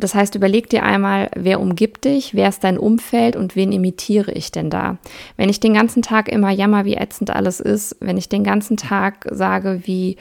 Das 0.00 0.14
heißt, 0.14 0.34
überleg 0.34 0.68
dir 0.68 0.82
einmal, 0.82 1.30
wer 1.36 1.60
umgibt 1.60 2.04
dich, 2.04 2.34
wer 2.34 2.48
ist 2.48 2.64
dein 2.64 2.78
Umfeld 2.78 3.36
und 3.36 3.56
wen 3.56 3.72
imitiere 3.72 4.32
ich 4.32 4.50
denn 4.50 4.70
da? 4.70 4.98
Wenn 5.36 5.48
ich 5.48 5.60
den 5.60 5.74
ganzen 5.74 6.02
Tag 6.02 6.28
immer 6.28 6.50
jammer, 6.50 6.84
wie 6.84 6.94
ätzend 6.94 7.30
alles 7.30 7.60
ist, 7.60 7.96
wenn 8.00 8.16
ich 8.16 8.28
den 8.28 8.44
ganzen 8.44 8.76
Tag 8.76 9.26
sage, 9.30 9.82
wie 9.84 10.16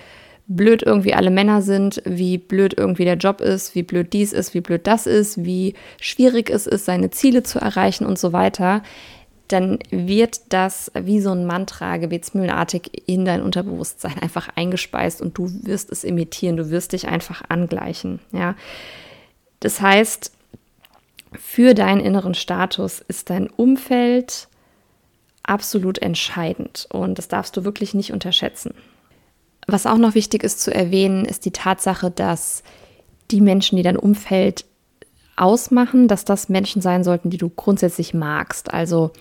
blöd 0.48 0.82
irgendwie 0.82 1.14
alle 1.14 1.30
Männer 1.30 1.62
sind, 1.62 2.02
wie 2.06 2.38
blöd 2.38 2.74
irgendwie 2.76 3.06
der 3.06 3.18
Job 3.18 3.40
ist, 3.40 3.76
wie 3.76 3.84
blöd 3.84 4.12
dies 4.14 4.34
ist, 4.34 4.54
wie 4.54 4.62
blöd 4.62 4.88
das 4.88 5.06
ist, 5.06 5.46
wie 5.46 5.76
schwierig 6.02 6.50
es 6.50 6.68
ist, 6.68 6.86
seine 6.86 7.12
Ziele 7.12 7.44
zu 7.44 7.60
erreichen 7.60 8.06
und 8.06 8.18
so 8.18 8.34
weiter, 8.34 8.82
dann 9.48 9.80
wird 9.90 10.42
das 10.50 10.92
wie 11.00 11.22
so 11.22 11.32
ein 11.32 11.46
Mantra 11.46 11.98
gebetsmühlenartig 11.98 13.04
in 13.08 13.26
dein 13.26 13.42
Unterbewusstsein 13.42 14.18
einfach 14.22 14.50
eingespeist 14.56 15.22
und 15.22 15.38
du 15.38 15.50
wirst 15.64 15.92
es 15.92 16.04
imitieren, 16.04 16.58
du 16.58 16.70
wirst 16.70 16.94
dich 16.94 17.08
einfach 17.08 17.44
angleichen, 17.48 18.20
ja. 18.32 18.56
Das 19.60 19.82
heißt, 19.82 20.32
für 21.34 21.74
deinen 21.74 22.02
inneren 22.02 22.34
Status 22.34 23.02
ist 23.08 23.30
dein 23.30 23.50
Umfeld 23.50 24.48
absolut 25.44 26.00
entscheidend 26.00 26.88
und 26.92 27.18
das 27.18 27.28
darfst 27.28 27.56
du 27.58 27.64
wirklich 27.64 27.94
nicht 27.94 28.14
unterschätzen. 28.14 28.74
Was 29.68 29.86
auch 29.86 29.98
noch 29.98 30.16
wichtig 30.16 30.44
ist 30.44 30.62
zu 30.62 30.74
erwähnen, 30.74 31.26
ist 31.26 31.46
die 31.46 31.52
Tatsache, 31.52 32.12
dass 32.12 32.64
die 33.32 33.42
Menschen, 33.42 33.76
die 33.76 33.84
dein 33.84 33.98
Umfeld 33.98 34.66
ausmachen, 35.36 36.08
dass 36.08 36.26
das 36.26 36.50
Menschen 36.50 36.82
sein 36.82 37.04
sollten, 37.04 37.30
die 37.30 37.38
du 37.38 37.50
grundsätzlich 37.50 38.14
magst. 38.14 38.74
Also 38.74 39.12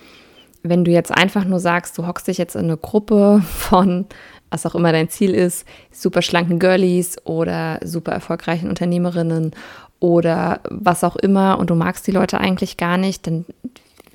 wenn 0.63 0.83
du 0.83 0.91
jetzt 0.91 1.11
einfach 1.11 1.45
nur 1.45 1.59
sagst, 1.59 1.97
du 1.97 2.05
hockst 2.05 2.27
dich 2.27 2.37
jetzt 2.37 2.55
in 2.55 2.65
eine 2.65 2.77
Gruppe 2.77 3.41
von, 3.55 4.05
was 4.49 4.65
auch 4.65 4.75
immer 4.75 4.91
dein 4.91 5.09
Ziel 5.09 5.33
ist, 5.33 5.65
super 5.91 6.21
schlanken 6.21 6.59
Girlies 6.59 7.17
oder 7.25 7.79
super 7.83 8.11
erfolgreichen 8.11 8.69
Unternehmerinnen 8.69 9.51
oder 9.99 10.61
was 10.69 11.03
auch 11.03 11.15
immer 11.15 11.59
und 11.59 11.69
du 11.69 11.75
magst 11.75 12.07
die 12.07 12.11
Leute 12.11 12.39
eigentlich 12.39 12.77
gar 12.77 12.97
nicht, 12.97 13.27
dann 13.27 13.45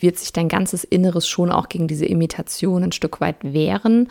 wird 0.00 0.18
sich 0.18 0.32
dein 0.32 0.48
ganzes 0.48 0.84
Inneres 0.84 1.26
schon 1.26 1.50
auch 1.50 1.68
gegen 1.68 1.88
diese 1.88 2.06
Imitation 2.06 2.84
ein 2.84 2.92
Stück 2.92 3.20
weit 3.20 3.36
wehren. 3.42 4.08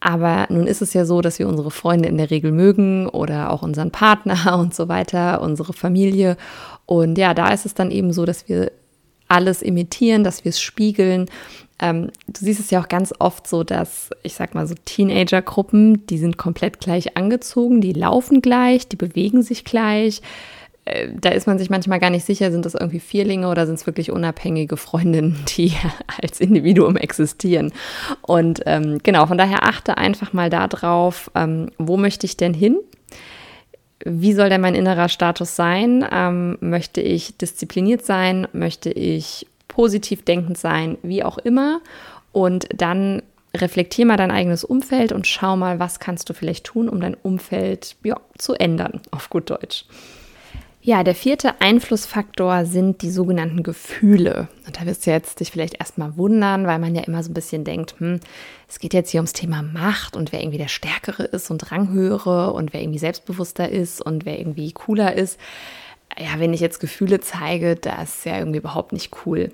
Aber 0.00 0.46
nun 0.50 0.66
ist 0.66 0.82
es 0.82 0.92
ja 0.92 1.06
so, 1.06 1.22
dass 1.22 1.38
wir 1.38 1.48
unsere 1.48 1.70
Freunde 1.70 2.08
in 2.08 2.18
der 2.18 2.30
Regel 2.30 2.52
mögen 2.52 3.08
oder 3.08 3.50
auch 3.50 3.62
unseren 3.62 3.90
Partner 3.90 4.58
und 4.60 4.74
so 4.74 4.88
weiter, 4.88 5.40
unsere 5.40 5.72
Familie. 5.72 6.36
Und 6.86 7.16
ja, 7.16 7.32
da 7.32 7.48
ist 7.48 7.64
es 7.64 7.74
dann 7.74 7.90
eben 7.90 8.12
so, 8.12 8.26
dass 8.26 8.48
wir 8.48 8.70
alles 9.28 9.62
imitieren, 9.62 10.22
dass 10.22 10.44
wir 10.44 10.50
es 10.50 10.60
spiegeln. 10.60 11.26
Ähm, 11.80 12.10
du 12.26 12.44
siehst 12.44 12.60
es 12.60 12.70
ja 12.70 12.82
auch 12.82 12.88
ganz 12.88 13.14
oft 13.18 13.48
so, 13.48 13.64
dass, 13.64 14.10
ich 14.22 14.34
sag 14.34 14.54
mal 14.54 14.66
so, 14.66 14.74
Teenager-Gruppen, 14.84 16.06
die 16.06 16.18
sind 16.18 16.36
komplett 16.36 16.80
gleich 16.80 17.16
angezogen, 17.16 17.80
die 17.80 17.94
laufen 17.94 18.42
gleich, 18.42 18.86
die 18.86 18.96
bewegen 18.96 19.42
sich 19.42 19.64
gleich. 19.64 20.20
Äh, 20.84 21.08
da 21.18 21.30
ist 21.30 21.46
man 21.46 21.58
sich 21.58 21.70
manchmal 21.70 22.00
gar 22.00 22.10
nicht 22.10 22.24
sicher, 22.24 22.50
sind 22.50 22.64
das 22.64 22.74
irgendwie 22.74 23.00
Vierlinge 23.00 23.48
oder 23.48 23.66
sind 23.66 23.76
es 23.76 23.86
wirklich 23.86 24.10
unabhängige 24.10 24.76
Freundinnen, 24.76 25.44
die 25.56 25.72
als 26.22 26.40
Individuum 26.40 26.96
existieren. 26.96 27.72
Und 28.22 28.62
ähm, 28.66 28.98
genau, 29.02 29.26
von 29.26 29.38
daher 29.38 29.64
achte 29.64 29.96
einfach 29.96 30.32
mal 30.32 30.50
darauf, 30.50 31.30
ähm, 31.34 31.70
wo 31.78 31.96
möchte 31.96 32.26
ich 32.26 32.36
denn 32.36 32.54
hin? 32.54 32.78
Wie 34.04 34.34
soll 34.34 34.50
denn 34.50 34.60
mein 34.60 34.74
innerer 34.74 35.08
Status 35.08 35.56
sein? 35.56 36.04
Ähm, 36.12 36.58
möchte 36.60 37.00
ich 37.00 37.38
diszipliniert 37.38 38.04
sein? 38.04 38.46
Möchte 38.52 38.90
ich 38.90 39.46
positiv 39.68 40.24
denkend 40.24 40.58
sein? 40.58 40.98
Wie 41.02 41.24
auch 41.24 41.38
immer. 41.38 41.80
Und 42.32 42.68
dann 42.76 43.22
reflektier 43.56 44.04
mal 44.04 44.16
dein 44.16 44.32
eigenes 44.32 44.64
Umfeld 44.64 45.12
und 45.12 45.26
schau 45.26 45.56
mal, 45.56 45.78
was 45.78 46.00
kannst 46.00 46.28
du 46.28 46.34
vielleicht 46.34 46.66
tun, 46.66 46.88
um 46.88 47.00
dein 47.00 47.14
Umfeld 47.14 47.96
ja, 48.02 48.20
zu 48.36 48.54
ändern, 48.54 49.00
auf 49.10 49.30
gut 49.30 49.48
Deutsch. 49.48 49.86
Ja, 50.86 51.02
der 51.02 51.14
vierte 51.14 51.62
Einflussfaktor 51.62 52.66
sind 52.66 53.00
die 53.00 53.10
sogenannten 53.10 53.62
Gefühle. 53.62 54.48
Und 54.66 54.78
da 54.78 54.84
wirst 54.84 55.06
du 55.06 55.12
jetzt 55.12 55.40
dich 55.40 55.50
vielleicht 55.50 55.80
erstmal 55.80 56.18
wundern, 56.18 56.66
weil 56.66 56.78
man 56.78 56.94
ja 56.94 57.00
immer 57.04 57.22
so 57.22 57.30
ein 57.30 57.34
bisschen 57.34 57.64
denkt, 57.64 57.94
hm, 58.00 58.20
es 58.68 58.80
geht 58.80 58.92
jetzt 58.92 59.08
hier 59.08 59.20
ums 59.20 59.32
Thema 59.32 59.62
Macht 59.62 60.14
und 60.14 60.30
wer 60.30 60.42
irgendwie 60.42 60.58
der 60.58 60.68
Stärkere 60.68 61.22
ist 61.22 61.50
und 61.50 61.72
Ranghöhere 61.72 62.52
und 62.52 62.74
wer 62.74 62.82
irgendwie 62.82 62.98
selbstbewusster 62.98 63.66
ist 63.66 64.02
und 64.02 64.26
wer 64.26 64.38
irgendwie 64.38 64.72
cooler 64.72 65.14
ist. 65.14 65.40
Ja, 66.18 66.38
wenn 66.38 66.52
ich 66.52 66.60
jetzt 66.60 66.80
Gefühle 66.80 67.18
zeige, 67.20 67.76
das 67.76 68.18
ist 68.18 68.26
ja 68.26 68.36
irgendwie 68.36 68.58
überhaupt 68.58 68.92
nicht 68.92 69.10
cool. 69.24 69.52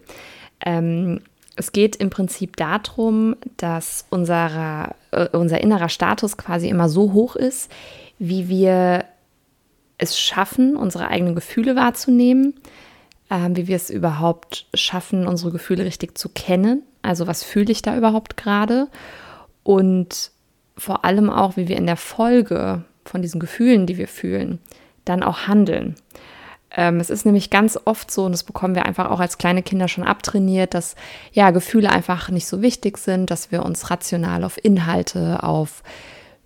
Ähm, 0.67 1.21
es 1.55 1.71
geht 1.71 1.95
im 1.95 2.11
Prinzip 2.11 2.57
darum, 2.57 3.37
dass 3.57 4.05
unser, 4.11 4.97
äh, 5.13 5.29
unser 5.29 5.61
innerer 5.61 5.91
Status 5.91 6.37
quasi 6.37 6.69
immer 6.69 6.89
so 6.89 7.13
hoch 7.13 7.37
ist, 7.37 7.71
wie 8.19 8.49
wir 8.49 9.05
es 10.01 10.19
schaffen, 10.19 10.77
unsere 10.77 11.09
eigenen 11.09 11.35
Gefühle 11.35 11.77
wahrzunehmen, 11.77 12.55
äh, 13.29 13.49
wie 13.51 13.67
wir 13.67 13.77
es 13.77 13.91
überhaupt 13.91 14.67
schaffen, 14.75 15.27
unsere 15.27 15.53
Gefühle 15.53 15.85
richtig 15.85 16.17
zu 16.17 16.29
kennen. 16.29 16.83
Also 17.03 17.27
was 17.27 17.45
fühle 17.45 17.73
ich 17.73 17.83
da 17.83 17.97
überhaupt 17.97 18.37
gerade? 18.37 18.89
Und 19.63 20.31
vor 20.77 21.05
allem 21.05 21.31
auch, 21.31 21.57
wie 21.57 21.69
wir 21.69 21.77
in 21.77 21.87
der 21.87 21.97
Folge 21.97 22.85
von 23.05 23.23
diesen 23.23 23.41
Gefühlen, 23.41 23.87
die 23.87 23.99
wir 23.99 24.09
fühlen, 24.09 24.59
dann 25.05 25.23
auch 25.23 25.47
handeln. 25.47 25.95
Ähm, 26.71 27.01
es 27.01 27.11
ist 27.11 27.27
nämlich 27.27 27.51
ganz 27.51 27.79
oft 27.85 28.11
so, 28.11 28.25
und 28.25 28.33
das 28.33 28.45
bekommen 28.45 28.75
wir 28.75 28.87
einfach 28.87 29.11
auch 29.11 29.21
als 29.21 29.39
kleine 29.39 29.63
Kinder 29.63 29.89
schon 29.89 30.05
abtrainiert, 30.05 30.75
dass 30.75 30.95
ja 31.33 31.51
Gefühle 31.51 31.91
einfach 31.91 32.31
nicht 32.31 32.47
so 32.47 32.63
wichtig 32.63 32.99
sind, 32.99 33.31
dass 33.31 33.51
wir 33.51 33.65
uns 33.65 33.91
rational 33.91 34.45
auf 34.45 34.63
Inhalte, 34.63 35.43
auf 35.43 35.83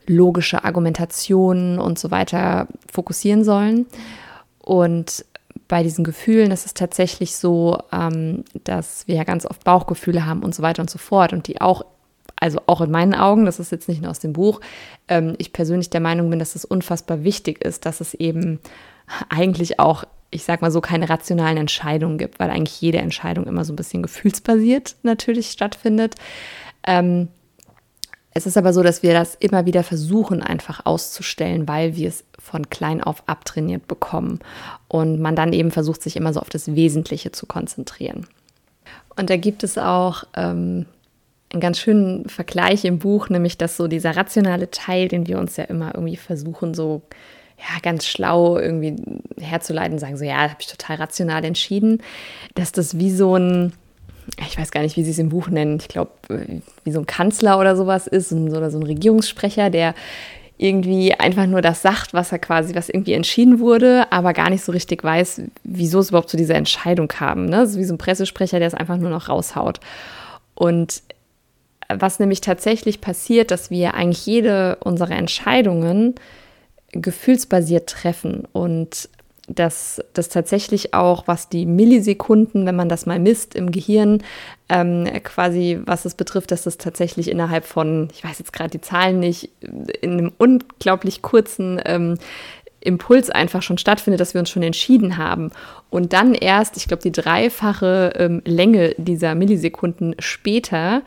logische 0.06 0.64
Argumentationen 0.64 1.78
und 1.78 1.98
so 1.98 2.10
weiter 2.10 2.68
fokussieren 2.90 3.44
sollen. 3.44 3.86
Und 4.58 5.24
bei 5.68 5.82
diesen 5.82 6.04
Gefühlen 6.04 6.50
ist 6.50 6.66
es 6.66 6.74
tatsächlich 6.74 7.36
so, 7.36 7.78
ähm, 7.92 8.44
dass 8.64 9.06
wir 9.06 9.16
ja 9.16 9.24
ganz 9.24 9.46
oft 9.46 9.64
Bauchgefühle 9.64 10.26
haben 10.26 10.42
und 10.42 10.54
so 10.54 10.62
weiter 10.62 10.82
und 10.82 10.90
so 10.90 10.98
fort 10.98 11.32
und 11.32 11.48
die 11.48 11.60
auch, 11.60 11.84
also 12.36 12.60
auch 12.66 12.80
in 12.80 12.90
meinen 12.90 13.14
Augen, 13.14 13.44
das 13.44 13.60
ist 13.60 13.72
jetzt 13.72 13.88
nicht 13.88 14.02
nur 14.02 14.10
aus 14.10 14.18
dem 14.18 14.32
Buch, 14.32 14.60
ähm, 15.08 15.34
ich 15.38 15.52
persönlich 15.52 15.90
der 15.90 16.00
Meinung 16.00 16.30
bin, 16.30 16.38
dass 16.38 16.54
es 16.54 16.64
unfassbar 16.64 17.24
wichtig 17.24 17.64
ist, 17.64 17.86
dass 17.86 18.00
es 18.00 18.14
eben 18.14 18.60
eigentlich 19.28 19.78
auch, 19.78 20.04
ich 20.30 20.44
sag 20.44 20.62
mal 20.62 20.70
so, 20.70 20.80
keine 20.80 21.08
rationalen 21.08 21.56
Entscheidungen 21.56 22.18
gibt, 22.18 22.40
weil 22.40 22.50
eigentlich 22.50 22.80
jede 22.80 22.98
Entscheidung 22.98 23.46
immer 23.46 23.64
so 23.64 23.72
ein 23.72 23.76
bisschen 23.76 24.02
gefühlsbasiert 24.02 24.96
natürlich 25.02 25.50
stattfindet. 25.50 26.16
Ähm, 26.86 27.28
es 28.34 28.46
ist 28.46 28.56
aber 28.56 28.72
so, 28.72 28.82
dass 28.82 29.04
wir 29.04 29.12
das 29.12 29.36
immer 29.36 29.64
wieder 29.64 29.84
versuchen, 29.84 30.42
einfach 30.42 30.84
auszustellen, 30.84 31.68
weil 31.68 31.94
wir 31.94 32.08
es 32.08 32.24
von 32.38 32.68
klein 32.68 33.02
auf 33.02 33.22
abtrainiert 33.26 33.86
bekommen. 33.86 34.40
Und 34.88 35.20
man 35.20 35.36
dann 35.36 35.52
eben 35.52 35.70
versucht, 35.70 36.02
sich 36.02 36.16
immer 36.16 36.32
so 36.32 36.40
auf 36.40 36.50
das 36.50 36.74
Wesentliche 36.74 37.30
zu 37.30 37.46
konzentrieren. 37.46 38.26
Und 39.16 39.30
da 39.30 39.36
gibt 39.36 39.62
es 39.62 39.78
auch 39.78 40.24
ähm, 40.34 40.86
einen 41.52 41.60
ganz 41.60 41.78
schönen 41.78 42.28
Vergleich 42.28 42.84
im 42.84 42.98
Buch, 42.98 43.28
nämlich 43.28 43.56
dass 43.56 43.76
so 43.76 43.86
dieser 43.86 44.16
rationale 44.16 44.68
Teil, 44.70 45.06
den 45.06 45.28
wir 45.28 45.38
uns 45.38 45.56
ja 45.56 45.64
immer 45.64 45.94
irgendwie 45.94 46.16
versuchen, 46.16 46.74
so 46.74 47.02
ja, 47.56 47.78
ganz 47.82 48.04
schlau 48.04 48.58
irgendwie 48.58 48.96
herzuleiten, 49.40 50.00
sagen 50.00 50.16
so, 50.16 50.24
ja, 50.24 50.38
habe 50.38 50.56
ich 50.58 50.66
total 50.66 50.96
rational 50.96 51.44
entschieden, 51.44 52.02
dass 52.56 52.72
das 52.72 52.98
wie 52.98 53.12
so 53.12 53.36
ein 53.36 53.72
ich 54.38 54.58
weiß 54.58 54.70
gar 54.70 54.82
nicht, 54.82 54.96
wie 54.96 55.04
sie 55.04 55.10
es 55.10 55.18
im 55.18 55.28
Buch 55.28 55.48
nennen, 55.48 55.78
ich 55.80 55.88
glaube, 55.88 56.12
wie 56.84 56.92
so 56.92 57.00
ein 57.00 57.06
Kanzler 57.06 57.58
oder 57.58 57.76
sowas 57.76 58.06
ist 58.06 58.32
oder 58.32 58.70
so 58.70 58.78
ein 58.78 58.84
Regierungssprecher, 58.84 59.70
der 59.70 59.94
irgendwie 60.56 61.12
einfach 61.14 61.46
nur 61.46 61.62
das 61.62 61.82
sagt, 61.82 62.14
was 62.14 62.30
er 62.30 62.38
quasi, 62.38 62.74
was 62.74 62.88
irgendwie 62.88 63.14
entschieden 63.14 63.58
wurde, 63.58 64.10
aber 64.12 64.32
gar 64.32 64.50
nicht 64.50 64.64
so 64.64 64.72
richtig 64.72 65.02
weiß, 65.02 65.42
wieso 65.64 65.98
es 65.98 66.10
überhaupt 66.10 66.30
zu 66.30 66.36
dieser 66.36 66.54
Entscheidung 66.54 67.08
kam. 67.08 67.46
Ne? 67.46 67.66
So 67.66 67.78
wie 67.78 67.84
so 67.84 67.94
ein 67.94 67.98
Pressesprecher, 67.98 68.60
der 68.60 68.68
es 68.68 68.74
einfach 68.74 68.96
nur 68.96 69.10
noch 69.10 69.28
raushaut. 69.28 69.80
Und 70.54 71.02
was 71.88 72.20
nämlich 72.20 72.40
tatsächlich 72.40 73.00
passiert, 73.00 73.50
dass 73.50 73.70
wir 73.70 73.94
eigentlich 73.94 74.26
jede 74.26 74.76
unserer 74.76 75.16
Entscheidungen 75.16 76.14
gefühlsbasiert 76.92 77.90
treffen 77.90 78.44
und 78.52 79.08
dass 79.48 80.02
das 80.14 80.30
tatsächlich 80.30 80.94
auch, 80.94 81.26
was 81.26 81.48
die 81.48 81.66
Millisekunden, 81.66 82.64
wenn 82.64 82.76
man 82.76 82.88
das 82.88 83.04
mal 83.04 83.18
misst 83.18 83.54
im 83.54 83.70
Gehirn, 83.70 84.22
ähm, 84.68 85.06
quasi, 85.22 85.78
was 85.84 86.06
es 86.06 86.14
betrifft, 86.14 86.50
dass 86.50 86.62
das 86.62 86.78
tatsächlich 86.78 87.30
innerhalb 87.30 87.64
von, 87.64 88.08
ich 88.12 88.24
weiß 88.24 88.38
jetzt 88.38 88.52
gerade 88.52 88.70
die 88.70 88.80
Zahlen 88.80 89.20
nicht, 89.20 89.50
in 90.00 90.12
einem 90.12 90.32
unglaublich 90.38 91.20
kurzen 91.20 91.80
ähm, 91.84 92.16
Impuls 92.80 93.30
einfach 93.30 93.62
schon 93.62 93.78
stattfindet, 93.78 94.20
dass 94.20 94.34
wir 94.34 94.40
uns 94.40 94.50
schon 94.50 94.62
entschieden 94.62 95.16
haben. 95.16 95.50
Und 95.90 96.12
dann 96.12 96.34
erst, 96.34 96.76
ich 96.76 96.86
glaube, 96.86 97.02
die 97.02 97.12
dreifache 97.12 98.12
ähm, 98.16 98.42
Länge 98.44 98.94
dieser 98.98 99.34
Millisekunden 99.34 100.14
später 100.18 101.02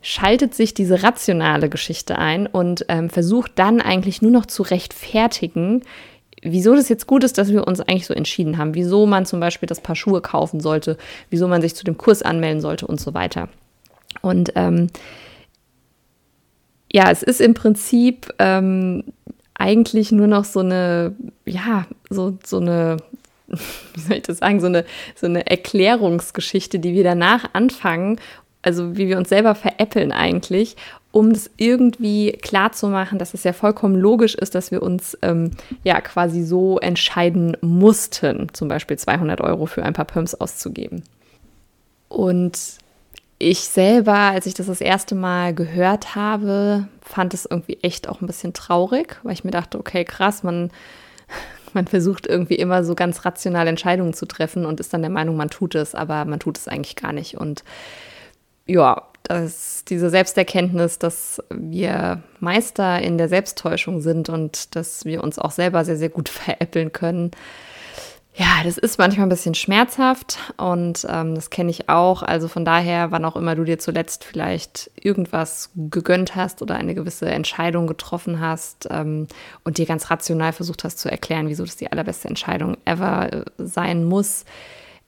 schaltet 0.00 0.54
sich 0.54 0.74
diese 0.74 1.02
rationale 1.02 1.68
Geschichte 1.68 2.18
ein 2.18 2.46
und 2.46 2.86
ähm, 2.88 3.10
versucht 3.10 3.52
dann 3.56 3.80
eigentlich 3.80 4.22
nur 4.22 4.30
noch 4.30 4.46
zu 4.46 4.62
rechtfertigen, 4.62 5.82
wieso 6.42 6.74
das 6.74 6.88
jetzt 6.88 7.06
gut 7.06 7.24
ist, 7.24 7.38
dass 7.38 7.52
wir 7.52 7.66
uns 7.66 7.80
eigentlich 7.80 8.06
so 8.06 8.14
entschieden 8.14 8.58
haben, 8.58 8.74
wieso 8.74 9.06
man 9.06 9.26
zum 9.26 9.40
Beispiel 9.40 9.66
das 9.66 9.80
Paar 9.80 9.96
Schuhe 9.96 10.20
kaufen 10.20 10.60
sollte, 10.60 10.96
wieso 11.30 11.48
man 11.48 11.62
sich 11.62 11.74
zu 11.74 11.84
dem 11.84 11.98
Kurs 11.98 12.22
anmelden 12.22 12.60
sollte 12.60 12.86
und 12.86 13.00
so 13.00 13.14
weiter. 13.14 13.48
Und 14.22 14.52
ähm, 14.54 14.88
ja, 16.92 17.10
es 17.10 17.22
ist 17.22 17.40
im 17.40 17.54
Prinzip 17.54 18.28
ähm, 18.38 19.04
eigentlich 19.54 20.12
nur 20.12 20.26
noch 20.26 20.44
so 20.44 20.60
eine, 20.60 21.14
ja, 21.44 21.86
so, 22.08 22.38
so 22.44 22.58
eine, 22.58 22.98
wie 23.48 24.00
soll 24.00 24.16
ich 24.16 24.22
das 24.22 24.38
sagen, 24.38 24.60
so 24.60 24.66
eine, 24.66 24.84
so 25.14 25.26
eine 25.26 25.46
Erklärungsgeschichte, 25.46 26.78
die 26.78 26.94
wir 26.94 27.04
danach 27.04 27.50
anfangen, 27.52 28.20
also 28.62 28.96
wie 28.96 29.08
wir 29.08 29.18
uns 29.18 29.28
selber 29.28 29.54
veräppeln 29.54 30.12
eigentlich, 30.12 30.76
um 31.10 31.32
das 31.32 31.50
irgendwie 31.56 32.32
klar 32.32 32.72
zu 32.72 32.88
machen, 32.88 33.18
dass 33.18 33.34
es 33.34 33.44
ja 33.44 33.52
vollkommen 33.52 33.96
logisch 33.96 34.34
ist, 34.34 34.54
dass 34.54 34.70
wir 34.70 34.82
uns 34.82 35.16
ähm, 35.22 35.52
ja 35.82 36.00
quasi 36.00 36.42
so 36.42 36.78
entscheiden 36.78 37.56
mussten, 37.60 38.48
zum 38.52 38.68
Beispiel 38.68 38.98
200 38.98 39.40
Euro 39.40 39.66
für 39.66 39.82
ein 39.82 39.94
paar 39.94 40.04
Pumps 40.04 40.34
auszugeben. 40.34 41.02
Und 42.08 42.58
ich 43.38 43.60
selber, 43.60 44.14
als 44.14 44.46
ich 44.46 44.54
das 44.54 44.66
das 44.66 44.80
erste 44.80 45.14
Mal 45.14 45.54
gehört 45.54 46.14
habe, 46.14 46.88
fand 47.00 47.34
es 47.34 47.46
irgendwie 47.46 47.78
echt 47.82 48.08
auch 48.08 48.20
ein 48.20 48.26
bisschen 48.26 48.52
traurig, 48.52 49.20
weil 49.22 49.32
ich 49.32 49.44
mir 49.44 49.50
dachte, 49.50 49.78
okay, 49.78 50.04
krass, 50.04 50.42
man, 50.42 50.70
man 51.72 51.86
versucht 51.86 52.26
irgendwie 52.26 52.56
immer 52.56 52.84
so 52.84 52.94
ganz 52.94 53.24
rational 53.24 53.66
Entscheidungen 53.68 54.12
zu 54.12 54.26
treffen 54.26 54.66
und 54.66 54.80
ist 54.80 54.92
dann 54.92 55.02
der 55.02 55.10
Meinung, 55.10 55.36
man 55.36 55.50
tut 55.50 55.74
es, 55.74 55.94
aber 55.94 56.24
man 56.24 56.40
tut 56.40 56.58
es 56.58 56.68
eigentlich 56.68 56.96
gar 56.96 57.12
nicht. 57.12 57.36
Und 57.36 57.64
ja, 58.66 59.07
dass 59.28 59.84
diese 59.84 60.10
Selbsterkenntnis, 60.10 60.98
dass 60.98 61.42
wir 61.50 62.22
Meister 62.40 63.00
in 63.00 63.18
der 63.18 63.28
Selbsttäuschung 63.28 64.00
sind 64.00 64.28
und 64.28 64.74
dass 64.74 65.04
wir 65.04 65.22
uns 65.22 65.38
auch 65.38 65.50
selber 65.50 65.84
sehr, 65.84 65.96
sehr 65.96 66.08
gut 66.08 66.28
veräppeln 66.28 66.92
können, 66.92 67.30
ja, 68.38 68.62
das 68.62 68.78
ist 68.78 68.98
manchmal 68.98 69.26
ein 69.26 69.30
bisschen 69.30 69.56
schmerzhaft 69.56 70.38
und 70.58 71.04
ähm, 71.10 71.34
das 71.34 71.50
kenne 71.50 71.70
ich 71.70 71.88
auch. 71.88 72.22
Also 72.22 72.46
von 72.46 72.64
daher, 72.64 73.10
wann 73.10 73.24
auch 73.24 73.34
immer 73.34 73.56
du 73.56 73.64
dir 73.64 73.80
zuletzt 73.80 74.22
vielleicht 74.22 74.92
irgendwas 74.94 75.70
gegönnt 75.74 76.36
hast 76.36 76.62
oder 76.62 76.76
eine 76.76 76.94
gewisse 76.94 77.26
Entscheidung 77.26 77.88
getroffen 77.88 78.38
hast 78.38 78.86
ähm, 78.92 79.26
und 79.64 79.78
dir 79.78 79.86
ganz 79.86 80.08
rational 80.08 80.52
versucht 80.52 80.84
hast 80.84 81.00
zu 81.00 81.10
erklären, 81.10 81.48
wieso 81.48 81.64
das 81.64 81.74
die 81.74 81.90
allerbeste 81.90 82.28
Entscheidung 82.28 82.76
ever 82.84 83.32
äh, 83.32 83.44
sein 83.58 84.04
muss, 84.04 84.44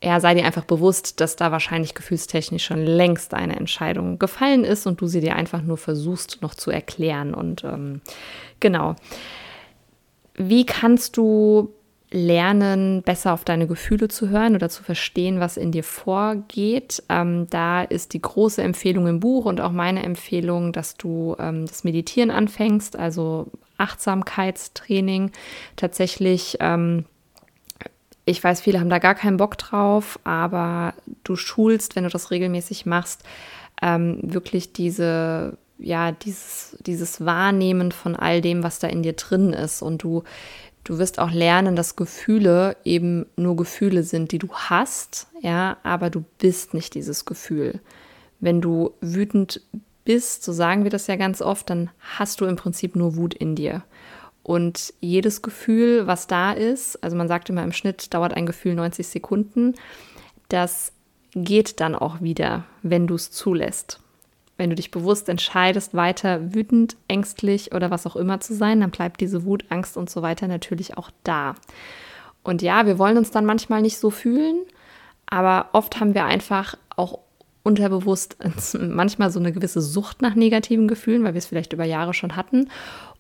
ja, 0.03 0.19
sei 0.19 0.35
dir 0.35 0.47
einfach 0.47 0.65
bewusst, 0.65 1.21
dass 1.21 1.37
da 1.37 1.53
wahrscheinlich 1.53 1.95
gefühlstechnisch 1.95 2.65
schon 2.65 2.85
längst 2.85 3.35
eine 3.35 3.57
Entscheidung 3.57 4.19
gefallen 4.19 4.65
ist 4.65 4.87
und 4.87 5.01
du 5.01 5.07
sie 5.07 5.21
dir 5.21 5.37
einfach 5.37 5.63
nur 5.63 5.77
versuchst 5.77 6.41
noch 6.41 6.55
zu 6.55 6.71
erklären. 6.71 7.35
Und 7.35 7.65
ähm, 7.65 8.01
genau. 8.61 8.97
Wie 10.35 10.65
kannst 10.65 11.19
du 11.19 11.75
lernen, 12.13 13.03
besser 13.03 13.33
auf 13.33 13.45
deine 13.45 13.67
Gefühle 13.67 14.09
zu 14.09 14.29
hören 14.31 14.55
oder 14.55 14.69
zu 14.69 14.83
verstehen, 14.83 15.39
was 15.39 15.57
in 15.57 15.71
dir 15.71 15.85
vorgeht. 15.85 17.03
Ähm, 17.09 17.47
da 17.51 17.83
ist 17.83 18.15
die 18.15 18.23
große 18.23 18.63
Empfehlung 18.63 19.07
im 19.07 19.21
Buch 19.21 19.45
und 19.45 19.61
auch 19.61 19.71
meine 19.71 20.03
Empfehlung, 20.03 20.73
dass 20.73 20.97
du 20.97 21.37
ähm, 21.39 21.67
das 21.67 21.85
Meditieren 21.85 22.31
anfängst, 22.31 22.97
also 22.97 23.47
Achtsamkeitstraining. 23.79 25.31
Tatsächlich, 25.77 26.57
ähm, 26.61 27.05
ich 28.31 28.43
weiß, 28.43 28.61
viele 28.61 28.81
haben 28.81 28.91
da 28.91 28.99
gar 28.99 29.15
keinen 29.15 29.37
Bock 29.37 29.59
drauf, 29.59 30.19
aber 30.25 30.95
du 31.25 31.37
schulst, 31.37 31.97
wenn 31.97 32.05
du 32.05 32.11
das 32.11 32.31
regelmäßig 32.31 32.87
machst, 32.87 33.23
ähm, 33.83 34.19
wirklich 34.23 34.73
diese 34.73 35.57
ja, 35.83 36.13
dieses, 36.13 36.77
dieses 36.85 37.25
Wahrnehmen 37.25 37.91
von 37.91 38.15
all 38.15 38.43
dem, 38.43 38.63
was 38.63 38.81
da 38.81 38.87
in 38.89 39.03
dir 39.03 39.15
drin 39.15 39.55
ist. 39.55 39.81
Und 39.81 40.03
du 40.03 40.25
Du 40.85 40.99
wirst 40.99 41.19
auch 41.19 41.31
lernen, 41.31 41.77
dass 41.77 41.97
Gefühle 41.97 42.77
eben 42.85 43.27
nur 43.37 43.57
Gefühle 43.57 44.03
sind, 44.03 44.33
die 44.33 44.39
du 44.39 44.49
hast, 44.53 45.29
ja, 45.41 45.77
aber 45.83 46.09
du 46.09 46.25
bist 46.39 46.75
nicht 46.75 46.95
dieses 46.95 47.27
Gefühl. 47.27 47.81
Wenn 48.41 48.61
du 48.61 48.93
wütend 49.01 49.61
bist, 50.05 50.43
so 50.43 50.53
sagen 50.53 50.85
wir 50.85 50.91
das 50.91 51.07
ja 51.07 51.17
ganz 51.17 51.43
oft, 51.43 51.69
dann 51.69 51.91
hast 51.99 52.41
du 52.41 52.47
im 52.47 52.57
Prinzip 52.57 52.97
nur 52.97 53.17
Wut 53.17 53.35
in 53.35 53.55
dir. 53.55 53.83
Und 54.43 54.95
jedes 55.01 55.43
Gefühl, 55.43 56.07
was 56.07 56.27
da 56.27 56.53
ist, 56.53 57.03
also 57.05 57.17
man 57.17 57.29
sagt 57.29 57.51
immer 57.51 57.63
im 57.63 57.73
Schnitt 57.73 58.13
dauert 58.15 58.35
ein 58.35 58.47
Gefühl 58.47 58.75
90 58.75 59.07
Sekunden, 59.07 59.75
das 60.49 60.93
geht 61.33 61.81
dann 61.81 61.95
auch 61.95 62.21
wieder, 62.21 62.65
wenn 62.83 63.07
du 63.07 63.15
es 63.15 63.31
zulässt. 63.31 64.01
Wenn 64.57 64.71
du 64.71 64.77
dich 64.77 64.91
bewusst 64.91 65.29
entscheidest, 65.29 65.95
weiter 65.95 66.55
wütend, 66.55 66.97
ängstlich 67.09 67.75
oder 67.75 67.91
was 67.91 68.07
auch 68.07 68.17
immer 68.17 68.41
zu 68.41 68.55
sein, 68.55 68.81
dann 68.81 68.91
bleibt 68.91 69.21
diese 69.21 69.45
Wut, 69.45 69.65
Angst 69.71 69.97
und 69.97 70.11
so 70.11 70.23
weiter 70.23 70.49
natürlich 70.49 70.99
auch 70.99 71.11
da. 71.23 71.55
Und 72.43 72.63
ja, 72.63 72.87
wir 72.87 72.99
wollen 72.99 73.19
uns 73.19 73.31
dann 73.31 73.45
manchmal 73.47 73.83
nicht 73.83 73.99
so 73.99 74.11
fühlen, 74.11 74.59
aber 75.27 75.69
oft 75.73 76.01
haben 76.01 76.15
wir 76.15 76.25
einfach 76.25 76.77
auch 76.97 77.21
unterbewusst 77.63 78.37
manchmal 78.79 79.31
so 79.31 79.39
eine 79.39 79.53
gewisse 79.53 79.81
Sucht 79.81 80.23
nach 80.23 80.35
negativen 80.35 80.89
Gefühlen, 80.89 81.25
weil 81.25 81.35
wir 81.35 81.39
es 81.39 81.47
vielleicht 81.47 81.73
über 81.73 81.85
Jahre 81.85 82.15
schon 82.15 82.37
hatten. 82.37 82.69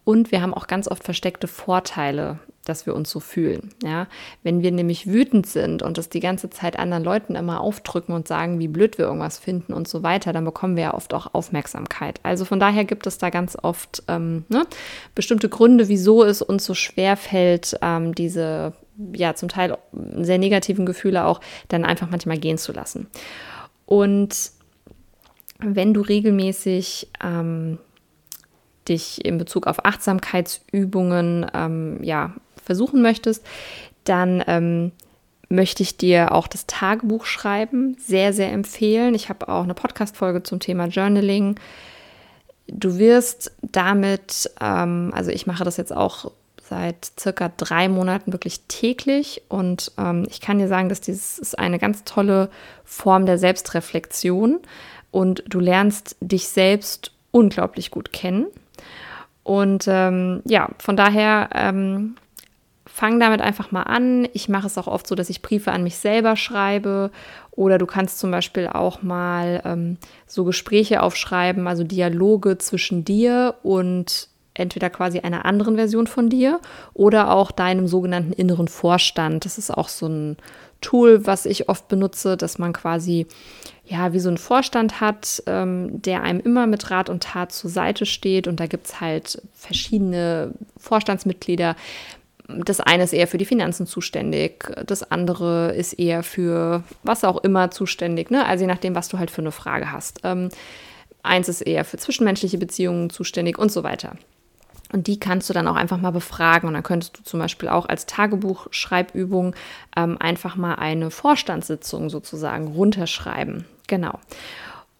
Und 0.04 0.32
wir 0.32 0.42
haben 0.42 0.54
auch 0.54 0.66
ganz 0.66 0.88
oft 0.88 1.04
versteckte 1.04 1.46
Vorteile, 1.46 2.38
dass 2.64 2.86
wir 2.86 2.94
uns 2.94 3.10
so 3.10 3.20
fühlen. 3.20 3.70
Ja? 3.82 4.06
Wenn 4.42 4.62
wir 4.62 4.72
nämlich 4.72 5.06
wütend 5.06 5.46
sind 5.46 5.82
und 5.82 5.98
das 5.98 6.08
die 6.08 6.20
ganze 6.20 6.50
Zeit 6.50 6.78
anderen 6.78 7.04
Leuten 7.04 7.34
immer 7.34 7.60
aufdrücken 7.60 8.14
und 8.14 8.28
sagen, 8.28 8.58
wie 8.58 8.68
blöd 8.68 8.98
wir 8.98 9.06
irgendwas 9.06 9.38
finden 9.38 9.72
und 9.72 9.88
so 9.88 10.02
weiter, 10.02 10.32
dann 10.32 10.44
bekommen 10.44 10.76
wir 10.76 10.84
ja 10.84 10.94
oft 10.94 11.12
auch 11.14 11.34
Aufmerksamkeit. 11.34 12.20
Also 12.22 12.44
von 12.44 12.60
daher 12.60 12.84
gibt 12.84 13.06
es 13.06 13.18
da 13.18 13.30
ganz 13.30 13.56
oft 13.60 14.02
ähm, 14.08 14.44
ne, 14.48 14.66
bestimmte 15.14 15.48
Gründe, 15.48 15.88
wieso 15.88 16.24
es 16.24 16.42
uns 16.42 16.64
so 16.64 16.74
schwer 16.74 17.16
fällt, 17.16 17.78
ähm, 17.82 18.14
diese 18.14 18.72
ja 19.14 19.34
zum 19.34 19.48
Teil 19.48 19.78
sehr 20.18 20.38
negativen 20.38 20.84
Gefühle 20.84 21.24
auch 21.24 21.40
dann 21.68 21.84
einfach 21.84 22.10
manchmal 22.10 22.38
gehen 22.38 22.58
zu 22.58 22.72
lassen. 22.72 23.08
Und 23.86 24.52
wenn 25.58 25.94
du 25.94 26.00
regelmäßig 26.00 27.08
ähm, 27.22 27.78
dich 28.90 29.24
in 29.24 29.38
Bezug 29.38 29.66
auf 29.66 29.84
Achtsamkeitsübungen 29.84 31.46
ähm, 31.54 32.02
ja, 32.02 32.34
versuchen 32.62 33.00
möchtest, 33.00 33.46
dann 34.04 34.44
ähm, 34.46 34.92
möchte 35.48 35.82
ich 35.82 35.96
dir 35.96 36.32
auch 36.32 36.46
das 36.46 36.66
Tagebuch 36.66 37.24
schreiben 37.24 37.96
sehr, 37.98 38.32
sehr 38.32 38.52
empfehlen. 38.52 39.14
Ich 39.14 39.28
habe 39.28 39.48
auch 39.48 39.64
eine 39.64 39.74
Podcast-Folge 39.74 40.42
zum 40.42 40.60
Thema 40.60 40.86
Journaling. 40.86 41.56
Du 42.68 42.98
wirst 42.98 43.52
damit, 43.62 44.50
ähm, 44.60 45.10
also 45.14 45.30
ich 45.30 45.46
mache 45.46 45.64
das 45.64 45.76
jetzt 45.76 45.94
auch 45.94 46.30
seit 46.70 47.10
circa 47.18 47.50
drei 47.56 47.88
Monaten 47.88 48.32
wirklich 48.32 48.60
täglich 48.68 49.42
und 49.48 49.90
ähm, 49.98 50.24
ich 50.30 50.40
kann 50.40 50.60
dir 50.60 50.68
sagen, 50.68 50.88
dass 50.88 51.00
dieses 51.00 51.38
ist 51.40 51.58
eine 51.58 51.80
ganz 51.80 52.04
tolle 52.04 52.48
Form 52.84 53.26
der 53.26 53.38
Selbstreflexion 53.38 54.60
und 55.10 55.42
du 55.48 55.58
lernst 55.58 56.16
dich 56.20 56.46
selbst 56.48 57.10
unglaublich 57.32 57.90
gut 57.90 58.12
kennen. 58.12 58.46
Und 59.50 59.86
ähm, 59.88 60.42
ja, 60.44 60.68
von 60.78 60.96
daher 60.96 61.50
ähm, 61.52 62.14
fang 62.86 63.18
damit 63.18 63.40
einfach 63.40 63.72
mal 63.72 63.82
an. 63.82 64.28
Ich 64.32 64.48
mache 64.48 64.68
es 64.68 64.78
auch 64.78 64.86
oft 64.86 65.08
so, 65.08 65.16
dass 65.16 65.28
ich 65.28 65.42
Briefe 65.42 65.72
an 65.72 65.82
mich 65.82 65.96
selber 65.96 66.36
schreibe. 66.36 67.10
Oder 67.50 67.76
du 67.76 67.84
kannst 67.84 68.20
zum 68.20 68.30
Beispiel 68.30 68.68
auch 68.68 69.02
mal 69.02 69.60
ähm, 69.64 69.96
so 70.28 70.44
Gespräche 70.44 71.02
aufschreiben, 71.02 71.66
also 71.66 71.82
Dialoge 71.82 72.58
zwischen 72.58 73.04
dir 73.04 73.56
und 73.64 74.28
entweder 74.54 74.88
quasi 74.88 75.18
einer 75.18 75.44
anderen 75.44 75.74
Version 75.74 76.06
von 76.06 76.28
dir 76.28 76.60
oder 76.94 77.32
auch 77.32 77.50
deinem 77.50 77.88
sogenannten 77.88 78.32
inneren 78.32 78.68
Vorstand. 78.68 79.46
Das 79.46 79.58
ist 79.58 79.72
auch 79.72 79.88
so 79.88 80.06
ein 80.06 80.36
Tool, 80.80 81.26
was 81.26 81.46
ich 81.46 81.68
oft 81.68 81.88
benutze, 81.88 82.36
dass 82.36 82.58
man 82.58 82.72
quasi 82.72 83.26
ja, 83.90 84.12
wie 84.12 84.20
so 84.20 84.30
ein 84.30 84.38
Vorstand 84.38 85.00
hat, 85.00 85.42
ähm, 85.46 86.00
der 86.00 86.22
einem 86.22 86.38
immer 86.40 86.68
mit 86.68 86.90
Rat 86.92 87.10
und 87.10 87.24
Tat 87.24 87.50
zur 87.50 87.70
Seite 87.70 88.06
steht. 88.06 88.46
Und 88.46 88.60
da 88.60 88.66
gibt 88.66 88.86
es 88.86 89.00
halt 89.00 89.42
verschiedene 89.52 90.52
Vorstandsmitglieder. 90.76 91.74
Das 92.46 92.80
eine 92.80 93.02
ist 93.02 93.12
eher 93.12 93.26
für 93.26 93.38
die 93.38 93.44
Finanzen 93.44 93.86
zuständig, 93.86 94.72
das 94.86 95.08
andere 95.10 95.72
ist 95.74 95.92
eher 95.94 96.22
für 96.22 96.82
was 97.02 97.24
auch 97.24 97.42
immer 97.44 97.70
zuständig, 97.70 98.30
ne? 98.30 98.44
also 98.44 98.62
je 98.62 98.68
nachdem, 98.68 98.96
was 98.96 99.08
du 99.08 99.18
halt 99.18 99.30
für 99.30 99.40
eine 99.40 99.52
Frage 99.52 99.92
hast. 99.92 100.20
Ähm, 100.24 100.48
eins 101.22 101.48
ist 101.48 101.60
eher 101.60 101.84
für 101.84 101.96
zwischenmenschliche 101.96 102.58
Beziehungen 102.58 103.08
zuständig 103.10 103.56
und 103.56 103.70
so 103.70 103.84
weiter. 103.84 104.16
Und 104.92 105.06
die 105.06 105.20
kannst 105.20 105.48
du 105.48 105.54
dann 105.54 105.68
auch 105.68 105.76
einfach 105.76 105.98
mal 105.98 106.10
befragen. 106.10 106.66
Und 106.66 106.74
dann 106.74 106.82
könntest 106.82 107.18
du 107.18 107.22
zum 107.22 107.40
Beispiel 107.40 107.68
auch 107.68 107.88
als 107.88 108.06
Tagebuchschreibübung 108.06 109.54
ähm, 109.96 110.16
einfach 110.18 110.56
mal 110.56 110.74
eine 110.74 111.10
Vorstandssitzung 111.10 112.10
sozusagen 112.10 112.68
runterschreiben. 112.68 113.64
Genau. 113.86 114.18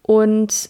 Und 0.01 0.69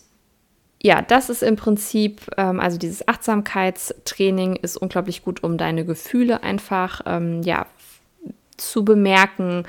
ja, 0.83 1.01
das 1.01 1.29
ist 1.29 1.43
im 1.43 1.55
Prinzip, 1.55 2.21
ähm, 2.37 2.59
also 2.59 2.77
dieses 2.77 3.07
Achtsamkeitstraining 3.07 4.55
ist 4.55 4.77
unglaublich 4.77 5.23
gut, 5.23 5.43
um 5.43 5.57
deine 5.57 5.85
Gefühle 5.85 6.41
einfach 6.41 7.01
ähm, 7.05 7.43
ja, 7.43 7.67
zu 8.57 8.83
bemerken, 8.83 9.65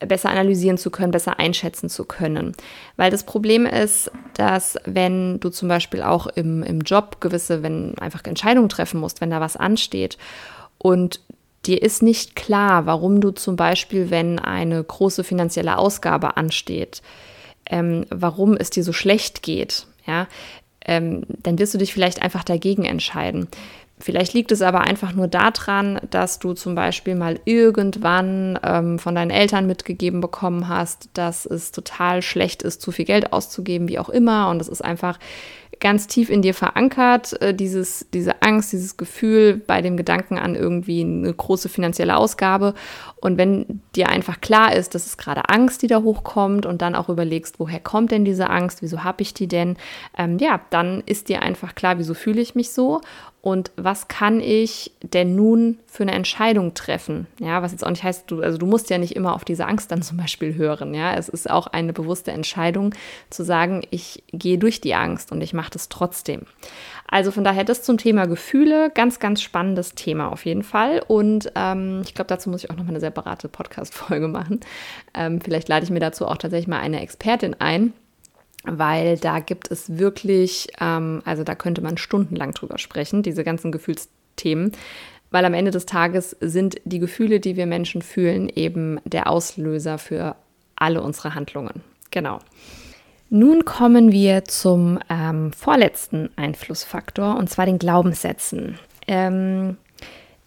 besser 0.00 0.30
analysieren 0.30 0.76
zu 0.76 0.90
können, 0.90 1.10
besser 1.10 1.38
einschätzen 1.38 1.88
zu 1.88 2.04
können. 2.04 2.52
Weil 2.96 3.10
das 3.10 3.24
Problem 3.24 3.64
ist, 3.64 4.10
dass 4.34 4.76
wenn 4.84 5.40
du 5.40 5.48
zum 5.48 5.68
Beispiel 5.68 6.02
auch 6.02 6.26
im, 6.26 6.62
im 6.62 6.80
Job 6.80 7.20
gewisse, 7.20 7.62
wenn 7.62 7.96
einfach 7.98 8.22
Entscheidungen 8.24 8.68
treffen 8.68 9.00
musst, 9.00 9.20
wenn 9.20 9.30
da 9.30 9.40
was 9.40 9.56
ansteht 9.56 10.18
und 10.78 11.20
dir 11.64 11.82
ist 11.82 12.02
nicht 12.02 12.36
klar, 12.36 12.86
warum 12.86 13.20
du 13.20 13.30
zum 13.30 13.56
Beispiel, 13.56 14.10
wenn 14.10 14.38
eine 14.38 14.82
große 14.84 15.24
finanzielle 15.24 15.78
Ausgabe 15.78 16.36
ansteht, 16.36 17.02
ähm, 17.68 18.04
warum 18.10 18.56
es 18.56 18.70
dir 18.70 18.84
so 18.84 18.92
schlecht 18.92 19.42
geht, 19.42 19.86
ja, 20.06 20.28
ähm, 20.84 21.24
dann 21.28 21.58
wirst 21.58 21.74
du 21.74 21.78
dich 21.78 21.92
vielleicht 21.92 22.22
einfach 22.22 22.44
dagegen 22.44 22.84
entscheiden. 22.84 23.48
Vielleicht 23.98 24.34
liegt 24.34 24.52
es 24.52 24.60
aber 24.60 24.82
einfach 24.82 25.14
nur 25.14 25.26
daran, 25.26 25.98
dass 26.10 26.38
du 26.38 26.52
zum 26.52 26.74
Beispiel 26.74 27.14
mal 27.14 27.40
irgendwann 27.46 28.58
ähm, 28.62 28.98
von 28.98 29.14
deinen 29.14 29.30
Eltern 29.30 29.66
mitgegeben 29.66 30.20
bekommen 30.20 30.68
hast, 30.68 31.08
dass 31.14 31.46
es 31.46 31.72
total 31.72 32.20
schlecht 32.20 32.62
ist, 32.62 32.82
zu 32.82 32.92
viel 32.92 33.06
Geld 33.06 33.32
auszugeben, 33.32 33.88
wie 33.88 33.98
auch 33.98 34.10
immer. 34.10 34.50
Und 34.50 34.60
es 34.60 34.68
ist 34.68 34.84
einfach 34.84 35.18
ganz 35.80 36.06
tief 36.06 36.30
in 36.30 36.42
dir 36.42 36.54
verankert, 36.54 37.40
äh, 37.40 37.54
dieses, 37.54 38.06
diese 38.12 38.42
Angst, 38.42 38.72
dieses 38.72 38.96
Gefühl 38.96 39.56
bei 39.66 39.82
dem 39.82 39.96
Gedanken 39.96 40.38
an 40.38 40.54
irgendwie 40.54 41.02
eine 41.02 41.32
große 41.32 41.68
finanzielle 41.68 42.16
Ausgabe. 42.16 42.74
Und 43.16 43.38
wenn 43.38 43.80
dir 43.94 44.08
einfach 44.08 44.40
klar 44.40 44.74
ist, 44.74 44.94
dass 44.94 45.06
es 45.06 45.16
gerade 45.16 45.48
Angst, 45.48 45.82
die 45.82 45.86
da 45.86 46.02
hochkommt 46.02 46.66
und 46.66 46.82
dann 46.82 46.94
auch 46.94 47.08
überlegst, 47.08 47.58
woher 47.58 47.80
kommt 47.80 48.10
denn 48.10 48.24
diese 48.24 48.50
Angst, 48.50 48.82
wieso 48.82 49.04
habe 49.04 49.22
ich 49.22 49.34
die 49.34 49.48
denn, 49.48 49.76
ähm, 50.16 50.38
ja, 50.38 50.60
dann 50.70 51.02
ist 51.06 51.28
dir 51.28 51.42
einfach 51.42 51.74
klar, 51.74 51.98
wieso 51.98 52.14
fühle 52.14 52.40
ich 52.40 52.54
mich 52.54 52.72
so 52.72 53.00
und 53.46 53.70
was 53.76 54.08
kann 54.08 54.40
ich 54.40 54.90
denn 55.02 55.36
nun 55.36 55.78
für 55.86 56.02
eine 56.02 56.10
Entscheidung 56.10 56.74
treffen? 56.74 57.28
Ja, 57.38 57.62
was 57.62 57.70
jetzt 57.70 57.86
auch 57.86 57.90
nicht 57.90 58.02
heißt, 58.02 58.28
du, 58.28 58.42
also 58.42 58.58
du 58.58 58.66
musst 58.66 58.90
ja 58.90 58.98
nicht 58.98 59.14
immer 59.14 59.36
auf 59.36 59.44
diese 59.44 59.66
Angst 59.66 59.92
dann 59.92 60.02
zum 60.02 60.16
Beispiel 60.16 60.56
hören. 60.56 60.94
Ja, 60.94 61.14
es 61.14 61.28
ist 61.28 61.48
auch 61.48 61.68
eine 61.68 61.92
bewusste 61.92 62.32
Entscheidung 62.32 62.92
zu 63.30 63.44
sagen, 63.44 63.82
ich 63.90 64.24
gehe 64.32 64.58
durch 64.58 64.80
die 64.80 64.96
Angst 64.96 65.30
und 65.30 65.40
ich 65.42 65.54
mache 65.54 65.70
das 65.70 65.88
trotzdem. 65.88 66.42
Also 67.06 67.30
von 67.30 67.44
daher 67.44 67.62
das 67.62 67.84
zum 67.84 67.98
Thema 67.98 68.26
Gefühle, 68.26 68.90
ganz, 68.92 69.20
ganz 69.20 69.42
spannendes 69.42 69.94
Thema 69.94 70.32
auf 70.32 70.44
jeden 70.44 70.64
Fall. 70.64 71.00
Und 71.06 71.52
ähm, 71.54 72.02
ich 72.04 72.16
glaube, 72.16 72.26
dazu 72.26 72.50
muss 72.50 72.64
ich 72.64 72.70
auch 72.72 72.76
noch 72.76 72.82
mal 72.82 72.90
eine 72.90 72.98
separate 72.98 73.48
Podcast-Folge 73.48 74.26
machen. 74.26 74.58
Ähm, 75.14 75.40
vielleicht 75.40 75.68
lade 75.68 75.84
ich 75.84 75.90
mir 75.90 76.00
dazu 76.00 76.26
auch 76.26 76.38
tatsächlich 76.38 76.66
mal 76.66 76.80
eine 76.80 77.00
Expertin 77.00 77.54
ein 77.60 77.92
weil 78.66 79.16
da 79.18 79.38
gibt 79.38 79.70
es 79.70 79.98
wirklich, 79.98 80.68
ähm, 80.80 81.22
also 81.24 81.44
da 81.44 81.54
könnte 81.54 81.80
man 81.80 81.96
stundenlang 81.98 82.52
drüber 82.52 82.78
sprechen, 82.78 83.22
diese 83.22 83.44
ganzen 83.44 83.72
Gefühlsthemen, 83.72 84.72
weil 85.30 85.44
am 85.44 85.54
Ende 85.54 85.70
des 85.70 85.86
Tages 85.86 86.36
sind 86.40 86.76
die 86.84 86.98
Gefühle, 86.98 87.40
die 87.40 87.56
wir 87.56 87.66
Menschen 87.66 88.02
fühlen, 88.02 88.48
eben 88.48 89.00
der 89.04 89.28
Auslöser 89.28 89.98
für 89.98 90.36
alle 90.76 91.02
unsere 91.02 91.34
Handlungen. 91.34 91.82
Genau. 92.10 92.38
Nun 93.28 93.64
kommen 93.64 94.12
wir 94.12 94.44
zum 94.44 95.00
ähm, 95.10 95.52
vorletzten 95.52 96.30
Einflussfaktor, 96.36 97.36
und 97.36 97.50
zwar 97.50 97.66
den 97.66 97.78
Glaubenssätzen. 97.78 98.78
Ähm, 99.08 99.78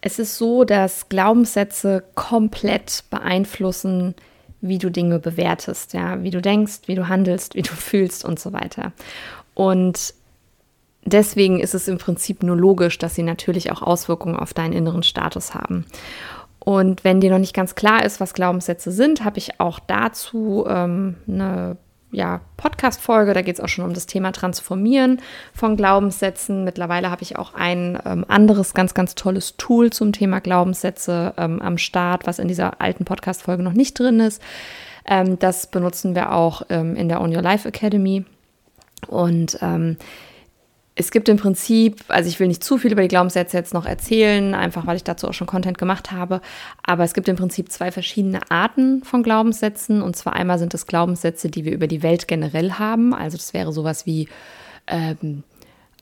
es 0.01 0.17
ist 0.17 0.37
so, 0.37 0.63
dass 0.63 1.09
Glaubenssätze 1.09 2.03
komplett 2.15 3.03
beeinflussen, 3.09 4.15
wie 4.61 4.77
du 4.77 4.89
Dinge 4.89 5.19
bewertest, 5.19 5.93
ja, 5.93 6.21
wie 6.23 6.31
du 6.31 6.41
denkst, 6.41 6.81
wie 6.87 6.95
du 6.95 7.07
handelst, 7.07 7.55
wie 7.55 7.61
du 7.61 7.71
fühlst 7.73 8.25
und 8.25 8.39
so 8.39 8.53
weiter. 8.53 8.91
Und 9.53 10.13
deswegen 11.05 11.59
ist 11.59 11.73
es 11.73 11.87
im 11.87 11.97
Prinzip 11.97 12.43
nur 12.43 12.55
logisch, 12.55 12.97
dass 12.97 13.15
sie 13.15 13.23
natürlich 13.23 13.71
auch 13.71 13.81
Auswirkungen 13.81 14.35
auf 14.35 14.53
deinen 14.53 14.73
inneren 14.73 15.03
Status 15.03 15.53
haben. 15.53 15.85
Und 16.59 17.03
wenn 17.03 17.21
dir 17.21 17.31
noch 17.31 17.39
nicht 17.39 17.55
ganz 17.55 17.75
klar 17.75 18.05
ist, 18.05 18.19
was 18.19 18.33
Glaubenssätze 18.33 18.91
sind, 18.91 19.23
habe 19.23 19.37
ich 19.37 19.59
auch 19.59 19.79
dazu 19.79 20.65
ähm, 20.67 21.15
eine 21.27 21.77
ja, 22.11 22.41
Podcast-Folge. 22.57 23.33
Da 23.33 23.41
geht 23.41 23.55
es 23.55 23.61
auch 23.61 23.67
schon 23.67 23.85
um 23.85 23.93
das 23.93 24.05
Thema 24.05 24.31
Transformieren 24.31 25.21
von 25.53 25.77
Glaubenssätzen. 25.77 26.63
Mittlerweile 26.63 27.11
habe 27.11 27.21
ich 27.21 27.37
auch 27.37 27.53
ein 27.53 27.99
ähm, 28.05 28.25
anderes 28.27 28.73
ganz, 28.73 28.93
ganz 28.93 29.15
tolles 29.15 29.57
Tool 29.57 29.91
zum 29.91 30.11
Thema 30.11 30.39
Glaubenssätze 30.39 31.33
ähm, 31.37 31.61
am 31.61 31.77
Start, 31.77 32.25
was 32.25 32.39
in 32.39 32.47
dieser 32.47 32.81
alten 32.81 33.05
Podcast-Folge 33.05 33.63
noch 33.63 33.73
nicht 33.73 33.99
drin 33.99 34.19
ist. 34.19 34.41
Ähm, 35.05 35.37
das 35.39 35.67
benutzen 35.67 36.15
wir 36.15 36.33
auch 36.33 36.63
ähm, 36.69 36.95
in 36.95 37.09
der 37.09 37.21
On 37.21 37.35
Your 37.35 37.43
Life 37.43 37.67
Academy. 37.67 38.25
Und 39.07 39.57
ähm, 39.61 39.97
es 40.99 41.11
gibt 41.11 41.29
im 41.29 41.37
Prinzip, 41.37 42.03
also 42.09 42.27
ich 42.27 42.41
will 42.41 42.49
nicht 42.49 42.61
zu 42.61 42.77
viel 42.77 42.91
über 42.91 43.01
die 43.01 43.07
Glaubenssätze 43.07 43.55
jetzt 43.55 43.73
noch 43.73 43.85
erzählen, 43.85 44.53
einfach 44.53 44.85
weil 44.85 44.97
ich 44.97 45.05
dazu 45.05 45.29
auch 45.29 45.33
schon 45.33 45.47
Content 45.47 45.77
gemacht 45.77 46.11
habe, 46.11 46.41
aber 46.83 47.05
es 47.05 47.13
gibt 47.13 47.29
im 47.29 47.37
Prinzip 47.37 47.71
zwei 47.71 47.89
verschiedene 47.89 48.41
Arten 48.51 49.01
von 49.05 49.23
Glaubenssätzen. 49.23 50.01
Und 50.01 50.17
zwar 50.17 50.33
einmal 50.33 50.59
sind 50.59 50.73
es 50.73 50.87
Glaubenssätze, 50.87 51.49
die 51.49 51.63
wir 51.63 51.71
über 51.71 51.87
die 51.87 52.03
Welt 52.03 52.27
generell 52.27 52.73
haben. 52.73 53.13
Also 53.13 53.37
das 53.37 53.53
wäre 53.53 53.71
sowas 53.71 54.05
wie, 54.05 54.27
ähm, 54.87 55.43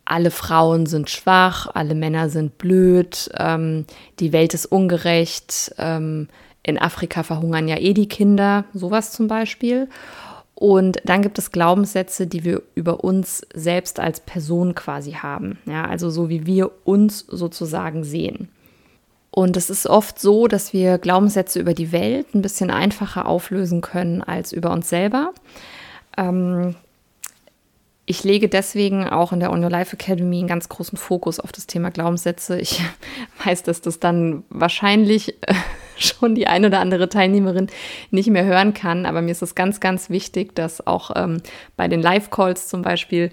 alle 0.03 0.31
Frauen 0.31 0.87
sind 0.87 1.11
schwach, 1.11 1.67
alle 1.71 1.93
Männer 1.93 2.29
sind 2.29 2.57
blöd, 2.57 3.29
ähm, 3.37 3.85
die 4.19 4.33
Welt 4.33 4.55
ist 4.55 4.65
ungerecht, 4.65 5.75
ähm, 5.77 6.27
in 6.63 6.79
Afrika 6.79 7.21
verhungern 7.21 7.67
ja 7.67 7.77
eh 7.77 7.93
die 7.93 8.09
Kinder, 8.09 8.65
sowas 8.73 9.11
zum 9.11 9.27
Beispiel. 9.27 9.89
Und 10.59 10.97
dann 11.05 11.21
gibt 11.21 11.37
es 11.37 11.51
Glaubenssätze, 11.51 12.25
die 12.25 12.43
wir 12.43 12.63
über 12.73 13.03
uns 13.03 13.45
selbst 13.53 13.99
als 13.99 14.19
Person 14.19 14.73
quasi 14.73 15.11
haben. 15.11 15.59
Ja, 15.67 15.85
also 15.85 16.09
so 16.09 16.29
wie 16.29 16.47
wir 16.47 16.71
uns 16.83 17.19
sozusagen 17.19 18.03
sehen. 18.03 18.49
Und 19.29 19.55
es 19.55 19.69
ist 19.69 19.85
oft 19.85 20.19
so, 20.19 20.47
dass 20.47 20.73
wir 20.73 20.97
Glaubenssätze 20.97 21.59
über 21.59 21.75
die 21.75 21.91
Welt 21.91 22.33
ein 22.33 22.41
bisschen 22.41 22.71
einfacher 22.71 23.27
auflösen 23.27 23.81
können 23.81 24.23
als 24.23 24.51
über 24.51 24.71
uns 24.71 24.89
selber. 24.89 25.31
Ähm, 26.17 26.73
ich 28.07 28.23
lege 28.23 28.49
deswegen 28.49 29.07
auch 29.07 29.33
in 29.33 29.39
der 29.39 29.51
On 29.51 29.63
Your 29.63 29.69
Life 29.69 29.95
Academy 29.95 30.39
einen 30.39 30.47
ganz 30.47 30.69
großen 30.69 30.97
Fokus 30.97 31.39
auf 31.39 31.51
das 31.51 31.67
Thema 31.67 31.91
Glaubenssätze. 31.91 32.59
Ich 32.59 32.81
weiß, 33.45 33.61
dass 33.61 33.81
das 33.81 33.99
dann 33.99 34.43
wahrscheinlich 34.49 35.35
schon 35.99 36.35
die 36.35 36.47
ein 36.47 36.65
oder 36.65 36.79
andere 36.79 37.09
Teilnehmerin 37.09 37.67
nicht 38.11 38.29
mehr 38.29 38.45
hören 38.45 38.73
kann. 38.73 39.05
Aber 39.05 39.21
mir 39.21 39.31
ist 39.31 39.41
es 39.41 39.55
ganz, 39.55 39.79
ganz 39.79 40.09
wichtig, 40.09 40.55
dass 40.55 40.85
auch 40.85 41.11
ähm, 41.15 41.41
bei 41.75 41.87
den 41.87 42.01
Live-Calls 42.01 42.67
zum 42.67 42.81
Beispiel 42.81 43.31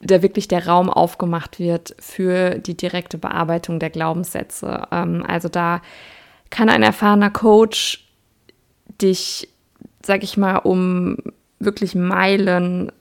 da 0.00 0.22
wirklich 0.22 0.48
der 0.48 0.66
Raum 0.66 0.90
aufgemacht 0.90 1.58
wird 1.58 1.94
für 1.98 2.58
die 2.58 2.76
direkte 2.76 3.18
Bearbeitung 3.18 3.80
der 3.80 3.90
Glaubenssätze. 3.90 4.82
Ähm, 4.92 5.24
also 5.26 5.48
da 5.48 5.82
kann 6.50 6.68
ein 6.68 6.82
erfahrener 6.82 7.30
Coach 7.30 8.04
dich, 9.00 9.48
sag 10.04 10.22
ich 10.22 10.36
mal, 10.36 10.56
um 10.56 11.16
wirklich 11.58 11.94
Meilen 11.94 12.92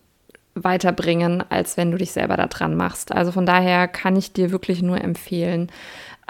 weiterbringen, 0.63 1.43
als 1.49 1.77
wenn 1.77 1.91
du 1.91 1.97
dich 1.97 2.11
selber 2.11 2.37
da 2.37 2.47
dran 2.47 2.75
machst. 2.75 3.11
Also 3.11 3.31
von 3.31 3.45
daher 3.45 3.87
kann 3.87 4.15
ich 4.15 4.33
dir 4.33 4.51
wirklich 4.51 4.81
nur 4.81 5.01
empfehlen, 5.01 5.71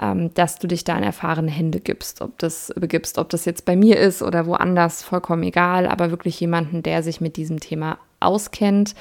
ähm, 0.00 0.32
dass 0.34 0.58
du 0.58 0.66
dich 0.66 0.84
da 0.84 0.96
in 0.96 1.04
erfahrene 1.04 1.50
Hände 1.50 1.80
gibst, 1.80 2.20
ob 2.20 2.38
das 2.38 2.72
begibst, 2.76 3.18
ob 3.18 3.28
das 3.30 3.44
jetzt 3.44 3.64
bei 3.64 3.76
mir 3.76 3.98
ist 3.98 4.22
oder 4.22 4.46
woanders, 4.46 5.02
vollkommen 5.02 5.42
egal, 5.42 5.86
aber 5.86 6.10
wirklich 6.10 6.38
jemanden, 6.40 6.82
der 6.82 7.02
sich 7.02 7.20
mit 7.20 7.36
diesem 7.36 7.60
Thema 7.60 7.98
auskennt. 8.20 8.94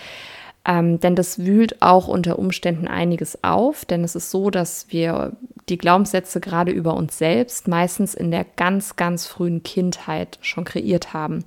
Ähm, 0.65 0.99
denn 0.99 1.15
das 1.15 1.39
wühlt 1.39 1.81
auch 1.81 2.07
unter 2.07 2.37
Umständen 2.37 2.87
einiges 2.87 3.43
auf, 3.43 3.85
denn 3.85 4.03
es 4.03 4.15
ist 4.15 4.31
so, 4.31 4.49
dass 4.49 4.87
wir 4.89 5.31
die 5.69 5.77
Glaubenssätze 5.77 6.41
gerade 6.41 6.71
über 6.71 6.93
uns 6.95 7.17
selbst 7.17 7.67
meistens 7.67 8.13
in 8.13 8.31
der 8.31 8.45
ganz, 8.55 8.97
ganz 8.97 9.27
frühen 9.27 9.63
Kindheit 9.63 10.39
schon 10.41 10.65
kreiert 10.65 11.13
haben. 11.13 11.45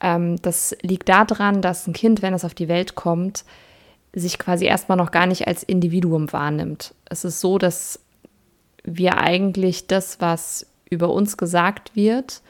Ähm, 0.00 0.40
das 0.42 0.76
liegt 0.82 1.08
daran, 1.08 1.62
dass 1.62 1.86
ein 1.86 1.92
Kind, 1.92 2.22
wenn 2.22 2.34
es 2.34 2.44
auf 2.44 2.54
die 2.54 2.68
Welt 2.68 2.94
kommt, 2.94 3.44
sich 4.12 4.38
quasi 4.38 4.66
erstmal 4.66 4.98
noch 4.98 5.10
gar 5.10 5.26
nicht 5.26 5.46
als 5.46 5.62
Individuum 5.62 6.32
wahrnimmt. 6.32 6.94
Es 7.04 7.24
ist 7.24 7.40
so, 7.40 7.58
dass 7.58 8.00
wir 8.82 9.18
eigentlich 9.18 9.86
das, 9.86 10.20
was 10.20 10.66
über 10.88 11.10
uns 11.10 11.36
gesagt 11.36 11.94
wird, 11.94 12.42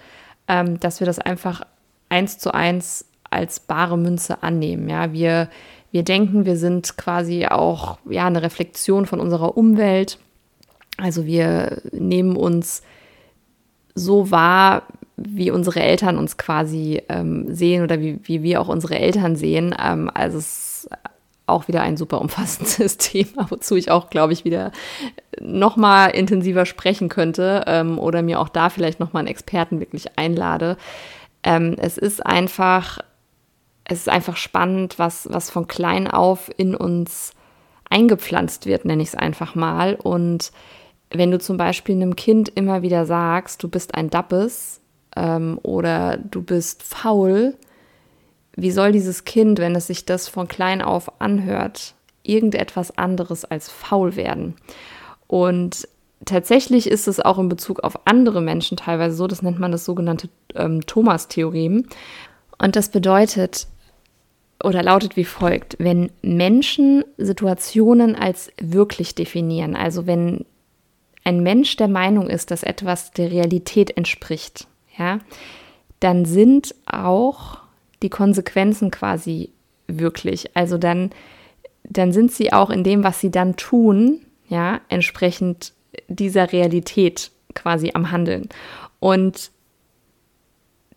ähm, 0.48 0.80
dass 0.80 1.00
wir 1.00 1.06
das 1.06 1.18
einfach 1.18 1.62
eins 2.08 2.38
zu 2.38 2.54
eins 2.54 3.06
als 3.28 3.60
bare 3.60 3.98
Münze 3.98 4.42
annehmen. 4.42 4.88
Ja, 4.88 5.12
wir, 5.12 5.48
wir 5.92 6.02
denken, 6.02 6.46
wir 6.46 6.56
sind 6.56 6.96
quasi 6.96 7.46
auch 7.46 7.98
ja, 8.08 8.26
eine 8.26 8.42
Reflexion 8.42 9.06
von 9.06 9.20
unserer 9.20 9.56
Umwelt. 9.56 10.18
Also 10.96 11.26
wir 11.26 11.80
nehmen 11.92 12.36
uns 12.36 12.82
so 13.94 14.30
wahr, 14.30 14.84
wie 15.28 15.50
unsere 15.50 15.80
Eltern 15.80 16.18
uns 16.18 16.36
quasi 16.36 17.02
ähm, 17.08 17.54
sehen 17.54 17.82
oder 17.82 18.00
wie, 18.00 18.18
wie 18.22 18.42
wir 18.42 18.60
auch 18.60 18.68
unsere 18.68 18.98
Eltern 18.98 19.36
sehen. 19.36 19.74
Ähm, 19.80 20.10
also 20.12 20.38
es 20.38 20.88
auch 21.46 21.68
wieder 21.68 21.82
ein 21.82 21.96
super 21.96 22.20
umfassendes 22.20 22.96
Thema, 22.98 23.50
wozu 23.50 23.76
ich 23.76 23.90
auch, 23.90 24.08
glaube 24.08 24.32
ich, 24.32 24.44
wieder 24.44 24.72
noch 25.40 25.76
mal 25.76 26.06
intensiver 26.06 26.64
sprechen 26.64 27.08
könnte 27.08 27.64
ähm, 27.66 27.98
oder 27.98 28.22
mir 28.22 28.40
auch 28.40 28.48
da 28.48 28.70
vielleicht 28.70 29.00
noch 29.00 29.12
mal 29.12 29.20
einen 29.20 29.28
Experten 29.28 29.80
wirklich 29.80 30.18
einlade. 30.18 30.76
Ähm, 31.42 31.76
es 31.78 31.98
ist 31.98 32.24
einfach 32.24 33.00
es 33.90 34.02
ist 34.02 34.08
einfach 34.08 34.36
spannend, 34.36 35.00
was, 35.00 35.28
was 35.32 35.50
von 35.50 35.66
klein 35.66 36.06
auf 36.06 36.48
in 36.56 36.76
uns 36.76 37.32
eingepflanzt 37.88 38.66
wird, 38.66 38.84
nenne 38.84 39.02
ich 39.02 39.08
es 39.08 39.14
einfach 39.16 39.56
mal. 39.56 39.96
Und 39.96 40.52
wenn 41.10 41.32
du 41.32 41.40
zum 41.40 41.56
Beispiel 41.56 41.96
einem 41.96 42.14
Kind 42.14 42.48
immer 42.50 42.82
wieder 42.82 43.04
sagst, 43.04 43.64
du 43.64 43.68
bist 43.68 43.96
ein 43.96 44.08
Dappes 44.08 44.80
ähm, 45.16 45.58
oder 45.62 46.16
du 46.16 46.42
bist 46.42 46.82
faul, 46.82 47.54
wie 48.56 48.70
soll 48.70 48.92
dieses 48.92 49.24
Kind, 49.24 49.58
wenn 49.58 49.74
es 49.74 49.86
sich 49.86 50.04
das 50.04 50.28
von 50.28 50.48
klein 50.48 50.82
auf 50.82 51.20
anhört, 51.20 51.94
irgendetwas 52.22 52.96
anderes 52.98 53.44
als 53.44 53.70
faul 53.70 54.16
werden? 54.16 54.54
Und 55.26 55.88
tatsächlich 56.24 56.88
ist 56.88 57.08
es 57.08 57.20
auch 57.20 57.38
in 57.38 57.48
Bezug 57.48 57.80
auf 57.80 58.06
andere 58.06 58.40
Menschen 58.40 58.76
teilweise 58.76 59.16
so, 59.16 59.26
das 59.26 59.42
nennt 59.42 59.58
man 59.58 59.72
das 59.72 59.84
sogenannte 59.84 60.28
ähm, 60.54 60.84
Thomas-Theorem. 60.86 61.86
Und 62.58 62.76
das 62.76 62.90
bedeutet 62.90 63.66
oder 64.62 64.82
lautet 64.82 65.16
wie 65.16 65.24
folgt, 65.24 65.76
wenn 65.78 66.10
Menschen 66.22 67.04
Situationen 67.16 68.14
als 68.14 68.52
wirklich 68.60 69.14
definieren, 69.14 69.74
also 69.74 70.06
wenn 70.06 70.44
ein 71.24 71.42
Mensch 71.42 71.76
der 71.76 71.88
Meinung 71.88 72.28
ist, 72.28 72.50
dass 72.50 72.62
etwas 72.62 73.10
der 73.12 73.30
Realität 73.30 73.96
entspricht, 73.96 74.66
ja, 75.00 75.18
dann 75.98 76.26
sind 76.26 76.74
auch 76.86 77.58
die 78.02 78.10
Konsequenzen 78.10 78.90
quasi 78.90 79.50
wirklich. 79.88 80.54
Also 80.54 80.78
dann, 80.78 81.10
dann 81.84 82.12
sind 82.12 82.30
sie 82.32 82.52
auch 82.52 82.70
in 82.70 82.84
dem, 82.84 83.02
was 83.02 83.18
sie 83.18 83.30
dann 83.30 83.56
tun, 83.56 84.20
ja, 84.48 84.80
entsprechend 84.88 85.72
dieser 86.08 86.52
Realität 86.52 87.30
quasi 87.54 87.90
am 87.94 88.10
Handeln. 88.10 88.48
Und 89.00 89.50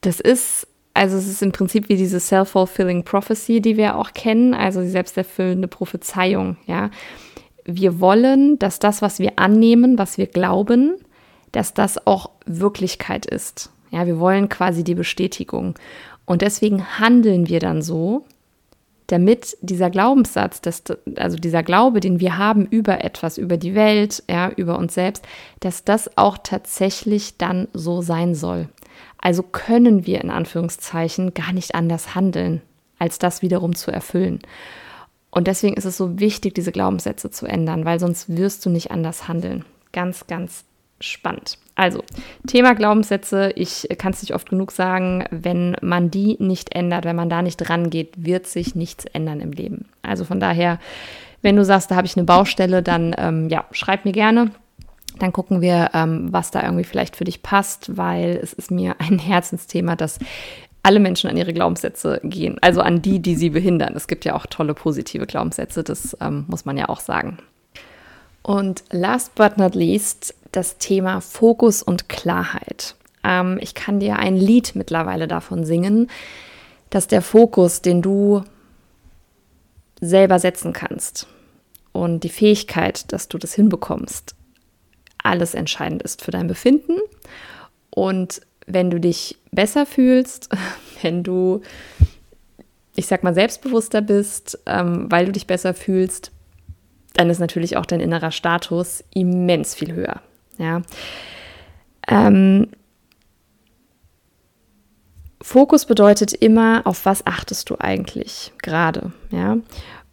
das 0.01 0.19
ist, 0.19 0.67
also 0.93 1.17
es 1.17 1.27
ist 1.27 1.41
im 1.41 1.53
Prinzip 1.53 1.87
wie 1.87 1.95
diese 1.95 2.19
self-fulfilling 2.19 3.03
prophecy, 3.05 3.61
die 3.61 3.77
wir 3.77 3.95
auch 3.95 4.11
kennen, 4.13 4.53
also 4.53 4.81
die 4.81 4.89
selbsterfüllende 4.89 5.67
Prophezeiung, 5.67 6.57
ja. 6.67 6.91
Wir 7.65 8.01
wollen, 8.01 8.59
dass 8.59 8.79
das, 8.79 9.01
was 9.01 9.19
wir 9.19 9.39
annehmen, 9.39 9.97
was 9.97 10.17
wir 10.17 10.27
glauben, 10.27 10.95
dass 11.53 11.73
das 11.73 12.05
auch 12.05 12.31
Wirklichkeit 12.45 13.25
ist. 13.25 13.71
Ja, 13.93 14.07
wir 14.07 14.19
wollen 14.19 14.49
quasi 14.49 14.83
die 14.83 14.95
Bestätigung. 14.95 15.75
Und 16.25 16.41
deswegen 16.41 16.99
handeln 16.99 17.47
wir 17.47 17.59
dann 17.59 17.83
so, 17.83 18.25
damit 19.05 19.55
dieser 19.61 19.91
Glaubenssatz, 19.91 20.61
das, 20.61 20.81
also 21.15 21.37
dieser 21.37 21.61
Glaube, 21.61 21.99
den 21.99 22.19
wir 22.19 22.39
haben 22.39 22.65
über 22.65 23.03
etwas, 23.03 23.37
über 23.37 23.57
die 23.57 23.75
Welt, 23.75 24.23
ja, 24.27 24.49
über 24.49 24.79
uns 24.79 24.95
selbst, 24.95 25.23
dass 25.59 25.83
das 25.83 26.17
auch 26.17 26.39
tatsächlich 26.41 27.37
dann 27.37 27.67
so 27.73 28.01
sein 28.01 28.33
soll. 28.33 28.67
Also 29.19 29.43
können 29.43 30.07
wir 30.07 30.21
in 30.21 30.31
Anführungszeichen 30.31 31.35
gar 31.35 31.53
nicht 31.53 31.75
anders 31.75 32.15
handeln, 32.15 32.63
als 32.97 33.19
das 33.19 33.43
wiederum 33.43 33.75
zu 33.75 33.91
erfüllen. 33.91 34.39
Und 35.29 35.45
deswegen 35.45 35.75
ist 35.75 35.85
es 35.85 35.97
so 35.97 36.19
wichtig, 36.19 36.55
diese 36.55 36.71
Glaubenssätze 36.71 37.29
zu 37.29 37.45
ändern, 37.45 37.85
weil 37.85 37.99
sonst 37.99 38.35
wirst 38.35 38.65
du 38.65 38.71
nicht 38.71 38.89
anders 38.89 39.27
handeln. 39.27 39.65
Ganz, 39.91 40.25
ganz 40.25 40.63
spannend. 40.99 41.59
Also, 41.75 42.03
Thema 42.45 42.75
Glaubenssätze, 42.75 43.51
ich 43.55 43.87
kann 43.97 44.13
es 44.13 44.21
nicht 44.21 44.35
oft 44.35 44.49
genug 44.49 44.71
sagen, 44.71 45.25
wenn 45.31 45.75
man 45.81 46.11
die 46.11 46.37
nicht 46.39 46.75
ändert, 46.75 47.05
wenn 47.05 47.15
man 47.15 47.29
da 47.29 47.41
nicht 47.41 47.67
rangeht, 47.69 48.13
wird 48.15 48.45
sich 48.45 48.75
nichts 48.75 49.05
ändern 49.05 49.39
im 49.39 49.51
Leben. 49.51 49.85
Also 50.03 50.23
von 50.23 50.39
daher, 50.39 50.79
wenn 51.41 51.55
du 51.55 51.65
sagst, 51.65 51.89
da 51.89 51.95
habe 51.95 52.05
ich 52.05 52.15
eine 52.15 52.25
Baustelle, 52.25 52.83
dann 52.83 53.15
ähm, 53.17 53.49
ja, 53.49 53.65
schreib 53.71 54.05
mir 54.05 54.11
gerne. 54.11 54.51
Dann 55.19 55.33
gucken 55.33 55.61
wir, 55.61 55.91
ähm, 55.93 56.31
was 56.31 56.51
da 56.51 56.63
irgendwie 56.63 56.83
vielleicht 56.83 57.15
für 57.15 57.23
dich 57.23 57.41
passt, 57.41 57.97
weil 57.97 58.39
es 58.41 58.53
ist 58.53 58.69
mir 58.69 58.95
ein 58.99 59.17
Herzensthema, 59.17 59.95
dass 59.95 60.19
alle 60.83 60.99
Menschen 60.99 61.29
an 61.29 61.37
ihre 61.37 61.53
Glaubenssätze 61.53 62.19
gehen, 62.23 62.57
also 62.61 62.81
an 62.81 63.01
die, 63.01 63.19
die 63.19 63.35
sie 63.35 63.49
behindern. 63.49 63.95
Es 63.95 64.07
gibt 64.07 64.25
ja 64.25 64.35
auch 64.35 64.45
tolle 64.45 64.73
positive 64.73 65.25
Glaubenssätze, 65.25 65.83
das 65.83 66.15
ähm, 66.19 66.43
muss 66.47 66.65
man 66.65 66.77
ja 66.77 66.89
auch 66.89 66.99
sagen. 66.99 67.37
Und 68.41 68.83
last 68.91 69.33
but 69.35 69.57
not 69.57 69.73
least 69.75 70.35
das 70.55 70.77
Thema 70.77 71.19
Fokus 71.19 71.83
und 71.83 72.07
Klarheit. 72.09 72.95
Ähm, 73.23 73.57
ich 73.61 73.73
kann 73.73 73.99
dir 73.99 74.17
ein 74.17 74.35
Lied 74.35 74.75
mittlerweile 74.75 75.27
davon 75.27 75.65
singen, 75.65 76.09
dass 76.89 77.07
der 77.07 77.21
Fokus, 77.21 77.81
den 77.81 78.01
du 78.01 78.43
selber 79.99 80.39
setzen 80.39 80.73
kannst 80.73 81.27
und 81.91 82.23
die 82.23 82.29
Fähigkeit, 82.29 83.11
dass 83.11 83.27
du 83.27 83.37
das 83.37 83.53
hinbekommst, 83.53 84.35
alles 85.23 85.53
entscheidend 85.53 86.03
ist 86.03 86.21
für 86.21 86.31
dein 86.31 86.47
Befinden. 86.47 86.97
Und 87.89 88.41
wenn 88.67 88.89
du 88.89 88.99
dich 88.99 89.37
besser 89.51 89.85
fühlst, 89.85 90.49
wenn 91.01 91.23
du, 91.23 91.61
ich 92.95 93.07
sag 93.07 93.23
mal, 93.23 93.33
selbstbewusster 93.33 94.01
bist, 94.01 94.59
ähm, 94.65 95.07
weil 95.09 95.25
du 95.25 95.31
dich 95.31 95.47
besser 95.47 95.73
fühlst, 95.73 96.31
dann 97.13 97.29
ist 97.29 97.39
natürlich 97.39 97.77
auch 97.77 97.85
dein 97.85 97.99
innerer 97.99 98.31
Status 98.31 99.03
immens 99.13 99.75
viel 99.75 99.93
höher. 99.93 100.21
Ja. 100.57 100.81
Ähm, 102.07 102.67
Fokus 105.41 105.85
bedeutet 105.85 106.33
immer, 106.33 106.81
auf 106.85 107.05
was 107.05 107.25
achtest 107.27 107.69
du 107.69 107.75
eigentlich 107.79 108.53
gerade, 108.61 109.11
ja? 109.29 109.57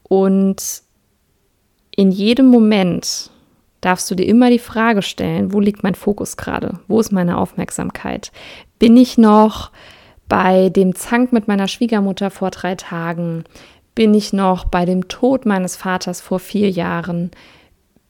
Und 0.02 0.82
in 1.94 2.10
jedem 2.10 2.46
Moment 2.46 3.30
darfst 3.80 4.10
du 4.10 4.14
dir 4.14 4.26
immer 4.26 4.50
die 4.50 4.58
Frage 4.58 5.02
stellen, 5.02 5.52
wo 5.52 5.60
liegt 5.60 5.82
mein 5.82 5.94
Fokus 5.94 6.36
gerade? 6.36 6.80
Wo 6.88 7.00
ist 7.00 7.12
meine 7.12 7.38
Aufmerksamkeit? 7.38 8.32
Bin 8.78 8.96
ich 8.96 9.18
noch 9.18 9.70
bei 10.28 10.68
dem 10.68 10.94
Zank 10.94 11.32
mit 11.32 11.48
meiner 11.48 11.68
Schwiegermutter 11.68 12.30
vor 12.30 12.50
drei 12.50 12.74
Tagen? 12.74 13.44
Bin 13.94 14.14
ich 14.14 14.32
noch 14.32 14.64
bei 14.64 14.84
dem 14.84 15.08
Tod 15.08 15.46
meines 15.46 15.76
Vaters 15.76 16.20
vor 16.20 16.38
vier 16.38 16.70
Jahren? 16.70 17.30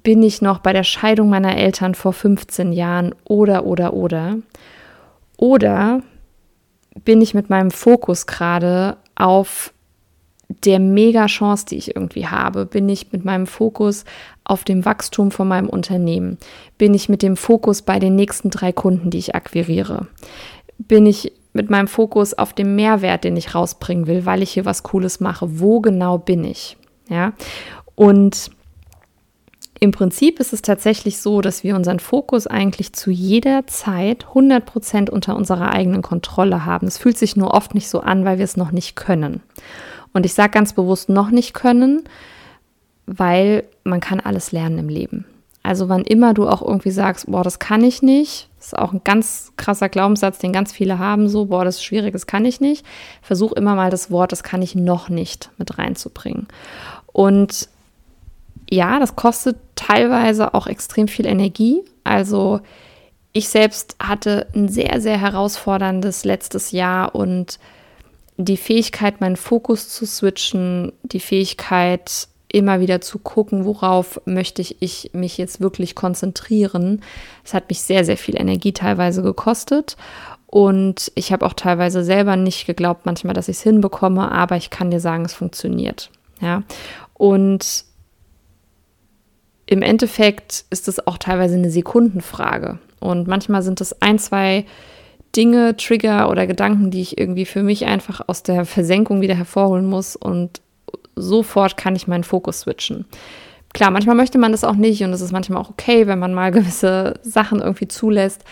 Bin 0.02 0.22
ich 0.22 0.40
noch 0.40 0.58
bei 0.58 0.72
der 0.72 0.84
Scheidung 0.84 1.28
meiner 1.28 1.56
Eltern 1.56 1.94
vor 1.94 2.12
15 2.12 2.72
Jahren? 2.72 3.14
Oder, 3.24 3.66
oder, 3.66 3.92
oder? 3.92 4.38
Oder 5.36 6.02
bin 7.04 7.20
ich 7.20 7.34
mit 7.34 7.50
meinem 7.50 7.70
Fokus 7.70 8.26
gerade 8.26 8.96
auf 9.14 9.72
der 10.64 10.80
Mega-Chance, 10.80 11.66
die 11.66 11.76
ich 11.76 11.94
irgendwie 11.94 12.26
habe? 12.26 12.66
Bin 12.66 12.88
ich 12.88 13.12
mit 13.12 13.24
meinem 13.24 13.46
Fokus 13.46 14.04
auf 14.44 14.64
dem 14.64 14.84
Wachstum 14.84 15.30
von 15.30 15.48
meinem 15.48 15.68
Unternehmen? 15.68 16.38
Bin 16.76 16.94
ich 16.94 17.08
mit 17.08 17.22
dem 17.22 17.36
Fokus 17.36 17.82
bei 17.82 17.98
den 17.98 18.16
nächsten 18.16 18.50
drei 18.50 18.72
Kunden, 18.72 19.10
die 19.10 19.18
ich 19.18 19.34
akquiriere? 19.34 20.08
Bin 20.78 21.06
ich 21.06 21.32
mit 21.52 21.70
meinem 21.70 21.88
Fokus 21.88 22.34
auf 22.34 22.52
dem 22.52 22.74
Mehrwert, 22.76 23.24
den 23.24 23.36
ich 23.36 23.54
rausbringen 23.54 24.06
will, 24.06 24.26
weil 24.26 24.42
ich 24.42 24.50
hier 24.50 24.64
was 24.64 24.82
Cooles 24.82 25.20
mache? 25.20 25.60
Wo 25.60 25.80
genau 25.80 26.18
bin 26.18 26.44
ich? 26.44 26.76
Ja, 27.08 27.32
und 27.94 28.50
im 29.80 29.92
Prinzip 29.92 30.40
ist 30.40 30.52
es 30.52 30.60
tatsächlich 30.60 31.20
so, 31.20 31.40
dass 31.40 31.64
wir 31.64 31.74
unseren 31.74 32.00
Fokus 32.00 32.46
eigentlich 32.46 32.92
zu 32.92 33.10
jeder 33.10 33.66
Zeit 33.66 34.26
100% 34.34 35.08
unter 35.08 35.34
unserer 35.34 35.72
eigenen 35.72 36.02
Kontrolle 36.02 36.66
haben. 36.66 36.86
Es 36.86 36.98
fühlt 36.98 37.16
sich 37.16 37.34
nur 37.34 37.54
oft 37.54 37.74
nicht 37.74 37.88
so 37.88 38.00
an, 38.00 38.26
weil 38.26 38.36
wir 38.36 38.44
es 38.44 38.58
noch 38.58 38.72
nicht 38.72 38.94
können. 38.94 39.40
Und 40.12 40.26
ich 40.26 40.34
sage 40.34 40.50
ganz 40.50 40.74
bewusst 40.74 41.08
noch 41.08 41.30
nicht 41.30 41.54
können, 41.54 42.04
weil 43.06 43.64
man 43.82 44.00
kann 44.00 44.20
alles 44.20 44.52
lernen 44.52 44.78
im 44.78 44.88
Leben. 44.90 45.24
Also 45.62 45.88
wann 45.88 46.02
immer 46.02 46.34
du 46.34 46.46
auch 46.46 46.60
irgendwie 46.60 46.90
sagst, 46.90 47.30
boah, 47.30 47.42
das 47.42 47.58
kann 47.58 47.82
ich 47.82 48.02
nicht, 48.02 48.50
ist 48.58 48.76
auch 48.76 48.92
ein 48.92 49.02
ganz 49.02 49.52
krasser 49.56 49.88
Glaubenssatz, 49.88 50.38
den 50.38 50.52
ganz 50.52 50.72
viele 50.72 50.98
haben, 50.98 51.28
so, 51.30 51.46
boah, 51.46 51.64
das 51.64 51.76
ist 51.76 51.84
schwierig, 51.84 52.12
das 52.12 52.26
kann 52.26 52.44
ich 52.44 52.60
nicht. 52.60 52.84
Versuch 53.22 53.52
immer 53.52 53.74
mal 53.76 53.90
das 53.90 54.10
Wort, 54.10 54.32
das 54.32 54.42
kann 54.42 54.60
ich 54.60 54.74
noch 54.74 55.08
nicht 55.08 55.50
mit 55.56 55.78
reinzubringen. 55.78 56.48
Und 57.06 57.69
ja, 58.70 58.98
das 58.98 59.16
kostet 59.16 59.56
teilweise 59.74 60.54
auch 60.54 60.66
extrem 60.66 61.08
viel 61.08 61.26
Energie. 61.26 61.82
Also 62.04 62.60
ich 63.32 63.48
selbst 63.48 63.96
hatte 64.00 64.46
ein 64.54 64.68
sehr, 64.68 65.00
sehr 65.00 65.20
herausforderndes 65.20 66.24
letztes 66.24 66.70
Jahr 66.70 67.14
und 67.14 67.58
die 68.36 68.56
Fähigkeit, 68.56 69.20
meinen 69.20 69.36
Fokus 69.36 69.88
zu 69.88 70.06
switchen, 70.06 70.92
die 71.02 71.20
Fähigkeit, 71.20 72.28
immer 72.52 72.80
wieder 72.80 73.00
zu 73.00 73.18
gucken, 73.18 73.64
worauf 73.64 74.20
möchte 74.24 74.62
ich, 74.62 74.80
ich 74.80 75.10
mich 75.12 75.38
jetzt 75.38 75.60
wirklich 75.60 75.94
konzentrieren. 75.94 77.02
Es 77.44 77.54
hat 77.54 77.68
mich 77.68 77.82
sehr, 77.82 78.04
sehr 78.04 78.16
viel 78.16 78.36
Energie 78.40 78.72
teilweise 78.72 79.22
gekostet. 79.22 79.96
Und 80.46 81.12
ich 81.14 81.32
habe 81.32 81.46
auch 81.46 81.52
teilweise 81.52 82.02
selber 82.02 82.34
nicht 82.34 82.66
geglaubt, 82.66 83.06
manchmal, 83.06 83.34
dass 83.34 83.48
ich 83.48 83.58
es 83.58 83.62
hinbekomme, 83.62 84.32
aber 84.32 84.56
ich 84.56 84.70
kann 84.70 84.90
dir 84.90 84.98
sagen, 84.98 85.24
es 85.24 85.34
funktioniert. 85.34 86.10
Ja. 86.40 86.64
Und 87.14 87.84
im 89.70 89.82
Endeffekt 89.82 90.64
ist 90.70 90.88
es 90.88 91.06
auch 91.06 91.16
teilweise 91.16 91.54
eine 91.54 91.70
Sekundenfrage. 91.70 92.80
Und 92.98 93.28
manchmal 93.28 93.62
sind 93.62 93.80
es 93.80 94.02
ein, 94.02 94.18
zwei 94.18 94.66
Dinge, 95.36 95.76
Trigger 95.76 96.28
oder 96.28 96.48
Gedanken, 96.48 96.90
die 96.90 97.00
ich 97.00 97.16
irgendwie 97.16 97.44
für 97.44 97.62
mich 97.62 97.86
einfach 97.86 98.20
aus 98.26 98.42
der 98.42 98.64
Versenkung 98.64 99.20
wieder 99.20 99.36
hervorholen 99.36 99.86
muss 99.86 100.16
und 100.16 100.60
sofort 101.14 101.76
kann 101.76 101.94
ich 101.94 102.08
meinen 102.08 102.24
Fokus 102.24 102.60
switchen. 102.60 103.04
Klar, 103.72 103.92
manchmal 103.92 104.16
möchte 104.16 104.38
man 104.38 104.50
das 104.50 104.64
auch 104.64 104.74
nicht 104.74 105.04
und 105.04 105.12
es 105.12 105.20
ist 105.20 105.30
manchmal 105.30 105.62
auch 105.62 105.70
okay, 105.70 106.08
wenn 106.08 106.18
man 106.18 106.34
mal 106.34 106.50
gewisse 106.50 107.20
Sachen 107.22 107.60
irgendwie 107.60 107.86
zulässt. 107.86 108.42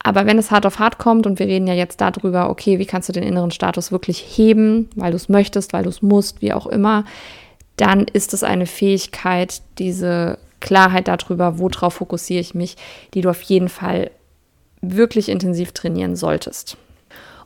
Aber 0.00 0.26
wenn 0.26 0.38
es 0.38 0.50
hart 0.50 0.66
auf 0.66 0.80
hart 0.80 0.98
kommt 0.98 1.24
und 1.28 1.38
wir 1.38 1.46
reden 1.46 1.68
ja 1.68 1.74
jetzt 1.74 2.00
darüber, 2.00 2.50
okay, 2.50 2.80
wie 2.80 2.86
kannst 2.86 3.08
du 3.08 3.12
den 3.12 3.22
inneren 3.22 3.52
Status 3.52 3.92
wirklich 3.92 4.18
heben, 4.18 4.88
weil 4.96 5.12
du 5.12 5.16
es 5.16 5.28
möchtest, 5.28 5.72
weil 5.72 5.84
du 5.84 5.88
es 5.88 6.02
musst, 6.02 6.42
wie 6.42 6.52
auch 6.52 6.66
immer, 6.66 7.04
dann 7.76 8.06
ist 8.12 8.34
es 8.34 8.42
eine 8.42 8.66
Fähigkeit, 8.66 9.62
diese 9.78 10.38
Klarheit 10.60 11.08
darüber, 11.08 11.58
worauf 11.58 11.94
fokussiere 11.94 12.40
ich 12.40 12.54
mich, 12.54 12.76
die 13.14 13.20
du 13.20 13.30
auf 13.30 13.42
jeden 13.42 13.68
Fall 13.68 14.10
wirklich 14.80 15.28
intensiv 15.28 15.72
trainieren 15.72 16.16
solltest. 16.16 16.76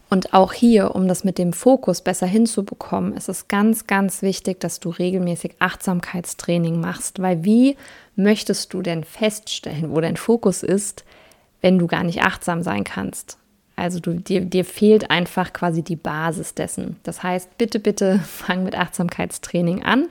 Und 0.08 0.34
auch 0.34 0.52
hier, 0.52 0.96
um 0.96 1.06
das 1.06 1.22
mit 1.22 1.38
dem 1.38 1.52
Fokus 1.52 2.02
besser 2.02 2.26
hinzubekommen, 2.26 3.14
ist 3.14 3.28
es 3.28 3.46
ganz, 3.46 3.86
ganz 3.86 4.22
wichtig, 4.22 4.58
dass 4.58 4.80
du 4.80 4.90
regelmäßig 4.90 5.54
Achtsamkeitstraining 5.60 6.80
machst, 6.80 7.22
weil 7.22 7.44
wie 7.44 7.76
möchtest 8.16 8.74
du 8.74 8.82
denn 8.82 9.04
feststellen, 9.04 9.90
wo 9.94 10.00
dein 10.00 10.16
Fokus 10.16 10.64
ist, 10.64 11.04
wenn 11.60 11.78
du 11.78 11.86
gar 11.86 12.02
nicht 12.02 12.22
achtsam 12.22 12.64
sein 12.64 12.82
kannst? 12.82 13.38
Also 13.80 13.98
du, 13.98 14.12
dir, 14.12 14.42
dir 14.42 14.64
fehlt 14.64 15.10
einfach 15.10 15.52
quasi 15.52 15.82
die 15.82 15.96
Basis 15.96 16.54
dessen. 16.54 16.96
Das 17.02 17.22
heißt, 17.22 17.56
bitte, 17.56 17.80
bitte 17.80 18.18
fang 18.24 18.62
mit 18.62 18.76
Achtsamkeitstraining 18.76 19.82
an 19.82 20.08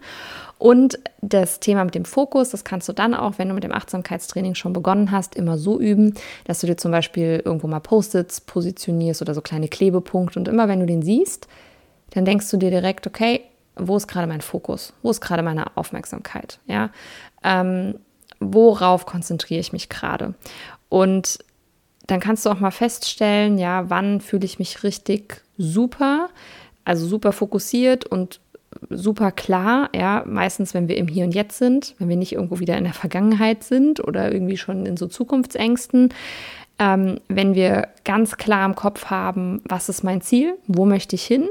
und 0.57 0.99
das 1.21 1.59
Thema 1.59 1.85
mit 1.85 1.95
dem 1.95 2.03
Fokus, 2.03 2.49
das 2.49 2.63
kannst 2.63 2.89
du 2.89 2.93
dann 2.93 3.13
auch, 3.13 3.37
wenn 3.37 3.47
du 3.47 3.53
mit 3.53 3.63
dem 3.63 3.71
Achtsamkeitstraining 3.71 4.55
schon 4.55 4.73
begonnen 4.73 5.11
hast, 5.11 5.35
immer 5.35 5.57
so 5.57 5.79
üben, 5.79 6.15
dass 6.45 6.59
du 6.59 6.67
dir 6.67 6.77
zum 6.77 6.91
Beispiel 6.91 7.41
irgendwo 7.45 7.67
mal 7.67 7.79
Post-its 7.79 8.41
positionierst 8.41 9.21
oder 9.21 9.35
so 9.35 9.41
kleine 9.41 9.67
Klebepunkte. 9.67 10.39
Und 10.39 10.47
immer 10.47 10.67
wenn 10.67 10.79
du 10.79 10.85
den 10.85 11.01
siehst, 11.01 11.47
dann 12.09 12.25
denkst 12.25 12.49
du 12.49 12.57
dir 12.57 12.71
direkt, 12.71 13.07
okay, 13.07 13.41
wo 13.75 13.95
ist 13.95 14.07
gerade 14.07 14.27
mein 14.27 14.41
Fokus? 14.41 14.93
Wo 15.03 15.11
ist 15.11 15.21
gerade 15.21 15.43
meine 15.43 15.77
Aufmerksamkeit? 15.77 16.59
Ja, 16.65 16.89
ähm, 17.43 17.95
worauf 18.39 19.05
konzentriere 19.05 19.61
ich 19.61 19.71
mich 19.71 19.87
gerade? 19.89 20.33
Und 20.89 21.39
dann 22.09 22.19
kannst 22.19 22.45
du 22.45 22.49
auch 22.49 22.59
mal 22.59 22.71
feststellen, 22.71 23.57
ja, 23.57 23.89
wann 23.89 24.21
fühle 24.21 24.45
ich 24.45 24.59
mich 24.59 24.83
richtig 24.83 25.43
super, 25.57 26.29
also 26.83 27.05
super 27.05 27.31
fokussiert 27.31 28.05
und 28.05 28.39
super 28.89 29.31
klar, 29.31 29.89
ja, 29.95 30.23
meistens, 30.25 30.73
wenn 30.73 30.87
wir 30.87 30.97
im 30.97 31.07
Hier 31.07 31.25
und 31.25 31.35
Jetzt 31.35 31.57
sind, 31.57 31.95
wenn 31.99 32.09
wir 32.09 32.15
nicht 32.15 32.33
irgendwo 32.33 32.59
wieder 32.59 32.77
in 32.77 32.83
der 32.83 32.93
Vergangenheit 32.93 33.63
sind 33.63 33.99
oder 34.05 34.31
irgendwie 34.31 34.57
schon 34.57 34.85
in 34.85 34.97
so 34.97 35.07
Zukunftsängsten, 35.07 36.13
ähm, 36.79 37.19
wenn 37.27 37.55
wir 37.55 37.89
ganz 38.05 38.37
klar 38.37 38.65
im 38.65 38.75
Kopf 38.75 39.05
haben, 39.05 39.61
was 39.65 39.89
ist 39.89 40.03
mein 40.03 40.21
Ziel, 40.21 40.55
wo 40.67 40.85
möchte 40.85 41.15
ich 41.15 41.25
hin, 41.25 41.47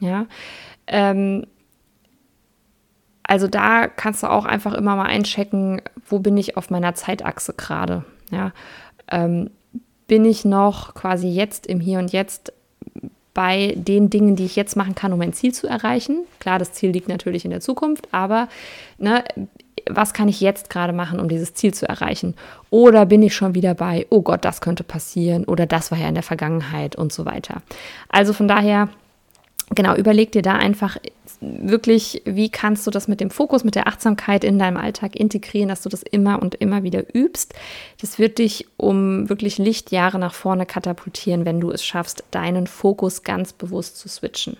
ja, 0.00 0.26
ähm, 0.86 1.46
also 3.24 3.46
da 3.46 3.88
kannst 3.88 4.22
du 4.22 4.30
auch 4.30 4.46
einfach 4.46 4.72
immer 4.72 4.96
mal 4.96 5.06
einchecken, 5.06 5.82
wo 6.06 6.18
bin 6.18 6.38
ich 6.38 6.56
auf 6.56 6.70
meiner 6.70 6.94
Zeitachse 6.94 7.52
gerade, 7.52 8.04
ja, 8.30 8.52
ähm, 9.10 9.50
bin 10.08 10.24
ich 10.24 10.44
noch 10.44 10.94
quasi 10.94 11.28
jetzt 11.28 11.66
im 11.66 11.78
Hier 11.78 12.00
und 12.00 12.12
Jetzt 12.12 12.52
bei 13.34 13.74
den 13.76 14.10
Dingen, 14.10 14.34
die 14.34 14.46
ich 14.46 14.56
jetzt 14.56 14.74
machen 14.74 14.96
kann, 14.96 15.12
um 15.12 15.20
mein 15.20 15.32
Ziel 15.32 15.54
zu 15.54 15.68
erreichen. 15.68 16.24
Klar, 16.40 16.58
das 16.58 16.72
Ziel 16.72 16.90
liegt 16.90 17.08
natürlich 17.08 17.44
in 17.44 17.52
der 17.52 17.60
Zukunft, 17.60 18.08
aber 18.10 18.48
ne, 18.98 19.22
was 19.88 20.12
kann 20.12 20.28
ich 20.28 20.40
jetzt 20.40 20.70
gerade 20.70 20.92
machen, 20.92 21.20
um 21.20 21.28
dieses 21.28 21.54
Ziel 21.54 21.72
zu 21.72 21.88
erreichen? 21.88 22.34
Oder 22.70 23.06
bin 23.06 23.22
ich 23.22 23.36
schon 23.36 23.54
wieder 23.54 23.74
bei, 23.74 24.06
oh 24.10 24.22
Gott, 24.22 24.44
das 24.44 24.60
könnte 24.60 24.82
passieren 24.82 25.44
oder 25.44 25.66
das 25.66 25.92
war 25.92 25.98
ja 25.98 26.08
in 26.08 26.14
der 26.14 26.24
Vergangenheit 26.24 26.96
und 26.96 27.12
so 27.12 27.26
weiter. 27.26 27.62
Also 28.08 28.32
von 28.32 28.48
daher 28.48 28.88
genau, 29.74 29.94
überleg 29.96 30.32
dir 30.32 30.42
da 30.42 30.54
einfach 30.54 30.96
wirklich, 31.40 32.22
wie 32.24 32.50
kannst 32.50 32.86
du 32.86 32.90
das 32.90 33.08
mit 33.08 33.20
dem 33.20 33.30
Fokus, 33.30 33.64
mit 33.64 33.74
der 33.74 33.86
Achtsamkeit 33.86 34.44
in 34.44 34.58
deinem 34.58 34.76
Alltag 34.76 35.14
integrieren, 35.14 35.68
dass 35.68 35.82
du 35.82 35.88
das 35.88 36.02
immer 36.02 36.42
und 36.42 36.54
immer 36.56 36.82
wieder 36.82 37.14
übst. 37.14 37.54
Das 38.00 38.18
wird 38.18 38.38
dich 38.38 38.66
um 38.76 39.28
wirklich 39.28 39.58
Lichtjahre 39.58 40.18
nach 40.18 40.34
vorne 40.34 40.66
katapultieren, 40.66 41.44
wenn 41.44 41.60
du 41.60 41.70
es 41.70 41.84
schaffst, 41.84 42.24
deinen 42.30 42.66
Fokus 42.66 43.22
ganz 43.22 43.52
bewusst 43.52 43.98
zu 43.98 44.08
switchen. 44.08 44.56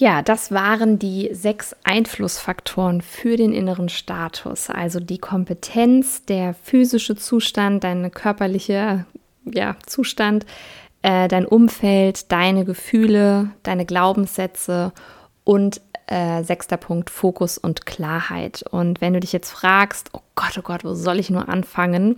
Ja, 0.00 0.22
das 0.22 0.50
waren 0.50 0.98
die 0.98 1.28
sechs 1.32 1.76
Einflussfaktoren 1.84 3.02
für 3.02 3.36
den 3.36 3.52
inneren 3.52 3.90
Status. 3.90 4.70
Also 4.70 4.98
die 4.98 5.18
Kompetenz, 5.18 6.24
der 6.24 6.54
physische 6.54 7.16
Zustand, 7.16 7.84
dein 7.84 8.10
körperlicher 8.10 9.04
ja, 9.44 9.76
Zustand, 9.84 10.46
äh, 11.02 11.28
dein 11.28 11.46
Umfeld, 11.46 12.30
deine 12.30 12.64
Gefühle, 12.64 13.50
deine 13.62 13.86
Glaubenssätze 13.86 14.92
und 15.44 15.80
äh, 16.06 16.42
sechster 16.42 16.76
Punkt, 16.76 17.08
Fokus 17.08 17.56
und 17.56 17.86
Klarheit. 17.86 18.64
Und 18.70 19.00
wenn 19.00 19.12
du 19.12 19.20
dich 19.20 19.32
jetzt 19.32 19.50
fragst, 19.50 20.10
oh 20.12 20.20
Gott, 20.34 20.58
oh 20.58 20.62
Gott, 20.62 20.84
wo 20.84 20.94
soll 20.94 21.18
ich 21.18 21.30
nur 21.30 21.48
anfangen? 21.48 22.16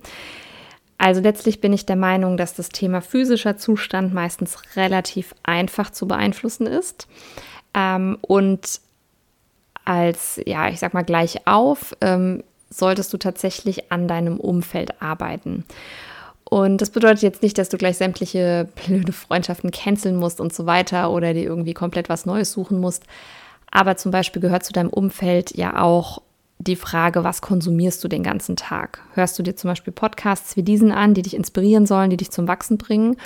Also 0.99 1.21
letztlich 1.21 1.61
bin 1.61 1.73
ich 1.73 1.85
der 1.85 1.97
Meinung, 1.97 2.37
dass 2.37 2.55
das 2.55 2.69
Thema 2.69 3.03
physischer 3.03 3.57
Zustand 3.57 4.15
meistens 4.15 4.77
relativ 4.77 5.35
einfach 5.43 5.91
zu 5.91 6.09
beeinflussen 6.09 6.67
ist. 6.67 7.09
Ähm, 7.75 8.19
und 8.23 8.81
als, 9.85 10.41
ja, 10.47 10.69
ich 10.69 10.79
sag 10.79 10.95
mal 10.95 11.03
gleich 11.03 11.47
auf, 11.47 11.97
ähm, 12.01 12.45
solltest 12.71 13.13
du 13.13 13.19
tatsächlich 13.19 13.93
an 13.93 14.09
deinem 14.09 14.39
Umfeld 14.39 15.03
arbeiten. 15.03 15.65
Und 16.53 16.83
das 16.83 16.91
bedeutet 16.91 17.23
jetzt 17.23 17.43
nicht, 17.43 17.57
dass 17.57 17.71
du 17.71 17.79
gleich 17.79 17.97
sämtliche 17.97 18.69
blöde 18.85 19.13
Freundschaften 19.13 19.71
canceln 19.71 20.17
musst 20.17 20.39
und 20.39 20.53
so 20.53 20.67
weiter 20.67 21.11
oder 21.11 21.33
dir 21.33 21.45
irgendwie 21.45 21.73
komplett 21.73 22.11
was 22.11 22.27
Neues 22.27 22.53
suchen 22.53 22.79
musst. 22.79 23.05
Aber 23.71 23.97
zum 23.97 24.11
Beispiel 24.11 24.43
gehört 24.43 24.63
zu 24.63 24.75
deinem 24.75 24.91
Umfeld 24.91 25.57
ja 25.57 25.83
auch 25.83 26.21
die 26.59 26.77
Frage, 26.77 27.25
was 27.25 27.41
konsumierst 27.41 28.05
du 28.05 28.09
den 28.09 28.23
ganzen 28.23 28.57
Tag? 28.57 29.01
Hörst 29.15 29.39
du 29.39 29.43
dir 29.43 29.57
zum 29.57 29.71
Beispiel 29.71 29.95
Podcasts 29.95 30.55
wie 30.55 30.63
diesen 30.63 30.93
an, 30.93 31.15
die 31.15 31.23
dich 31.23 31.37
inspirieren 31.37 31.87
sollen, 31.87 32.11
die 32.11 32.19
dich 32.19 32.31
zum 32.31 32.47
Wachsen 32.47 32.77
bringen? 32.77 33.17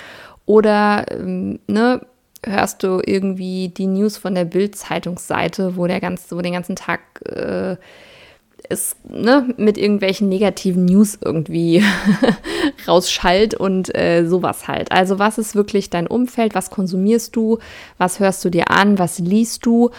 Oder 0.45 1.03
ähm, 1.11 1.59
ne, 1.67 2.05
hörst 2.45 2.81
du 2.83 3.01
irgendwie 3.05 3.67
die 3.67 3.87
News 3.87 4.15
von 4.15 4.35
der 4.35 4.45
Bild-Zeitungsseite, 4.45 5.75
wo 5.75 5.85
der 5.85 5.99
ganz, 5.99 6.27
wo 6.31 6.39
den 6.39 6.53
ganzen 6.53 6.77
Tag 6.77 7.01
äh, 7.25 7.75
es 8.69 8.95
ne, 9.07 9.53
mit 9.57 9.77
irgendwelchen 9.77 10.29
negativen 10.29 10.85
News 10.85 11.17
irgendwie 11.21 11.83
rausschallt 12.87 13.53
und 13.53 13.95
äh, 13.95 14.25
sowas 14.25 14.67
halt. 14.67 14.91
Also 14.91 15.19
was 15.19 15.37
ist 15.37 15.55
wirklich 15.55 15.89
dein 15.89 16.07
Umfeld? 16.07 16.55
Was 16.55 16.69
konsumierst 16.69 17.35
du? 17.35 17.59
Was 17.97 18.19
hörst 18.19 18.43
du 18.43 18.49
dir 18.49 18.69
an? 18.71 18.99
Was 18.99 19.19
liest 19.19 19.65
du? 19.65 19.91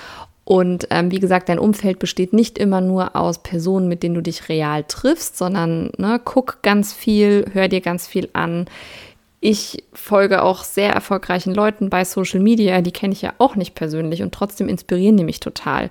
Und 0.45 0.87
ähm, 0.91 1.11
wie 1.11 1.21
gesagt, 1.21 1.51
dein 1.51 1.59
Umfeld 1.59 1.99
besteht 1.99 2.33
nicht 2.33 2.57
immer 2.57 2.81
nur 2.81 3.15
aus 3.15 3.43
Personen, 3.43 3.87
mit 3.87 4.03
denen 4.03 4.15
du 4.15 4.23
dich 4.23 4.49
real 4.49 4.83
triffst, 4.85 5.37
sondern 5.37 5.91
ne, 5.99 6.19
guck 6.25 6.63
ganz 6.63 6.95
viel, 6.95 7.45
hör 7.53 7.69
dir 7.69 7.83
ganz 7.83 8.07
viel 8.07 8.31
an. 8.33 8.65
Ich 9.41 9.85
folge 9.93 10.43
auch 10.43 10.65
sehr 10.65 10.91
erfolgreichen 10.93 11.55
Leuten 11.55 11.91
bei 11.91 12.05
Social 12.05 12.41
Media, 12.41 12.81
die 12.81 12.93
kenne 12.93 13.13
ich 13.13 13.21
ja 13.21 13.35
auch 13.37 13.57
nicht 13.57 13.75
persönlich 13.75 14.23
und 14.23 14.33
trotzdem 14.33 14.71
inspirieren 14.71 15.19
die 15.19 15.25
mich 15.25 15.39
total. 15.39 15.91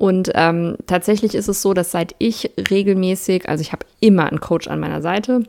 Und 0.00 0.30
ähm, 0.34 0.78
tatsächlich 0.86 1.34
ist 1.34 1.48
es 1.48 1.60
so, 1.60 1.74
dass 1.74 1.90
seit 1.90 2.14
ich 2.16 2.52
regelmäßig, 2.70 3.50
also 3.50 3.60
ich 3.60 3.72
habe 3.72 3.84
immer 4.00 4.24
einen 4.24 4.40
Coach 4.40 4.66
an 4.66 4.80
meiner 4.80 5.02
Seite 5.02 5.44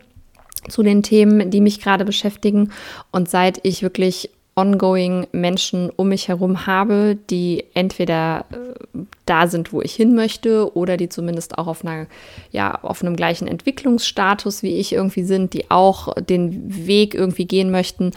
zu 0.67 0.83
den 0.83 1.03
Themen, 1.03 1.49
die 1.51 1.61
mich 1.61 1.79
gerade 1.79 2.03
beschäftigen. 2.03 2.73
Und 3.11 3.29
seit 3.29 3.61
ich 3.63 3.81
wirklich 3.81 4.29
ongoing 4.53 5.27
Menschen 5.31 5.89
um 5.89 6.09
mich 6.09 6.27
herum 6.27 6.67
habe, 6.67 7.17
die 7.29 7.63
entweder 7.73 8.45
äh, 8.51 8.99
da 9.25 9.47
sind, 9.47 9.71
wo 9.71 9.81
ich 9.81 9.93
hin 9.93 10.13
möchte, 10.13 10.75
oder 10.75 10.97
die 10.97 11.07
zumindest 11.07 11.57
auch 11.57 11.67
auf 11.67 11.85
einer, 11.85 12.07
ja, 12.51 12.75
auf 12.81 13.01
einem 13.01 13.15
gleichen 13.15 13.47
Entwicklungsstatus 13.47 14.61
wie 14.61 14.77
ich 14.77 14.91
irgendwie 14.91 15.23
sind, 15.23 15.53
die 15.53 15.71
auch 15.71 16.13
den 16.15 16.85
Weg 16.85 17.15
irgendwie 17.15 17.45
gehen 17.45 17.71
möchten. 17.71 18.11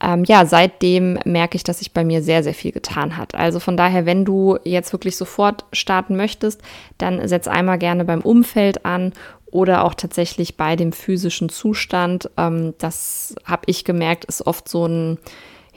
Ähm, 0.00 0.24
ja, 0.24 0.44
seitdem 0.44 1.18
merke 1.24 1.56
ich, 1.56 1.64
dass 1.64 1.78
sich 1.78 1.92
bei 1.92 2.04
mir 2.04 2.22
sehr, 2.22 2.42
sehr 2.42 2.54
viel 2.54 2.72
getan 2.72 3.16
hat. 3.16 3.34
Also 3.34 3.58
von 3.58 3.78
daher, 3.78 4.04
wenn 4.04 4.26
du 4.26 4.58
jetzt 4.64 4.92
wirklich 4.92 5.16
sofort 5.16 5.64
starten 5.72 6.16
möchtest, 6.16 6.60
dann 6.98 7.26
setz 7.26 7.48
einmal 7.48 7.78
gerne 7.78 8.04
beim 8.04 8.20
Umfeld 8.20 8.84
an 8.84 9.14
oder 9.50 9.84
auch 9.84 9.94
tatsächlich 9.94 10.58
bei 10.58 10.76
dem 10.76 10.92
physischen 10.92 11.48
Zustand. 11.48 12.30
Ähm, 12.36 12.74
das 12.76 13.34
habe 13.44 13.62
ich 13.66 13.86
gemerkt, 13.86 14.26
ist 14.26 14.46
oft 14.46 14.68
so 14.68 14.86
ein 14.86 15.18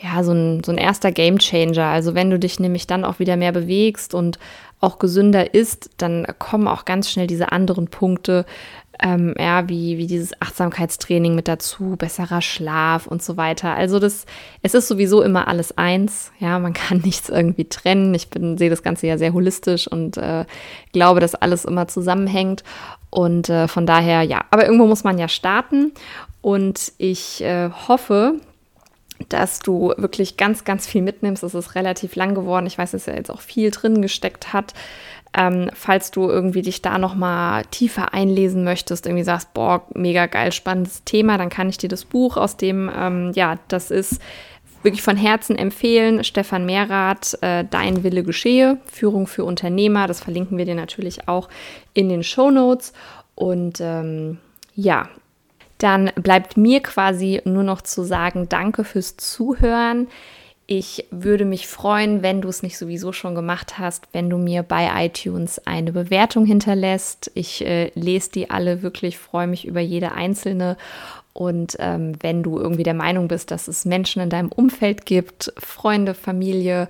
ja, 0.01 0.23
so 0.23 0.31
ein, 0.31 0.63
so 0.63 0.71
ein 0.71 0.77
erster 0.77 1.11
Game 1.11 1.37
Changer. 1.37 1.85
Also 1.85 2.15
wenn 2.15 2.29
du 2.29 2.39
dich 2.39 2.59
nämlich 2.59 2.87
dann 2.87 3.05
auch 3.05 3.19
wieder 3.19 3.37
mehr 3.37 3.51
bewegst 3.51 4.13
und 4.13 4.39
auch 4.79 4.97
gesünder 4.97 5.53
isst, 5.53 5.91
dann 5.97 6.25
kommen 6.39 6.67
auch 6.67 6.85
ganz 6.85 7.09
schnell 7.09 7.27
diese 7.27 7.51
anderen 7.51 7.87
Punkte, 7.87 8.45
ähm, 8.99 9.35
ja, 9.37 9.67
wie, 9.69 9.97
wie 9.97 10.07
dieses 10.07 10.39
Achtsamkeitstraining 10.41 11.35
mit 11.35 11.47
dazu, 11.47 11.95
besserer 11.97 12.41
Schlaf 12.41 13.07
und 13.07 13.21
so 13.21 13.37
weiter. 13.37 13.75
Also 13.75 13.99
das, 13.99 14.25
es 14.61 14.73
ist 14.73 14.87
sowieso 14.87 15.21
immer 15.21 15.47
alles 15.47 15.77
eins, 15.77 16.31
ja, 16.39 16.57
man 16.59 16.73
kann 16.73 16.99
nichts 16.99 17.29
irgendwie 17.29 17.65
trennen. 17.65 18.13
Ich 18.13 18.29
bin, 18.29 18.57
sehe 18.57 18.69
das 18.69 18.83
Ganze 18.83 19.07
ja 19.07 19.17
sehr 19.17 19.33
holistisch 19.33 19.87
und 19.87 20.17
äh, 20.17 20.45
glaube, 20.93 21.19
dass 21.19 21.35
alles 21.35 21.65
immer 21.65 21.87
zusammenhängt. 21.87 22.63
Und 23.11 23.49
äh, 23.49 23.67
von 23.67 23.85
daher, 23.85 24.23
ja, 24.23 24.45
aber 24.49 24.65
irgendwo 24.65 24.87
muss 24.87 25.03
man 25.03 25.17
ja 25.17 25.27
starten. 25.27 25.91
Und 26.41 26.93
ich 26.97 27.43
äh, 27.43 27.69
hoffe, 27.69 28.39
dass 29.29 29.59
du 29.59 29.93
wirklich 29.97 30.37
ganz, 30.37 30.63
ganz 30.63 30.87
viel 30.87 31.01
mitnimmst. 31.01 31.43
Es 31.43 31.53
ist 31.53 31.75
relativ 31.75 32.15
lang 32.15 32.35
geworden. 32.35 32.65
Ich 32.65 32.77
weiß, 32.77 32.91
dass 32.91 33.07
er 33.07 33.15
jetzt 33.15 33.31
auch 33.31 33.41
viel 33.41 33.71
drin 33.71 34.01
gesteckt 34.01 34.53
hat. 34.53 34.73
Ähm, 35.33 35.69
falls 35.73 36.11
du 36.11 36.29
irgendwie 36.29 36.61
dich 36.61 36.81
da 36.81 36.97
nochmal 36.97 37.63
tiefer 37.71 38.13
einlesen 38.13 38.65
möchtest, 38.65 39.05
irgendwie 39.05 39.23
sagst, 39.23 39.53
boah, 39.53 39.85
mega 39.93 40.25
geil, 40.25 40.51
spannendes 40.51 41.05
Thema, 41.05 41.37
dann 41.37 41.49
kann 41.49 41.69
ich 41.69 41.77
dir 41.77 41.87
das 41.87 42.03
Buch 42.03 42.35
aus 42.35 42.57
dem, 42.57 42.91
ähm, 42.93 43.31
ja, 43.33 43.57
das 43.69 43.91
ist 43.91 44.19
wirklich 44.83 45.01
von 45.01 45.15
Herzen 45.15 45.55
empfehlen. 45.55 46.23
Stefan 46.23 46.65
Mehrath, 46.65 47.37
äh, 47.41 47.63
Dein 47.69 48.03
Wille 48.03 48.23
geschehe, 48.23 48.79
Führung 48.91 49.27
für 49.27 49.45
Unternehmer. 49.45 50.07
Das 50.07 50.21
verlinken 50.21 50.57
wir 50.57 50.65
dir 50.65 50.75
natürlich 50.75 51.27
auch 51.27 51.47
in 51.93 52.09
den 52.09 52.23
Show 52.23 52.51
Notes. 52.51 52.93
Und 53.35 53.79
ähm, 53.79 54.37
ja, 54.75 55.09
dann 55.81 56.11
bleibt 56.15 56.57
mir 56.57 56.81
quasi 56.81 57.41
nur 57.45 57.63
noch 57.63 57.81
zu 57.81 58.03
sagen, 58.03 58.47
danke 58.49 58.83
fürs 58.83 59.17
Zuhören. 59.17 60.07
Ich 60.67 61.05
würde 61.11 61.43
mich 61.43 61.67
freuen, 61.67 62.21
wenn 62.21 62.39
du 62.39 62.47
es 62.47 62.63
nicht 62.63 62.77
sowieso 62.77 63.11
schon 63.11 63.35
gemacht 63.35 63.77
hast, 63.77 64.07
wenn 64.13 64.29
du 64.29 64.37
mir 64.37 64.63
bei 64.63 65.05
iTunes 65.05 65.65
eine 65.65 65.91
Bewertung 65.91 66.45
hinterlässt. 66.45 67.31
Ich 67.33 67.65
äh, 67.65 67.91
lese 67.95 68.31
die 68.31 68.49
alle 68.49 68.81
wirklich, 68.81 69.17
freue 69.17 69.47
mich 69.47 69.65
über 69.65 69.81
jede 69.81 70.13
einzelne. 70.13 70.77
Und 71.33 71.75
ähm, 71.79 72.13
wenn 72.21 72.43
du 72.43 72.57
irgendwie 72.57 72.83
der 72.83 72.93
Meinung 72.93 73.27
bist, 73.27 73.51
dass 73.51 73.67
es 73.67 73.85
Menschen 73.85 74.21
in 74.21 74.29
deinem 74.29 74.51
Umfeld 74.51 75.05
gibt, 75.05 75.51
Freunde, 75.57 76.13
Familie, 76.13 76.87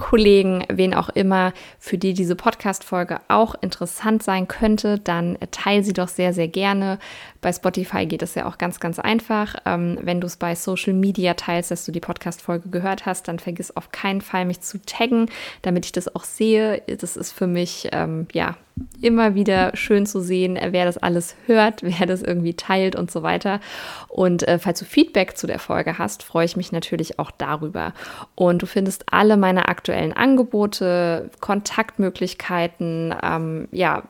Kollegen, 0.00 0.64
wen 0.70 0.94
auch 0.94 1.10
immer, 1.10 1.52
für 1.78 1.98
die 1.98 2.14
diese 2.14 2.34
Podcast-Folge 2.34 3.20
auch 3.28 3.54
interessant 3.60 4.22
sein 4.22 4.48
könnte, 4.48 4.98
dann 4.98 5.36
teile 5.50 5.84
sie 5.84 5.92
doch 5.92 6.08
sehr, 6.08 6.32
sehr 6.32 6.48
gerne. 6.48 6.98
Bei 7.42 7.52
Spotify 7.52 8.06
geht 8.06 8.22
es 8.22 8.34
ja 8.34 8.46
auch 8.46 8.56
ganz, 8.56 8.80
ganz 8.80 8.98
einfach. 8.98 9.56
Ähm, 9.66 9.98
wenn 10.00 10.22
du 10.22 10.26
es 10.26 10.38
bei 10.38 10.54
Social 10.54 10.94
Media 10.94 11.34
teilst, 11.34 11.70
dass 11.70 11.84
du 11.84 11.92
die 11.92 12.00
Podcast-Folge 12.00 12.70
gehört 12.70 13.04
hast, 13.04 13.28
dann 13.28 13.38
vergiss 13.38 13.76
auf 13.76 13.92
keinen 13.92 14.22
Fall, 14.22 14.46
mich 14.46 14.62
zu 14.62 14.80
taggen, 14.80 15.26
damit 15.60 15.84
ich 15.84 15.92
das 15.92 16.14
auch 16.14 16.24
sehe. 16.24 16.82
Das 16.86 17.18
ist 17.18 17.32
für 17.32 17.46
mich, 17.46 17.88
ähm, 17.92 18.26
ja, 18.32 18.56
immer 19.00 19.34
wieder 19.34 19.72
schön 19.74 20.06
zu 20.06 20.20
sehen, 20.20 20.58
wer 20.70 20.84
das 20.84 20.98
alles 20.98 21.36
hört, 21.46 21.82
wer 21.82 22.06
das 22.06 22.22
irgendwie 22.22 22.54
teilt 22.54 22.96
und 22.96 23.10
so 23.10 23.22
weiter. 23.22 23.60
Und 24.08 24.46
äh, 24.46 24.58
falls 24.58 24.78
du 24.78 24.84
Feedback 24.84 25.36
zu 25.36 25.46
der 25.46 25.58
Folge 25.58 25.98
hast, 25.98 26.22
freue 26.22 26.44
ich 26.44 26.56
mich 26.56 26.72
natürlich 26.72 27.18
auch 27.18 27.30
darüber. 27.30 27.92
Und 28.34 28.62
du 28.62 28.66
findest 28.66 29.04
alle 29.10 29.36
meine 29.36 29.68
aktuellen 29.90 30.12
Angebote, 30.12 31.30
Kontaktmöglichkeiten, 31.40 33.14
ähm, 33.22 33.68
ja, 33.72 34.04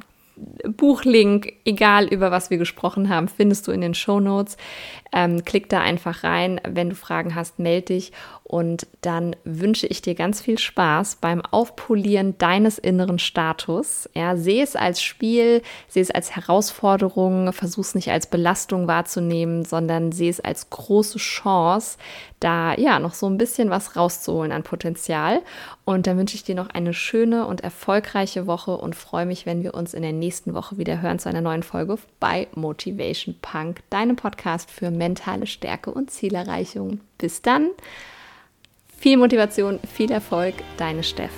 Buchlink, 0.64 1.52
egal 1.64 2.06
über 2.06 2.30
was 2.30 2.50
wir 2.50 2.56
gesprochen 2.56 3.08
haben, 3.10 3.28
findest 3.28 3.66
du 3.66 3.72
in 3.72 3.80
den 3.82 3.94
Show 3.94 4.20
Notes. 4.20 4.56
Ähm, 5.12 5.44
klick 5.44 5.68
da 5.68 5.80
einfach 5.80 6.24
rein. 6.24 6.60
Wenn 6.66 6.90
du 6.90 6.94
Fragen 6.94 7.34
hast, 7.34 7.58
melde 7.58 7.94
dich. 7.94 8.12
Und 8.50 8.88
dann 9.00 9.36
wünsche 9.44 9.86
ich 9.86 10.02
dir 10.02 10.16
ganz 10.16 10.40
viel 10.40 10.58
Spaß 10.58 11.18
beim 11.20 11.40
Aufpolieren 11.40 12.36
deines 12.38 12.78
inneren 12.78 13.20
Status. 13.20 14.10
Ja, 14.12 14.36
sehe 14.36 14.64
es 14.64 14.74
als 14.74 15.00
Spiel, 15.00 15.62
sehe 15.86 16.02
es 16.02 16.10
als 16.10 16.34
Herausforderung, 16.34 17.52
versuch 17.52 17.84
es 17.84 17.94
nicht 17.94 18.10
als 18.10 18.26
Belastung 18.26 18.88
wahrzunehmen, 18.88 19.64
sondern 19.64 20.10
sehe 20.10 20.30
es 20.30 20.40
als 20.40 20.68
große 20.68 21.18
Chance, 21.18 21.96
da 22.40 22.74
ja 22.74 22.98
noch 22.98 23.14
so 23.14 23.26
ein 23.26 23.38
bisschen 23.38 23.70
was 23.70 23.94
rauszuholen 23.94 24.50
an 24.50 24.64
Potenzial. 24.64 25.42
Und 25.84 26.06
dann 26.08 26.18
wünsche 26.18 26.34
ich 26.34 26.42
dir 26.42 26.54
noch 26.54 26.70
eine 26.70 26.92
schöne 26.92 27.46
und 27.46 27.60
erfolgreiche 27.60 28.48
Woche 28.48 28.76
und 28.76 28.96
freue 28.96 29.26
mich, 29.26 29.46
wenn 29.46 29.62
wir 29.62 29.74
uns 29.74 29.94
in 29.94 30.02
der 30.02 30.12
nächsten 30.12 30.54
Woche 30.54 30.76
wieder 30.76 31.00
hören 31.00 31.20
zu 31.20 31.28
einer 31.28 31.40
neuen 31.40 31.62
Folge 31.62 31.98
bei 32.18 32.48
Motivation 32.54 33.36
Punk, 33.40 33.80
deinem 33.90 34.16
Podcast 34.16 34.70
für 34.70 34.90
mentale 35.00 35.46
Stärke 35.46 35.90
und 35.90 36.10
Zielerreichung. 36.10 37.00
Bis 37.18 37.42
dann. 37.42 37.70
Viel 38.96 39.16
Motivation, 39.16 39.80
viel 39.94 40.12
Erfolg, 40.12 40.54
deine 40.76 41.02
Steff. 41.02 41.32